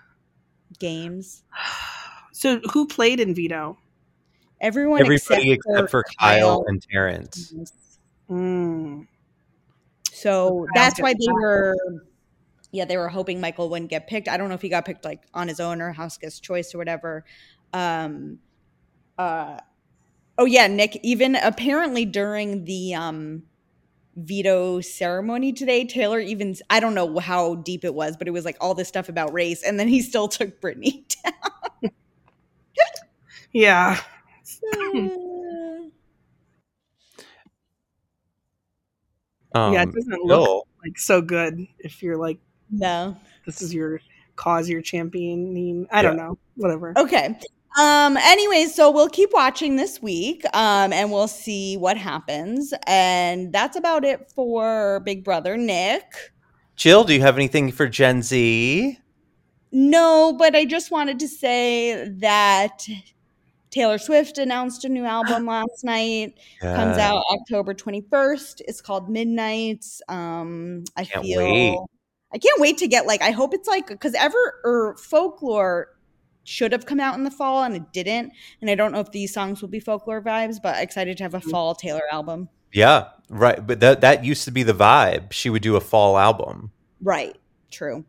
games. 0.79 1.45
So, 2.33 2.61
who 2.75 2.87
played 2.87 3.19
in 3.19 3.35
veto? 3.35 3.79
Everyone 4.61 5.01
Everybody 5.01 5.53
except, 5.53 5.91
for 5.91 6.05
Kyle 6.19 6.65
and 6.67 6.83
Terrance. 6.83 7.55
Mm. 8.31 9.07
So 10.13 10.67
that's 10.75 10.99
why 11.01 11.13
they 11.13 11.33
were, 11.33 11.77
yeah, 12.73 12.87
they 12.87 12.97
were 12.97 13.09
hoping 13.09 13.41
Michael 13.41 13.69
wouldn't 13.69 13.91
get 13.91 14.07
picked. 14.07 14.29
I 14.29 14.37
don't 14.37 14.49
know 14.49 14.55
if 14.55 14.63
he 14.63 14.69
got 14.71 14.85
picked 14.85 15.05
like 15.05 15.23
on 15.35 15.49
his 15.49 15.61
own 15.61 15.83
or 15.83 15.93
House 15.93 16.17
Guest 16.17 16.43
Choice 16.43 16.75
or 16.75 16.79
whatever. 16.79 17.25
Um, 17.73 18.39
uh, 19.19 19.59
oh 20.39 20.47
yeah, 20.47 20.67
Nick. 20.69 20.99
Even 21.03 21.37
apparently 21.37 22.07
during 22.07 22.65
the 22.65 22.95
um 22.95 23.43
veto 24.17 24.81
ceremony 24.81 25.53
today, 25.53 25.85
Taylor 25.85 26.21
even 26.21 26.57
I 26.71 26.81
don't 26.81 26.95
know 26.95 27.19
how 27.19 27.57
deep 27.57 27.85
it 27.85 27.95
was, 27.95 28.17
but 28.17 28.27
it 28.27 28.33
was 28.33 28.45
like 28.45 28.57
all 28.61 28.75
this 28.75 28.89
stuff 28.89 29.09
about 29.09 29.33
race, 29.33 29.63
and 29.63 29.79
then 29.79 29.89
he 29.89 30.01
still 30.03 30.29
took 30.29 30.61
Brittany 30.61 31.07
down. 31.25 31.93
Yeah. 33.53 34.01
down. 34.73 35.13
Um, 39.55 39.73
yeah, 39.73 39.85
it 39.85 39.93
doesn't 39.93 40.11
look 40.11 40.29
Bill, 40.29 40.67
like 40.85 40.99
so 40.99 41.23
good 41.23 41.67
if 41.79 42.03
you're 42.03 42.19
like, 42.19 42.39
no. 42.71 43.17
this 43.47 43.63
is 43.63 43.73
your 43.73 44.01
cause 44.35 44.69
you're 44.69 44.83
championing. 44.83 45.89
I 45.91 46.03
don't 46.03 46.19
know. 46.19 46.37
Whatever. 46.57 46.93
Okay. 46.95 47.39
Um, 47.79 48.17
anyways, 48.17 48.75
so 48.75 48.91
we'll 48.91 49.09
keep 49.09 49.31
watching 49.33 49.77
this 49.77 50.01
week, 50.01 50.45
um, 50.55 50.93
and 50.93 51.13
we'll 51.13 51.29
see 51.29 51.77
what 51.77 51.99
happens. 51.99 52.73
And 52.87 53.53
that's 53.53 53.77
about 53.77 54.05
it 54.05 54.31
for 54.35 55.01
Big 55.01 55.23
Brother 55.23 55.57
Nick. 55.57 56.05
Jill, 56.75 57.05
do 57.05 57.15
you 57.15 57.21
have 57.21 57.37
anything 57.37 57.71
for 57.73 57.87
Gen 57.87 58.23
Z? 58.23 58.99
No, 59.73 60.35
but 60.39 60.57
I 60.57 60.65
just 60.65 60.91
wanted 60.91 61.19
to 61.19 61.29
say 61.29 62.09
that 62.09 62.87
Taylor 63.71 63.99
Swift 63.99 64.39
announced 64.39 64.87
a 64.87 64.89
new 64.89 65.05
album 65.05 65.45
last 65.47 65.85
night. 65.85 66.39
Comes 66.61 66.97
out 66.97 67.23
October 67.31 67.75
21st. 67.75 68.63
It's 68.67 68.81
called 68.81 69.11
Midnights. 69.11 70.01
Um, 70.09 70.85
I 70.97 71.05
Can't 71.05 71.25
feel 71.25 71.43
wait. 71.43 71.79
I 72.33 72.39
can't 72.39 72.61
wait 72.61 72.79
to 72.79 72.89
get 72.89 73.07
like 73.07 73.23
I 73.23 73.31
hope 73.31 73.55
it's 73.55 73.69
like 73.69 73.87
because 73.87 74.15
evermore 74.15 74.97
folklore 74.99 75.96
should 76.49 76.73
have 76.73 76.87
come 76.87 77.01
out 77.01 77.17
in 77.17 77.25
the 77.25 77.31
fall 77.31 77.65
and 77.65 77.75
it 77.77 77.93
didn't. 77.93 78.33
And 78.61 78.71
I 78.71 78.75
don't 78.75 78.93
know 78.93 79.01
if 79.01 79.11
these 79.11 79.35
songs 79.35 79.61
will 79.61 79.69
be 79.69 79.81
folklore 79.81 80.23
vibes, 80.23 80.57
but 80.63 80.79
excited 80.81 81.17
to 81.19 81.25
have 81.25 81.35
a 81.35 81.39
Mm-hmm. 81.41 81.51
fall 81.51 81.75
Taylor 81.75 82.03
album. 82.11 82.49
Yeah, 82.73 83.09
right. 83.29 83.65
But 83.67 83.81
that 83.81 84.01
that 84.03 84.25
used 84.25 84.45
to 84.45 84.51
be 84.51 84.63
the 84.63 84.73
vibe. 84.75 85.33
She 85.33 85.51
would 85.51 85.63
do 85.63 85.77
a 85.77 85.81
fall 85.81 86.17
album. 86.19 86.71
Right. 87.03 87.37
True. 87.71 88.05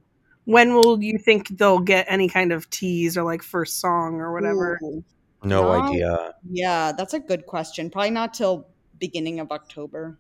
When 0.46 0.74
will 0.76 1.02
you 1.04 1.18
think 1.18 1.58
they'll 1.58 1.80
get 1.80 2.06
any 2.10 2.30
kind 2.30 2.52
of 2.54 2.70
tease 2.70 3.18
or 3.18 3.24
like 3.24 3.42
first 3.44 3.80
song 3.82 4.16
or 4.22 4.32
whatever? 4.34 4.80
Ooh. 4.84 5.04
No 5.44 5.64
No. 5.64 5.72
idea. 5.72 6.34
Yeah, 6.50 6.92
that's 6.94 7.14
a 7.14 7.20
good 7.20 7.46
question. 7.46 7.90
Probably 7.90 8.12
not 8.12 8.34
till 8.34 8.68
beginning 9.00 9.40
of 9.40 9.52
October. 9.52 10.18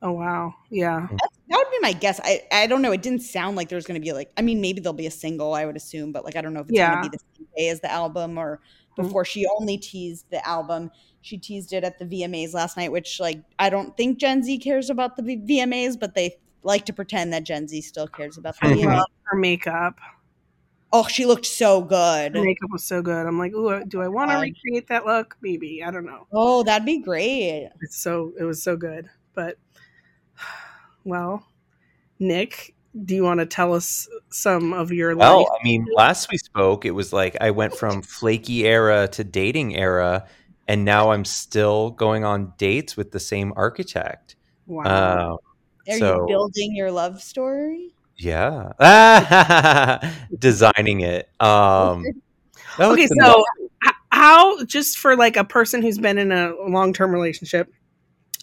Oh 0.00 0.12
wow. 0.12 0.54
Yeah. 0.70 1.08
That 1.10 1.56
would 1.56 1.70
be 1.70 1.78
my 1.80 1.92
guess. 1.92 2.20
I, 2.22 2.42
I 2.52 2.66
don't 2.66 2.82
know. 2.82 2.92
It 2.92 3.02
didn't 3.02 3.22
sound 3.22 3.56
like 3.56 3.68
there's 3.68 3.86
going 3.86 4.00
to 4.00 4.04
be 4.04 4.12
like. 4.12 4.30
I 4.36 4.42
mean, 4.42 4.60
maybe 4.60 4.80
there'll 4.80 4.92
be 4.92 5.06
a 5.06 5.10
single. 5.10 5.54
I 5.54 5.64
would 5.64 5.76
assume, 5.76 6.12
but 6.12 6.24
like 6.24 6.36
I 6.36 6.40
don't 6.40 6.52
know 6.54 6.60
if 6.60 6.68
it's 6.68 6.76
Yeah. 6.76 6.90
going 6.90 7.02
to 7.02 7.10
be 7.10 7.16
the 7.16 7.24
same 7.36 7.46
day 7.56 7.68
as 7.68 7.80
the 7.80 7.90
album 7.90 8.38
or. 8.38 8.60
Mm-hmm. 8.98 9.06
before 9.06 9.24
she 9.24 9.46
only 9.60 9.78
teased 9.78 10.26
the 10.30 10.44
album. 10.44 10.90
She 11.20 11.38
teased 11.38 11.72
it 11.72 11.84
at 11.84 12.00
the 12.00 12.04
VMAs 12.04 12.52
last 12.52 12.76
night, 12.76 12.90
which 12.90 13.20
like 13.20 13.44
I 13.56 13.70
don't 13.70 13.96
think 13.96 14.18
Gen 14.18 14.42
Z 14.42 14.58
cares 14.58 14.90
about 14.90 15.14
the 15.16 15.22
VMAs, 15.22 15.96
but 15.98 16.16
they 16.16 16.36
like 16.64 16.84
to 16.86 16.92
pretend 16.92 17.32
that 17.32 17.44
Gen 17.44 17.68
Z 17.68 17.80
still 17.82 18.08
cares 18.08 18.36
about 18.38 18.56
the 18.60 18.66
I 18.66 18.72
VMAs. 18.72 18.96
love 18.96 19.06
her 19.22 19.36
makeup. 19.38 20.00
Oh, 20.92 21.06
she 21.06 21.26
looked 21.26 21.46
so 21.46 21.82
good. 21.82 22.34
Her 22.34 22.42
makeup 22.42 22.70
was 22.72 22.82
so 22.82 23.02
good. 23.02 23.26
I'm 23.26 23.38
like, 23.38 23.52
ooh, 23.52 23.84
do 23.84 24.00
I 24.02 24.06
oh 24.06 24.10
want 24.10 24.30
to 24.30 24.38
recreate 24.38 24.88
that 24.88 25.04
look? 25.06 25.36
Maybe. 25.42 25.82
I 25.84 25.90
don't 25.90 26.06
know. 26.06 26.26
Oh, 26.32 26.62
that'd 26.62 26.86
be 26.86 26.98
great. 26.98 27.68
It's 27.82 27.96
so 28.02 28.32
it 28.38 28.44
was 28.44 28.62
so 28.62 28.76
good. 28.76 29.08
But 29.34 29.58
well, 31.04 31.46
Nick, 32.18 32.74
do 33.04 33.14
you 33.14 33.22
want 33.22 33.40
to 33.40 33.46
tell 33.46 33.74
us 33.74 34.08
some 34.30 34.72
of 34.72 34.92
your 34.92 35.14
Well, 35.16 35.38
life? 35.40 35.48
I 35.60 35.64
mean, 35.64 35.86
last 35.94 36.30
we 36.30 36.38
spoke, 36.38 36.84
it 36.84 36.90
was 36.92 37.12
like 37.12 37.36
I 37.40 37.50
went 37.50 37.74
from 37.74 38.02
flaky 38.02 38.66
era 38.66 39.08
to 39.08 39.24
dating 39.24 39.76
era, 39.76 40.26
and 40.66 40.84
now 40.84 41.10
I'm 41.12 41.24
still 41.24 41.90
going 41.90 42.24
on 42.24 42.52
dates 42.58 42.96
with 42.96 43.12
the 43.12 43.20
same 43.20 43.52
architect. 43.56 44.36
Wow. 44.66 44.82
Uh, 44.84 45.36
Are 45.92 45.98
So- 45.98 46.20
you 46.22 46.26
building 46.28 46.74
your 46.76 46.90
love 46.90 47.22
story? 47.22 47.92
yeah, 48.16 48.72
designing 50.38 51.00
it. 51.00 51.28
Um, 51.40 52.04
okay, 52.78 53.06
so 53.06 53.44
h- 53.86 53.92
how 54.10 54.64
just 54.64 54.98
for 54.98 55.14
like 55.16 55.36
a 55.36 55.44
person 55.44 55.82
who's 55.82 55.98
been 55.98 56.18
in 56.18 56.32
a 56.32 56.52
long-term 56.68 57.12
relationship, 57.12 57.72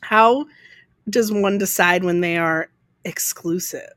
how 0.02 0.46
does 1.10 1.32
one 1.32 1.58
decide 1.58 2.04
when 2.04 2.22
they 2.22 2.38
are 2.38 2.70
exclusive? 3.04 3.94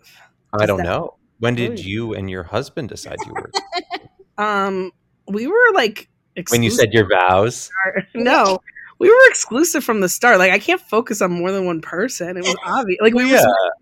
I 0.52 0.66
don't 0.66 0.78
that- 0.78 0.84
know. 0.84 1.14
When 1.40 1.54
did 1.54 1.78
you 1.78 2.14
and 2.14 2.28
your 2.28 2.42
husband 2.42 2.88
decide 2.88 3.16
you 3.26 3.32
were? 3.32 3.50
Um, 4.38 4.92
we 5.26 5.48
were 5.48 5.72
like 5.74 6.08
when 6.50 6.62
you 6.62 6.70
said 6.70 6.92
your 6.92 7.08
vows? 7.08 7.70
no. 8.14 8.60
We 9.00 9.08
were 9.08 9.28
exclusive 9.28 9.82
from 9.82 10.00
the 10.00 10.08
start. 10.08 10.38
Like 10.38 10.52
I 10.52 10.60
can't 10.60 10.80
focus 10.80 11.20
on 11.20 11.32
more 11.32 11.50
than 11.50 11.66
one 11.66 11.80
person. 11.80 12.36
It 12.36 12.44
was 12.44 12.56
obvious. 12.64 13.00
Like 13.00 13.14
we 13.14 13.28
yeah, 13.30 13.44
were 13.44 13.72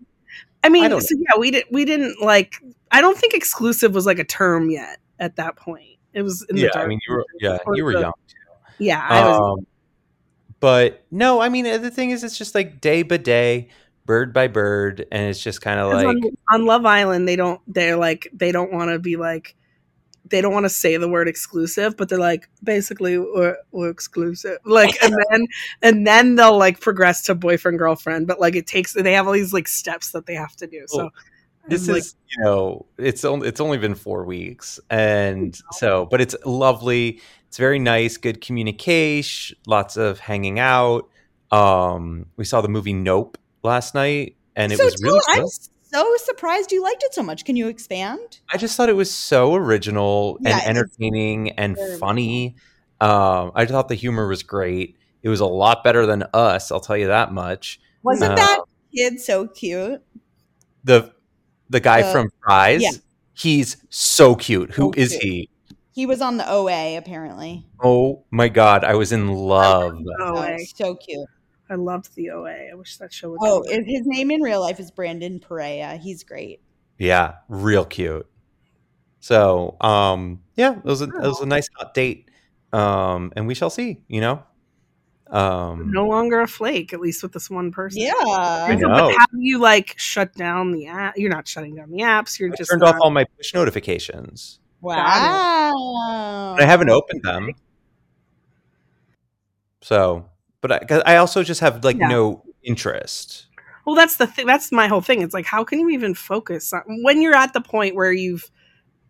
I 0.63 0.69
mean, 0.69 0.91
I 0.91 0.99
so 0.99 1.15
yeah, 1.15 1.39
we 1.39 1.51
did. 1.51 1.65
We 1.71 1.85
didn't 1.85 2.21
like. 2.21 2.55
I 2.91 3.01
don't 3.01 3.17
think 3.17 3.33
exclusive 3.33 3.93
was 3.93 4.05
like 4.05 4.19
a 4.19 4.23
term 4.23 4.69
yet 4.69 4.97
at 5.19 5.35
that 5.35 5.55
point. 5.55 5.97
It 6.13 6.23
was 6.23 6.43
in 6.49 6.55
the 6.55 6.63
yeah. 6.63 6.69
dark. 6.69 6.85
I 6.85 6.87
mean, 6.87 6.99
you 7.07 7.15
were 7.15 7.25
yeah, 7.39 7.57
you 7.73 7.85
were 7.85 7.93
the- 7.93 7.99
young. 8.01 8.13
Yeah, 8.79 9.05
I 9.07 9.27
was. 9.27 9.39
Um, 9.59 9.67
but 10.59 11.05
no, 11.11 11.41
I 11.41 11.49
mean, 11.49 11.65
the 11.65 11.91
thing 11.91 12.11
is, 12.11 12.23
it's 12.23 12.37
just 12.37 12.55
like 12.55 12.81
day 12.81 13.03
by 13.03 13.17
day, 13.17 13.69
bird 14.05 14.33
by 14.33 14.47
bird, 14.47 15.05
and 15.11 15.29
it's 15.29 15.41
just 15.41 15.61
kind 15.61 15.79
of 15.79 15.93
like 15.93 16.07
on, 16.07 16.21
on 16.51 16.65
Love 16.65 16.85
Island, 16.85 17.27
they 17.27 17.35
don't. 17.35 17.61
They're 17.67 17.97
like 17.97 18.27
they 18.33 18.51
don't 18.51 18.71
want 18.71 18.91
to 18.91 18.99
be 18.99 19.15
like. 19.15 19.55
They 20.29 20.41
don't 20.41 20.51
want 20.51 20.65
to 20.65 20.69
say 20.69 20.97
the 20.97 21.07
word 21.07 21.29
exclusive, 21.29 21.95
but 21.95 22.09
they're 22.09 22.19
like 22.19 22.49
basically 22.61 23.17
we're, 23.17 23.55
we're 23.71 23.89
exclusive. 23.89 24.57
Like 24.65 25.01
and 25.01 25.15
then 25.29 25.47
and 25.81 26.05
then 26.05 26.35
they'll 26.35 26.57
like 26.57 26.81
progress 26.81 27.21
to 27.23 27.35
boyfriend 27.35 27.77
girlfriend. 27.77 28.27
But 28.27 28.37
like 28.37 28.57
it 28.57 28.67
takes 28.67 28.91
they 28.91 29.13
have 29.13 29.25
all 29.25 29.31
these 29.31 29.53
like 29.53 29.69
steps 29.69 30.11
that 30.11 30.25
they 30.25 30.33
have 30.33 30.53
to 30.57 30.67
do. 30.67 30.83
So 30.87 30.97
Well, 30.97 31.11
this 31.69 31.87
like, 31.87 31.99
is 31.99 32.15
you 32.29 32.43
know 32.43 32.85
it's 32.97 33.23
only 33.25 33.47
it's 33.47 33.59
only 33.59 33.77
been 33.77 33.95
four 33.95 34.23
weeks 34.25 34.79
and 34.89 35.59
so 35.73 36.05
but 36.05 36.21
it's 36.21 36.35
lovely 36.45 37.21
it's 37.47 37.57
very 37.57 37.79
nice 37.79 38.17
good 38.17 38.41
communication 38.41 39.57
lots 39.67 39.97
of 39.97 40.19
hanging 40.19 40.59
out 40.59 41.09
um 41.51 42.25
we 42.35 42.43
saw 42.45 42.61
the 42.61 42.67
movie 42.67 42.93
nope 42.93 43.37
last 43.63 43.95
night 43.95 44.35
and 44.55 44.71
it 44.71 44.77
so 44.77 44.85
was 44.85 44.95
tell- 44.95 45.11
really 45.11 45.21
I'm 45.29 45.47
so 45.89 46.15
surprised 46.17 46.73
you 46.73 46.83
liked 46.83 47.01
it 47.03 47.13
so 47.13 47.23
much. 47.23 47.45
Can 47.45 47.55
you 47.55 47.69
expand? 47.69 48.39
i 48.53 48.57
just 48.57 48.75
thought 48.75 48.89
it 48.89 48.93
was 48.95 49.09
so 49.09 49.55
original 49.55 50.37
Yeah, 50.41 50.57
and 50.59 50.67
entertaining 50.77 51.51
and 51.51 51.77
funny 51.99 52.55
um 52.99 53.51
i 53.55 53.65
thought 53.65 53.87
the 53.87 53.95
humor 53.95 54.27
was 54.27 54.43
great 54.43 54.97
it 55.23 55.29
was 55.29 55.39
a 55.39 55.45
lot 55.45 55.83
better 55.83 56.05
than 56.05 56.23
us 56.33 56.71
i'll 56.71 56.79
tell 56.81 56.97
you 56.97 57.07
that 57.07 57.31
much 57.31 57.79
Wasn't 58.03 58.31
Uh, 58.33 58.35
that 58.35 58.59
kid 58.93 59.19
so 59.21 59.47
cute? 59.47 60.01
the 60.83 61.13
the 61.69 61.79
guy 61.79 62.11
from 62.11 62.29
Fry's 62.43 62.81
yeah. 62.81 62.91
he's 63.33 63.77
so 63.89 64.35
cute 64.35 64.71
Who 64.71 64.91
So 64.93 64.93
is 64.97 65.11
cute. 65.11 65.23
he 65.23 65.49
He 65.97 66.05
was 66.05 66.21
on 66.21 66.37
the 66.37 66.47
OA 66.47 66.95
apparently. 66.95 67.65
Oh 67.83 68.23
my 68.29 68.49
god, 68.49 68.83
I 68.83 68.93
was 68.93 69.11
in 69.11 69.29
love. 69.29 69.99
Oh, 70.19 70.37
OA. 70.37 70.59
so 70.59 70.93
cute. 70.93 71.27
I 71.71 71.73
loved 71.73 72.13
the 72.13 72.29
OA. 72.29 72.69
I 72.71 72.75
wish 72.75 72.97
that 72.97 73.11
show 73.11 73.31
would. 73.31 73.39
Oh, 73.41 73.63
come 73.67 73.83
his 73.83 74.05
name 74.05 74.29
in 74.29 74.43
real 74.43 74.61
life 74.61 74.79
is 74.79 74.91
Brandon 74.91 75.39
Perea. 75.39 75.99
He's 75.99 76.23
great. 76.23 76.61
Yeah, 76.99 77.37
real 77.49 77.83
cute. 77.83 78.27
So, 79.21 79.75
um, 79.81 80.43
yeah, 80.55 80.77
it 80.77 80.83
was 80.83 81.01
a 81.01 81.05
it 81.05 81.15
was 81.15 81.41
a 81.41 81.47
nice 81.47 81.67
hot 81.75 81.95
date. 81.95 82.29
Um, 82.71 83.33
and 83.35 83.47
we 83.47 83.55
shall 83.55 83.71
see, 83.71 84.03
you 84.07 84.21
know. 84.21 84.43
Um 85.31 85.89
no 85.91 86.05
longer 86.05 86.41
a 86.41 86.47
flake, 86.47 86.93
at 86.93 86.99
least 86.99 87.23
with 87.23 87.31
this 87.31 87.49
one 87.49 87.71
person. 87.71 88.03
Yeah. 88.03 88.13
I 88.19 88.75
know. 88.75 88.87
But 88.87 89.15
how 89.17 89.25
do 89.31 89.39
you 89.39 89.57
like 89.57 89.95
shut 89.97 90.35
down 90.35 90.73
the 90.73 90.85
app? 90.85 91.15
You're 91.17 91.31
not 91.31 91.47
shutting 91.47 91.73
down 91.73 91.89
the 91.89 92.03
apps. 92.03 92.37
You're 92.37 92.53
I 92.53 92.55
just 92.55 92.69
turned 92.69 92.81
not, 92.81 92.93
off 92.93 93.01
all 93.01 93.09
my 93.09 93.23
push 93.35 93.55
notifications. 93.55 94.59
Wow. 94.81 96.55
I 96.59 96.63
haven't 96.65 96.89
opened 96.89 97.23
them. 97.23 97.51
So, 99.81 100.29
but 100.61 100.91
I, 100.91 101.13
I 101.13 101.17
also 101.17 101.43
just 101.43 101.61
have 101.61 101.83
like 101.83 101.97
Yeah. 101.97 102.07
no 102.07 102.43
interest. 102.63 103.47
Well, 103.85 103.95
that's 103.95 104.17
the 104.17 104.27
thing. 104.27 104.45
That's 104.45 104.71
my 104.71 104.87
whole 104.87 105.01
thing. 105.01 105.21
It's 105.21 105.33
like, 105.33 105.45
how 105.45 105.63
can 105.63 105.79
you 105.79 105.89
even 105.89 106.13
focus 106.13 106.73
on 106.73 106.81
when 107.03 107.21
you're 107.21 107.35
at 107.35 107.53
the 107.53 107.61
point 107.61 107.95
where 107.95 108.11
you've 108.11 108.51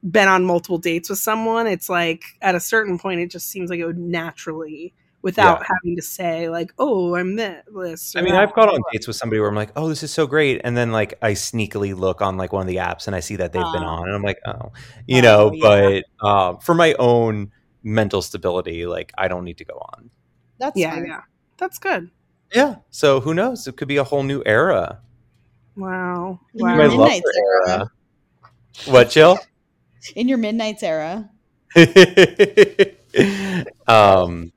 been 0.10 0.28
on 0.28 0.46
multiple 0.46 0.78
dates 0.78 1.10
with 1.10 1.18
someone? 1.20 1.66
It's 1.66 1.90
like 1.90 2.24
at 2.42 2.54
a 2.54 2.60
certain 2.60 3.00
point, 3.00 3.20
it 3.20 3.32
just 3.32 3.50
seems 3.50 3.70
like 3.72 3.80
it 3.80 3.86
would 3.86 3.98
naturally, 3.98 4.94
without 5.22 5.60
Yeah. 5.60 5.68
having 5.68 5.96
to 5.96 6.02
say 6.02 6.50
like, 6.50 6.74
"Oh, 6.78 7.16
I'm 7.16 7.36
this." 7.36 8.16
I 8.16 8.22
mean, 8.22 8.34
that. 8.34 8.44
I've 8.44 8.54
gone 8.54 8.70
on 8.70 8.80
dates 8.92 9.08
with 9.08 9.16
somebody 9.16 9.40
where 9.40 9.50
I'm 9.50 9.56
like, 9.56 9.72
"Oh, 9.76 9.90
this 9.90 10.04
is 10.04 10.12
so 10.12 10.28
great," 10.28 10.62
and 10.64 10.78
then 10.78 10.92
like 10.92 11.16
I 11.22 11.32
sneakily 11.34 11.98
look 11.98 12.22
on 12.22 12.38
like 12.38 12.54
one 12.54 12.62
of 12.62 12.68
the 12.68 12.78
apps 12.78 13.08
and 13.08 13.16
I 13.16 13.20
see 13.20 13.36
that 13.38 13.54
they've 13.54 13.72
been 13.74 13.84
on, 13.84 14.08
and 14.08 14.16
I'm 14.16 14.22
like, 14.24 14.40
"Oh, 14.46 14.72
you 15.08 15.20
Oh, 15.20 15.22
know." 15.22 15.52
yeah. 15.54 16.02
But 16.22 16.28
um, 16.28 16.58
for 16.60 16.76
my 16.76 16.94
own 17.00 17.52
mental 17.84 18.22
stability, 18.22 18.86
like 18.86 19.12
I 19.18 19.28
don't 19.28 19.44
need 19.44 19.58
to 19.58 19.66
go 19.66 19.74
on. 19.94 20.10
That's 20.60 20.78
yeah, 20.78 20.94
smart. 20.94 21.08
yeah, 21.08 21.22
that's 21.58 21.78
good. 21.80 22.10
Yeah. 22.54 22.76
So 22.90 23.20
who 23.20 23.34
knows? 23.34 23.68
It 23.68 23.78
could 23.78 23.88
be 23.88 23.98
a 23.98 24.04
whole 24.04 24.24
new 24.24 24.42
era. 24.46 25.00
Wow, 25.76 26.40
In 26.56 26.66
wow. 26.66 26.76
your 26.76 26.90
Midnight's 26.90 27.32
era. 27.38 27.70
era. 27.78 27.92
What, 28.88 29.10
Jill? 29.12 29.38
In 30.16 30.28
your 30.28 30.38
Midnight's 30.38 30.84
era. 30.84 31.30
um. 33.88 34.52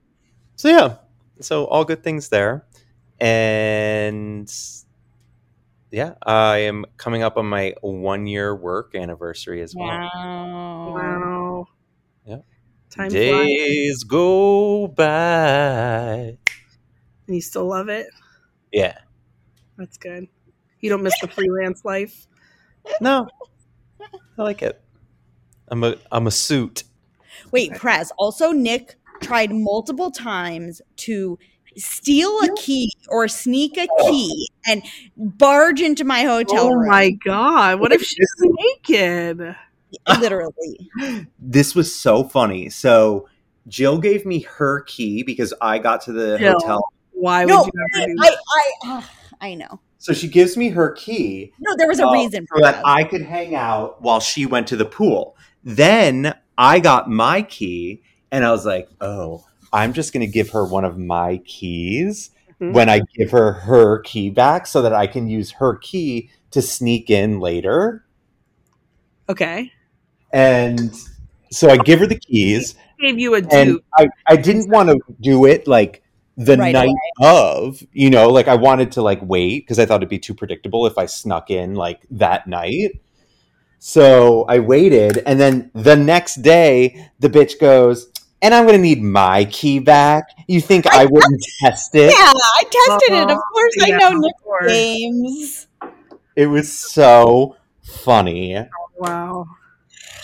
So 0.60 0.68
yeah. 0.68 0.96
So 1.40 1.64
all 1.64 1.86
good 1.86 2.04
things 2.04 2.28
there, 2.28 2.66
and 3.18 4.46
yeah, 5.90 6.16
I 6.22 6.58
am 6.58 6.84
coming 6.98 7.22
up 7.22 7.38
on 7.38 7.46
my 7.46 7.72
one 7.80 8.26
year 8.26 8.54
work 8.54 8.94
anniversary 8.94 9.62
as 9.62 9.74
well. 9.74 9.88
Wow. 9.88 10.92
wow. 10.94 11.66
Yeah. 12.26 12.36
Time 12.90 13.08
flies, 13.08 13.10
Days 13.10 14.04
go 14.04 14.88
by. 14.88 16.36
and 16.36 16.38
you 17.26 17.40
still 17.40 17.64
love 17.64 17.88
it. 17.88 18.08
Yeah. 18.70 18.98
That's 19.78 19.96
good. 19.96 20.28
You 20.80 20.90
don't 20.90 21.02
miss 21.02 21.18
the 21.22 21.28
freelance 21.28 21.86
life. 21.86 22.26
No, 23.00 23.26
I 24.36 24.42
like 24.42 24.60
it. 24.60 24.78
I'm 25.68 25.82
a 25.84 25.96
I'm 26.12 26.26
a 26.26 26.30
suit. 26.30 26.84
Wait, 27.50 27.72
Praz. 27.72 28.10
Also, 28.18 28.52
Nick 28.52 28.99
tried 29.20 29.52
multiple 29.52 30.10
times 30.10 30.80
to 30.96 31.38
steal 31.76 32.40
a 32.40 32.54
key 32.56 32.92
or 33.08 33.28
sneak 33.28 33.76
a 33.78 33.86
key 34.10 34.48
and 34.66 34.82
barge 35.16 35.80
into 35.80 36.04
my 36.04 36.22
hotel 36.22 36.68
Oh 36.68 36.74
room. 36.74 36.88
my 36.88 37.10
god! 37.24 37.80
What 37.80 37.92
if 37.92 38.02
she's 38.02 38.28
naked? 38.86 39.56
Literally. 40.20 40.90
this 41.38 41.74
was 41.74 41.94
so 41.94 42.24
funny. 42.24 42.68
So 42.70 43.28
Jill 43.68 43.98
gave 43.98 44.24
me 44.26 44.40
her 44.40 44.82
key 44.82 45.22
because 45.22 45.52
I 45.60 45.78
got 45.78 46.02
to 46.02 46.12
the 46.12 46.38
Jill. 46.38 46.52
hotel. 46.54 46.84
Why 47.12 47.44
No, 47.44 47.58
would 47.58 47.66
you 47.66 47.72
ever 47.98 48.06
do 48.06 48.16
I, 48.20 48.36
I, 48.84 49.04
I 49.40 49.54
know. 49.54 49.80
So 49.98 50.12
she 50.14 50.28
gives 50.28 50.56
me 50.56 50.70
her 50.70 50.92
key 50.92 51.52
No, 51.60 51.74
there 51.76 51.88
was 51.88 51.98
a 52.00 52.06
uh, 52.06 52.12
reason 52.12 52.46
for 52.46 52.60
that 52.62 52.76
that. 52.76 52.86
I 52.86 53.04
could 53.04 53.22
hang 53.22 53.54
out 53.54 54.00
while 54.00 54.20
she 54.20 54.46
went 54.46 54.66
to 54.68 54.76
the 54.76 54.86
pool. 54.86 55.36
Then 55.62 56.34
I 56.56 56.80
got 56.80 57.10
my 57.10 57.42
key 57.42 58.02
and 58.32 58.44
I 58.44 58.50
was 58.50 58.64
like, 58.66 58.88
Oh, 59.00 59.44
I'm 59.72 59.92
just 59.92 60.12
gonna 60.12 60.26
give 60.26 60.50
her 60.50 60.64
one 60.64 60.84
of 60.84 60.98
my 60.98 61.38
keys 61.38 62.30
Mhm. 62.60 62.72
when 62.72 62.88
I 62.88 63.00
give 63.16 63.30
her 63.30 63.52
her 63.52 64.00
key 64.00 64.30
back, 64.30 64.66
so 64.66 64.82
that 64.82 64.92
I 64.92 65.06
can 65.06 65.28
use 65.28 65.52
her 65.52 65.76
key 65.76 66.30
to 66.50 66.60
sneak 66.60 67.08
in 67.10 67.40
later. 67.40 68.04
Okay. 69.28 69.72
And 70.32 70.94
so 71.50 71.70
I 71.70 71.76
give 71.78 72.00
her 72.00 72.06
the 72.06 72.18
keys, 72.18 72.74
Gave 73.00 73.18
you 73.18 73.34
a 73.34 73.40
dupe. 73.40 73.82
I, 73.96 74.08
I 74.26 74.36
didn't 74.36 74.68
want 74.68 74.90
to 74.90 74.98
do 75.20 75.46
it 75.46 75.66
like 75.66 76.02
the 76.36 76.56
Right 76.56 76.72
night 76.72 76.94
of, 77.20 77.82
you 77.92 78.10
know, 78.10 78.28
like 78.28 78.46
I 78.46 78.54
wanted 78.56 78.92
to 78.92 79.02
like 79.02 79.20
wait 79.22 79.60
because 79.60 79.78
I 79.78 79.86
thought 79.86 80.00
it'd 80.00 80.08
be 80.10 80.18
too 80.18 80.34
predictable 80.34 80.86
if 80.86 80.98
I 80.98 81.06
snuck 81.06 81.50
in 81.50 81.74
like 81.74 82.00
that 82.10 82.46
night. 82.46 83.00
So 83.78 84.44
I 84.48 84.58
waited, 84.58 85.22
and 85.24 85.40
then 85.40 85.70
the 85.74 85.96
next 85.96 86.42
day, 86.42 87.08
the 87.18 87.30
bitch 87.30 87.58
goes, 87.58 88.10
and 88.42 88.54
I'm 88.54 88.64
going 88.66 88.76
to 88.78 88.82
need 88.82 89.02
my 89.02 89.44
key 89.46 89.78
back. 89.78 90.24
You 90.48 90.60
think 90.60 90.86
I, 90.86 91.02
I 91.02 91.04
wouldn't 91.06 91.44
test 91.60 91.94
it? 91.94 92.10
Yeah, 92.10 92.32
I 92.32 92.64
tested 92.64 93.14
it. 93.16 93.22
Of 93.24 93.30
Uh-huh. 93.30 93.40
course, 93.52 93.74
I 93.82 93.90
know 93.98 94.12
of 94.12 94.18
Nick 94.18 94.34
games. 94.68 95.66
It 96.36 96.46
was 96.46 96.72
so 96.72 97.56
funny. 97.82 98.56
Wow. 98.98 99.46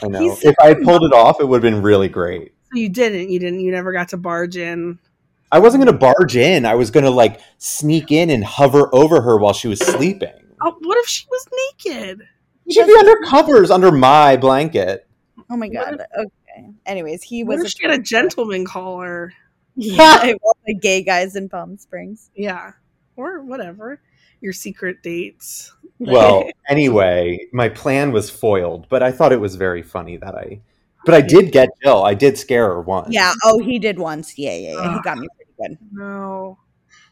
I 0.02 0.08
know. 0.08 0.20
He's 0.20 0.44
If 0.44 0.54
I 0.60 0.68
had 0.68 0.82
pulled 0.82 1.04
it 1.04 1.12
off, 1.12 1.40
it 1.40 1.44
would 1.48 1.62
have 1.62 1.72
been 1.72 1.82
really 1.82 2.08
great. 2.08 2.52
You 2.72 2.88
didn't. 2.88 3.30
You 3.30 3.38
didn't. 3.38 3.60
You 3.60 3.70
never 3.70 3.92
got 3.92 4.08
to 4.10 4.16
barge 4.16 4.56
in. 4.56 4.98
I 5.52 5.58
wasn't 5.58 5.84
going 5.84 5.92
to 5.94 5.98
barge 5.98 6.36
in. 6.36 6.66
I 6.66 6.74
was 6.74 6.90
going 6.90 7.04
to 7.04 7.10
like 7.10 7.40
sneak 7.58 8.10
in 8.10 8.30
and 8.30 8.44
hover 8.44 8.92
over 8.94 9.20
her 9.20 9.36
while 9.38 9.52
she 9.52 9.68
was 9.68 9.78
sleeping. 9.78 10.32
Oh, 10.60 10.74
what 10.80 10.98
if 10.98 11.06
she 11.06 11.24
was 11.30 11.46
naked? 11.84 12.22
She'd 12.70 12.86
be 12.86 12.96
under 12.98 13.16
covers 13.26 13.70
under 13.70 13.92
my 13.92 14.36
blanket. 14.36 15.06
Oh 15.48 15.56
my 15.56 15.68
What 15.68 15.74
god. 15.74 16.06
Okay. 16.18 16.30
Anyways, 16.84 17.22
he 17.22 17.44
was 17.44 17.64
if 17.64 17.72
she 17.72 17.86
had 17.86 17.98
a 17.98 18.02
gentleman 18.02 18.64
caller? 18.64 19.32
yeah, 19.76 20.24
it 20.26 20.38
was 20.42 20.56
the 20.66 20.74
gay 20.74 21.02
guys 21.02 21.36
in 21.36 21.48
Palm 21.48 21.76
Springs. 21.78 22.30
Yeah, 22.34 22.72
or 23.16 23.42
whatever. 23.42 24.00
Your 24.40 24.52
secret 24.52 25.02
dates. 25.02 25.72
Well, 25.98 26.44
anyway, 26.68 27.38
my 27.54 27.70
plan 27.70 28.12
was 28.12 28.28
foiled, 28.28 28.86
but 28.90 29.02
I 29.02 29.10
thought 29.10 29.32
it 29.32 29.40
was 29.40 29.56
very 29.56 29.80
funny 29.82 30.18
that 30.18 30.34
I. 30.34 30.60
But 31.06 31.14
I 31.14 31.22
did 31.22 31.52
get 31.52 31.70
Jill. 31.82 32.02
I 32.04 32.12
did 32.12 32.36
scare 32.36 32.66
her 32.66 32.82
once. 32.82 33.14
Yeah. 33.14 33.32
Oh, 33.44 33.58
he 33.60 33.78
did 33.78 33.98
once. 33.98 34.36
Yeah, 34.36 34.54
yeah, 34.56 34.72
yeah. 34.74 34.94
He 34.94 35.00
got 35.00 35.16
me 35.16 35.26
pretty 35.34 35.52
good. 35.58 35.78
No. 35.90 36.58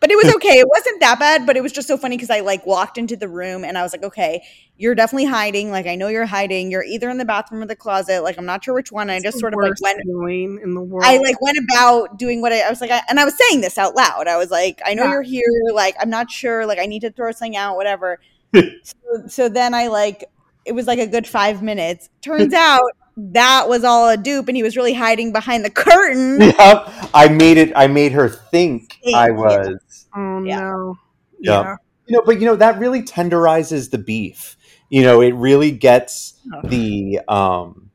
But 0.05 0.11
it 0.11 0.17
was 0.17 0.35
okay. 0.35 0.59
It 0.59 0.69
wasn't 0.69 1.01
that 1.01 1.19
bad, 1.19 1.47
but 1.47 1.57
it 1.57 1.63
was 1.63 1.73
just 1.73 1.89
so 1.89 1.97
funny 1.97 2.19
because 2.19 2.29
I 2.29 2.41
like 2.41 2.67
walked 2.67 2.99
into 2.99 3.17
the 3.17 3.27
room 3.27 3.65
and 3.65 3.79
I 3.79 3.83
was 3.83 3.95
like, 3.95 4.03
okay, 4.03 4.45
you're 4.77 4.95
definitely 4.95 5.25
hiding. 5.25 5.71
Like 5.71 5.87
I 5.87 5.95
know 5.95 6.09
you're 6.09 6.27
hiding. 6.27 6.71
You're 6.71 6.85
either 6.85 7.09
in 7.09 7.17
the 7.17 7.25
bathroom 7.25 7.63
or 7.63 7.67
the 7.67 7.75
closet. 7.75 8.23
Like 8.23 8.37
I'm 8.37 8.45
not 8.45 8.63
sure 8.63 8.75
which 8.75 8.93
one. 8.93 9.09
I 9.09 9.19
just 9.19 9.39
sort 9.41 9.55
of 9.55 9.61
like 9.63 9.81
went 9.81 10.01
in 10.05 10.75
the 10.75 10.83
world. 10.83 11.05
I 11.07 11.17
like 11.17 11.41
went 11.41 11.57
about 11.73 12.19
doing 12.19 12.43
what 12.43 12.53
I, 12.53 12.61
I 12.61 12.69
was 12.69 12.83
like, 12.83 12.91
I, 12.91 13.01
and 13.09 13.19
I 13.19 13.25
was 13.25 13.35
saying 13.49 13.63
this 13.63 13.79
out 13.79 13.95
loud. 13.97 14.29
I 14.29 14.37
was 14.37 14.51
like, 14.51 14.83
I 14.85 14.93
know 14.93 15.05
Yeah. 15.05 15.11
you're 15.13 15.23
here. 15.23 15.43
Like, 15.73 15.97
I'm 15.99 16.11
not 16.11 16.31
sure. 16.31 16.67
Like, 16.67 16.79
I 16.79 16.85
need 16.85 17.01
to 17.01 17.11
throw 17.11 17.33
something 17.33 17.57
out, 17.57 17.77
whatever. 17.77 18.21
so, 18.55 19.27
so 19.27 19.49
then 19.49 19.73
I 19.73 19.87
like, 19.87 20.25
it 20.67 20.73
was 20.73 20.87
like 20.87 20.99
a 20.99 21.07
good 21.07 21.27
five 21.27 21.63
minutes. 21.63 22.11
Turns 22.21 22.53
out 22.53 22.83
that 23.17 23.69
was 23.69 23.85
all 23.85 24.09
a 24.09 24.17
dupe, 24.17 24.49
and 24.49 24.57
he 24.57 24.63
was 24.63 24.77
really 24.77 24.95
hiding 24.95 25.33
behind 25.33 25.65
the 25.65 25.71
curtain. 25.71 26.41
Yep. 26.59 26.89
I 27.15 27.29
made 27.29 27.57
it. 27.59 27.73
I 27.77 27.87
made 27.87 28.13
her 28.13 28.29
think 28.29 28.99
Think, 29.05 29.17
I 29.17 29.27
yeah. 29.29 29.33
was. 29.33 30.07
Oh 30.15 30.43
Yeah. 30.45 30.61
no. 30.61 30.99
Yeah. 31.41 31.63
Yeah. 31.63 31.77
You 32.07 32.17
know, 32.17 32.23
but 32.27 32.41
you 32.41 32.47
know 32.47 32.57
that 32.57 32.79
really 32.79 33.03
tenderizes 33.03 33.91
the 33.91 33.99
beef. 33.99 34.57
You 34.91 35.03
know, 35.03 35.21
it 35.21 35.33
really 35.35 35.71
gets 35.71 36.35
Oh. 36.53 36.67
the 36.69 37.21
um, 37.29 37.91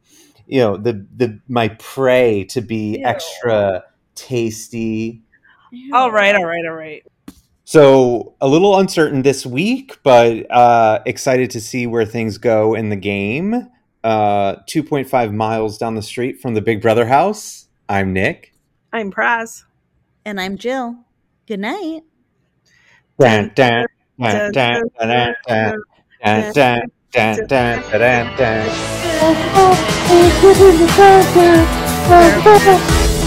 you 0.48 0.60
know, 0.60 0.78
the 0.78 1.06
the 1.16 1.40
my 1.48 1.68
prey 1.80 2.46
to 2.46 2.62
be 2.62 2.98
Ew. 3.00 3.06
extra 3.06 3.84
tasty. 4.16 5.22
All 5.94 6.12
right. 6.12 6.36
All 6.36 6.46
right. 6.46 6.66
All 6.66 6.74
right. 6.76 7.06
So 7.66 8.34
a 8.42 8.48
little 8.48 8.80
uncertain 8.80 9.22
this 9.22 9.46
week, 9.46 9.98
but 10.02 10.50
uh, 10.52 11.00
excited 11.06 11.52
to 11.52 11.62
see 11.62 11.86
where 11.86 12.06
things 12.06 12.40
go 12.40 12.74
in 12.74 12.90
the 12.90 12.96
game. 12.96 13.68
Uh, 14.04 14.56
2.5 14.70 15.34
miles 15.34 15.78
down 15.78 15.96
the 15.96 16.02
street 16.02 16.40
from 16.42 16.54
the 16.54 16.62
Big 16.62 16.82
Brother 16.82 17.06
house. 17.06 17.68
I'm 17.88 18.14
Nick. 18.14 18.54
I'm 18.94 19.12
Praz. 19.12 19.64
And 20.26 20.40
I'm 20.40 20.58
Jill. 20.58 20.96
Good 21.48 21.60
night. 21.60 22.02
Dun, 23.20 23.52
dun, 23.56 23.86
dun, 24.20 24.52
dun, 24.52 24.84
dun, 25.00 25.36
dun, 25.48 25.76
dun, 26.24 26.54
dun, 26.54 26.54
dun, 26.54 26.90
dun, 27.12 27.48
dun, 27.48 27.84
dun, 27.92 28.38
dun. 28.38 29.00
Thank 32.10 33.14
you. 33.14 33.19